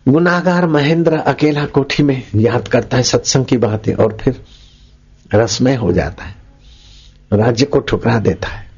गुनाहगार 0.07 0.67
महेंद्र 0.67 1.17
अकेला 1.17 1.65
कोठी 1.65 2.03
में 2.03 2.23
याद 2.35 2.67
करता 2.67 2.97
है, 2.97 3.03
सत्संग 3.03 3.45
की 3.45 3.57
बातें, 3.57 3.93
और 3.93 4.17
फिर 4.21 4.45
रसमय 5.33 5.75
हो 5.75 5.93
जाता 5.93 6.23
है, 6.25 6.35
राज्य 7.33 7.65
को 7.65 7.79
ठुकरा 7.79 8.19
देता 8.19 8.47
है। 8.47 8.69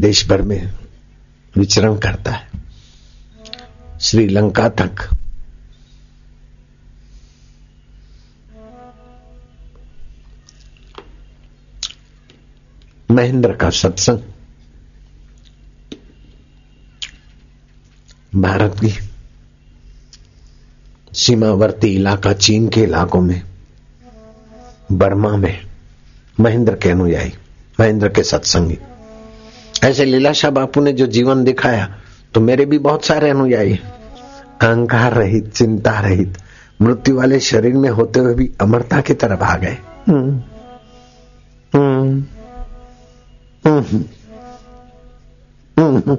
देश 0.00 0.28
भर 0.28 0.42
में 0.42 0.72
विचरण 1.56 1.98
करता 1.98 2.32
है। 2.32 2.48
श्रीलंका 4.00 4.68
तक। 4.68 5.10
महेंद्र 13.10 13.56
का 13.56 13.70
सत्संग 13.70 14.18
भारत 18.36 18.76
की 18.80 18.92
सीमावर्ती 21.12 21.88
इलाका 21.94 22.32
चीन 22.32 22.68
के 22.68 22.80
इलाकों 22.80 23.20
में 23.20 23.42
बर्मा 24.92 25.36
में 25.36 25.58
महेंद्र 26.40 26.74
के 26.74 26.90
अनुयायी 26.90 27.32
महेंद्र 27.80 28.08
के 28.08 28.22
सत्संगी। 28.22 28.78
ऐसे 29.84 30.04
लीलाशाह 30.04 30.50
बापू 30.50 30.80
ने 30.80 30.92
जो 30.92 31.06
जीवन 31.06 31.44
दिखाया 31.44 31.86
तो 32.34 32.40
मेरे 32.40 32.64
भी 32.64 32.78
बहुत 32.78 33.04
सारे 33.04 33.30
अनुयायी 33.30 33.78
अहंकार 34.62 35.14
रहित 35.14 35.52
चिंता 35.52 35.98
रहित 36.00 36.38
मृत्यु 36.82 37.16
वाले 37.16 37.40
शरीर 37.40 37.74
में 37.74 37.90
होते 37.90 38.20
हुए 38.20 38.34
भी 38.34 38.50
अमरता 38.60 39.00
की 39.00 39.14
तरफ़ 39.14 39.42
आ 39.42 39.56
गए। 39.56 39.76
हम्म, 40.08 40.42
हम्म, 41.74 42.24
हम्म, 45.76 46.16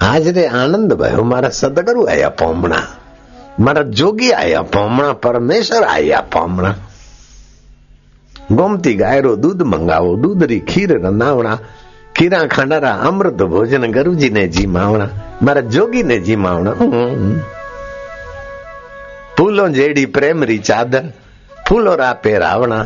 આજરે 0.00 0.44
આનંદ 0.52 0.92
ભયો 0.94 1.24
મારા 1.24 1.50
સદગુરુ 1.50 2.02
આવ્યા 2.06 2.30
પહોમણા 2.30 2.84
મારા 3.58 3.90
જોગી 3.92 4.32
આવ્યા 4.32 4.66
પહોમણા 4.66 5.14
પરમેશ્વર 5.14 5.84
આવ્યા 5.86 6.26
પહોમણા 6.30 6.74
ગોમતી 8.50 8.94
ગાયરો 8.94 9.36
દૂધ 9.36 9.62
મંગાવો 9.64 10.16
દૂધરી 10.16 10.60
ખીર 10.60 10.90
રંધાવણા 10.96 11.58
ખીરા 12.14 12.46
ખાનારા 12.46 12.96
અમૃત 13.00 13.40
ભોજન 13.48 13.86
ગરુજીને 13.90 14.48
જી 14.48 14.66
માવણા 14.68 15.10
મારા 15.40 15.68
જોગીને 15.68 16.16
જી 16.20 16.36
માવણા 16.36 16.74
ફૂલો 19.36 19.68
જેડી 19.68 20.06
પ્રેમરી 20.06 20.58
ચાદર 20.60 21.04
ફૂલો 21.68 21.96
રા 21.96 22.14
પહેરાવણા 22.14 22.84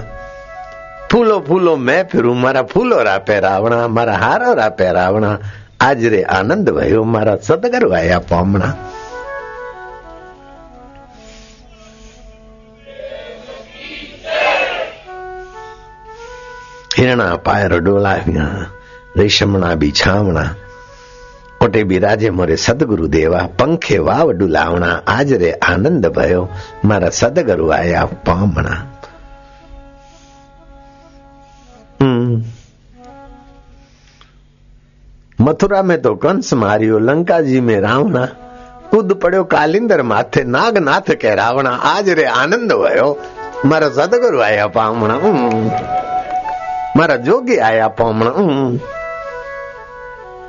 ફૂલો 1.11 1.37
ફૂલો 1.41 1.77
મેં 1.79 2.07
ફેરું 2.07 2.39
મારા 2.39 2.63
ફૂલો 2.65 2.99
રા 3.05 3.19
પહેરાવણા 3.21 3.89
મારા 3.89 4.19
હારો 4.19 4.55
રા 4.55 4.71
પહેરાવણા 4.71 5.37
આજ 5.81 6.05
રે 6.05 6.25
આનંદ 6.25 6.71
ભયો 6.71 7.03
મારા 7.05 7.37
સદગર 7.43 7.85
આયા 7.95 8.19
પામણા 8.19 8.75
હિરણા 16.99 17.37
પાયર 17.37 17.75
ડોલાવ્યા, 17.79 18.67
રેશમણા 19.17 19.75
બિછાવણા 19.75 20.51
ઓટે 21.61 21.83
બિરાજે 21.83 22.31
મોરે 22.31 22.57
સદગુરુ 22.57 23.07
દેવા, 23.07 23.49
પંખે 23.59 23.99
વાવ 23.99 24.33
ડુલાવણા 24.33 25.03
આજ 25.07 25.33
રે 25.33 25.53
આનંદ 25.53 26.07
ભયો 26.07 26.49
મારા 26.85 27.09
સદગરુ 27.11 27.69
આયા 27.69 28.09
પામણા 28.25 28.98
मथुरा 35.48 35.82
में 35.84 36.02
तो 36.02 36.16
कंस 36.24 36.54
मारियो 36.64 37.00
लंका 37.00 37.40
जी 37.42 37.60
में 37.68 37.80
रावणा 37.82 38.26
कूद 38.92 39.14
पड़ो 39.24 39.44
कालिंदर 39.54 40.02
माथे 40.12 40.44
नागनाथ 40.56 41.14
के 41.22 41.36
रावणा 41.36 41.72
आज 41.94 42.10
रे 42.20 42.26
आनंद 42.42 42.74
भयो 42.84 43.10
मारा 43.66 43.90
सदगुरु 44.00 44.42
आया 44.50 44.68
पामणा 44.78 45.20
मारा 46.98 47.16
जोगी 47.28 47.58
आया 47.70 47.88
पामणा 48.00 48.34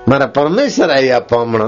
મારા 0.09 0.27
પરમેશ્વર 0.37 0.91
આયા 0.97 1.19
પામણા 1.31 1.67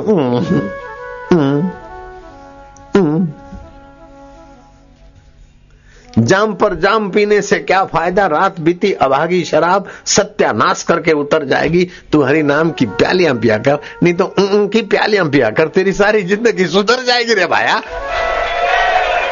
जाम 6.21 6.55
पर 6.55 6.75
जाम 6.75 7.09
पीने 7.11 7.41
से 7.43 7.59
क्या 7.61 7.85
फायदा 7.87 8.27
रात 8.27 8.61
बीती 8.61 8.93
अभागी 9.01 9.43
शराब 9.45 9.89
सत्यानाश 10.07 10.83
करके 10.83 11.13
उतर 11.15 11.45
जाएगी 11.45 11.85
तू 12.13 12.23
हरि 12.23 12.43
नाम 12.43 12.71
की 12.71 12.87
प्यालियां 12.95 13.37
पिया 13.39 13.59
कर 13.59 13.79
नहीं 14.03 14.15
तो 14.15 14.25
उनकी 14.39 14.83
प्यालियां 14.89 15.29
पिया 15.31 15.51
कर 15.51 15.69
तेरी 15.69 15.93
सारी 15.95 16.23
जिंदगी 16.25 16.67
सुधर 16.69 17.03
जाएगी 17.05 17.35
रे 17.35 17.47
भाया 17.47 17.81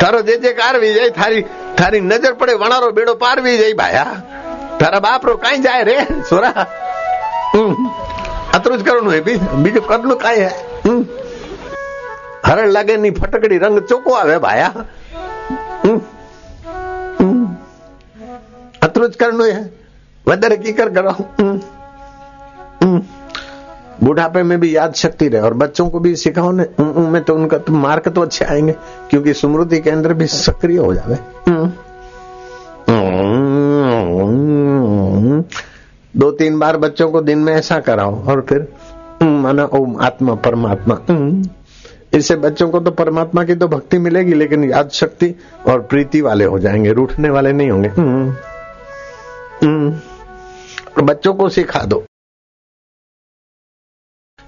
थारो 0.03 0.21
जे 0.23 0.37
जे 0.37 0.53
कार 0.53 0.79
भी 0.81 0.93
जाए 0.95 1.11
थारी 1.19 1.43
थारी 1.81 2.01
नजर 2.03 2.33
पड़े 2.35 2.55
वणारो 2.57 2.91
बेड़ो 2.93 3.15
पार 3.17 3.41
भी 3.41 3.57
जाए 3.59 3.73
भाया 3.75 4.05
थारा 4.83 4.99
बाप 5.01 5.27
रो 5.27 5.37
कहीं 5.39 5.63
जाए 5.63 5.83
रे 5.83 5.99
सोरा 6.25 6.53
આટલું 8.55 8.79
જ 8.79 8.83
કરવાનું 8.83 9.13
હે 9.13 9.21
બીજું 9.59 9.85
કરલું 9.87 10.19
કાંઈ 10.19 10.43
હે 10.43 10.51
હરણ 12.45 12.71
લાગે 12.71 12.95
ની 12.99 13.11
ફટકડી 13.11 13.59
રંગ 13.59 13.81
ચોખ્ખો 13.85 14.15
આવે 14.15 14.37
ભાયા 14.39 14.85
આટલું 18.99 19.07
જ 19.07 19.17
કરવાનું 19.17 19.47
હે 19.57 19.63
વધારે 20.27 20.57
कीकर 20.59 20.89
करो 20.97 21.13
बुढ़ापे 24.01 24.43
में 24.43 24.59
भी 24.61 24.69
याद 24.71 24.95
शक्ति 24.95 25.27
रहे 25.29 25.41
और 25.41 25.55
बच्चों 25.55 25.89
को 25.89 25.99
भी 26.01 26.15
सिखाओ 26.17 26.51
ने 26.53 26.65
में 27.09 27.23
तो 27.25 27.35
उनका 27.35 27.59
तो 27.59 27.73
मार्क 27.75 28.09
तो 28.09 28.21
अच्छे 28.23 28.45
आएंगे 28.47 28.75
क्योंकि 29.11 29.35
स्मृति 29.35 29.79
के 29.81 29.91
अंदर 29.91 30.13
भी 30.15 30.27
सक्रिय 30.29 30.79
हो 30.79 30.95
जावे 30.95 31.17
दो 36.15 36.31
तीन 36.33 36.59
बार 36.59 36.77
बच्चों 36.79 37.11
को 37.11 37.21
दिन 37.23 37.39
में 37.41 37.53
ऐसा 37.55 37.79
कराओ 37.83 38.21
और 38.25 38.41
फिर 38.49 38.67
माना 39.23 39.65
ओम 39.75 39.97
आत्मा 40.03 40.35
परमात्मा 40.45 40.99
इससे 42.15 42.37
बच्चों 42.39 42.69
को 42.71 42.81
तो 42.81 42.91
परमात्मा 42.95 43.45
की 43.45 43.55
तो 43.55 43.69
भक्ति 43.69 43.99
मिलेगी 44.01 44.35
लेकिन 44.35 44.65
याद 44.65 44.91
शक्ति 44.95 45.35
और 45.69 45.81
प्रीति 45.91 46.21
वाले 46.21 46.45
हो 46.47 46.59
जाएंगे 46.59 46.93
रूठने 46.93 47.31
वाले 47.31 47.53
नहीं 47.53 47.71
होंगे 47.71 47.89
और 47.99 48.58
बच्चों 49.64 51.34
को 51.34 51.50
सिखा 51.50 51.80
दो। 51.80 52.06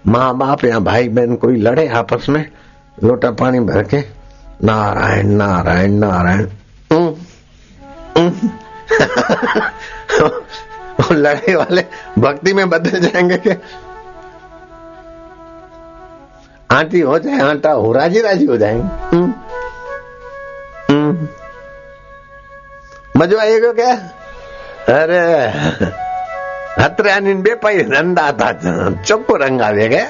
माँ 0.08 0.38
बाप 0.38 0.64
या 0.64 0.80
भाई 0.80 1.10
बहन 1.10 1.36
कोई 1.36 1.56
लड़े 1.56 1.88
आपस 1.88 2.30
में 2.30 2.52
लोटा 3.04 3.32
पानी 3.32 3.60
भर 3.60 3.84
के 3.84 3.98
नारायण 4.64 5.28
नारायण 5.28 5.92
नारायण। 5.92 6.48
हम्म, 6.94 7.16
हम्म। 8.18 8.50
लड़ाई 11.16 11.56
वाले 11.56 11.86
भक्ति 12.20 12.54
में 12.54 12.70
बदल 12.70 13.00
जाएँगे 13.00 13.38
क्या 13.38 13.56
आंटी 16.78 17.00
हो 17.00 17.20
जाए 17.20 17.40
आटा 17.40 17.72
हो 17.72 17.92
राज़ी 17.92 18.22
राज़ी 18.22 18.46
हो 18.46 18.58
जाएँगे। 18.58 19.18
हम्म, 19.18 19.34
हम्म। 20.90 21.28
मजो 23.18 23.38
आएगा 23.38 23.74
क्या? 23.74 24.21
अरे 24.91 25.23
हत्र्यानी 26.81 27.35
બે 27.45 27.53
પૈ 27.57 27.75
રંડા 27.85 28.29
હતા 28.29 28.49
ચોખ્ખું 29.09 29.37
રંગ 29.43 29.61
આવે 29.63 29.89
ગયા 29.89 30.07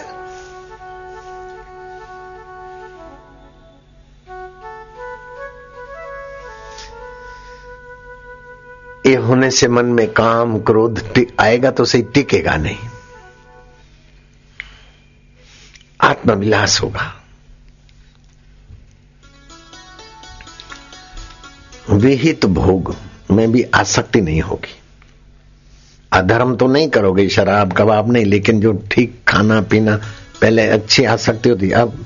ये 9.07 9.15
होने 9.17 9.51
से 9.51 9.67
मन 9.69 9.87
में 9.87 10.07
काम 10.13 10.59
क्रोध 10.61 11.01
आएगा 11.41 11.71
तो 11.71 11.85
सही 11.85 12.03
टिकेगा 12.15 12.55
नहीं 12.57 12.89
आत्मविलास 16.01 16.81
होगा 16.83 17.07
विहित 21.97 22.47
भोग 22.57 22.95
में 23.32 23.52
भी 23.52 23.64
आसक्ति 23.64 24.22
नहीं 24.22 24.42
होगी। 24.42 24.76
अधर्म 26.14 26.56
तो 26.56 26.68
नहीं 26.68 26.90
करोगे 26.90 27.30
शराब, 27.30 27.74
कबाब 27.74 28.12
नहीं, 28.12 28.26
लेकिन 28.26 28.60
जो 28.60 28.84
ठीक 28.92 29.22
खाना 29.28 29.62
पीना, 29.62 30.02
पहले 30.42 30.68
अच्छी 30.68 31.04
आसक्ति 31.04 31.50
होती, 31.50 31.72
अब 31.72 32.06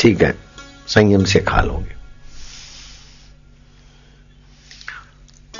ठीक 0.00 0.22
है, 0.22 0.34
संयम 0.88 1.24
से 1.24 1.38
खा 1.38 1.60
लोगे। 1.60 2.02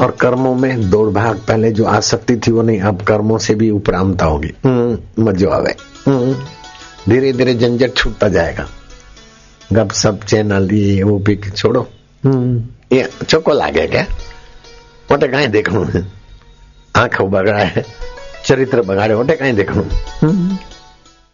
और 0.00 0.10
कर्मों 0.10 0.54
में 0.54 0.90
दौड़ 0.90 1.08
भाग 1.08 1.38
पहले 1.48 1.70
जो 1.70 1.84
आसक्ति 1.84 2.36
थी 2.36 2.52
वो 2.52 2.62
नहीं, 2.62 2.80
अब 2.80 3.02
कर्मों 3.02 3.38
से 3.38 3.54
भी 3.54 3.70
उपरामता 3.70 4.24
होगी। 4.24 4.54
हम्म, 4.64 5.24
मजो 5.24 5.50
आवे 5.50 5.76
हम्म, 6.06 6.34
धीरे 7.08 7.32
धीरे 7.32 7.54
झंझट 7.54 7.96
छूटता 7.96 8.28
जाएगा। 8.28 8.68
गप 9.72 9.90
सब 9.90 10.24
चैनल 10.24 10.72
ये, 10.72 11.02
वो 11.02 11.18
भी 11.18 11.36
छोड़ो। 11.36 11.88
हम्म, 12.24 12.66
ये, 12.96 13.10
चोको 13.28 13.52
लागे 13.52 13.86
क्या? 13.86 14.06
મોટે 15.11 15.27
કાંઈ 15.27 15.51
દેખણું 15.51 16.07
આંખ 16.95 17.19
બગાડે 17.27 17.83
ચરિત્ર 18.43 18.81
બગાડે 18.83 19.13
મોટે 19.15 19.35
કાંઈ 19.35 19.55
દેખણું 19.55 19.89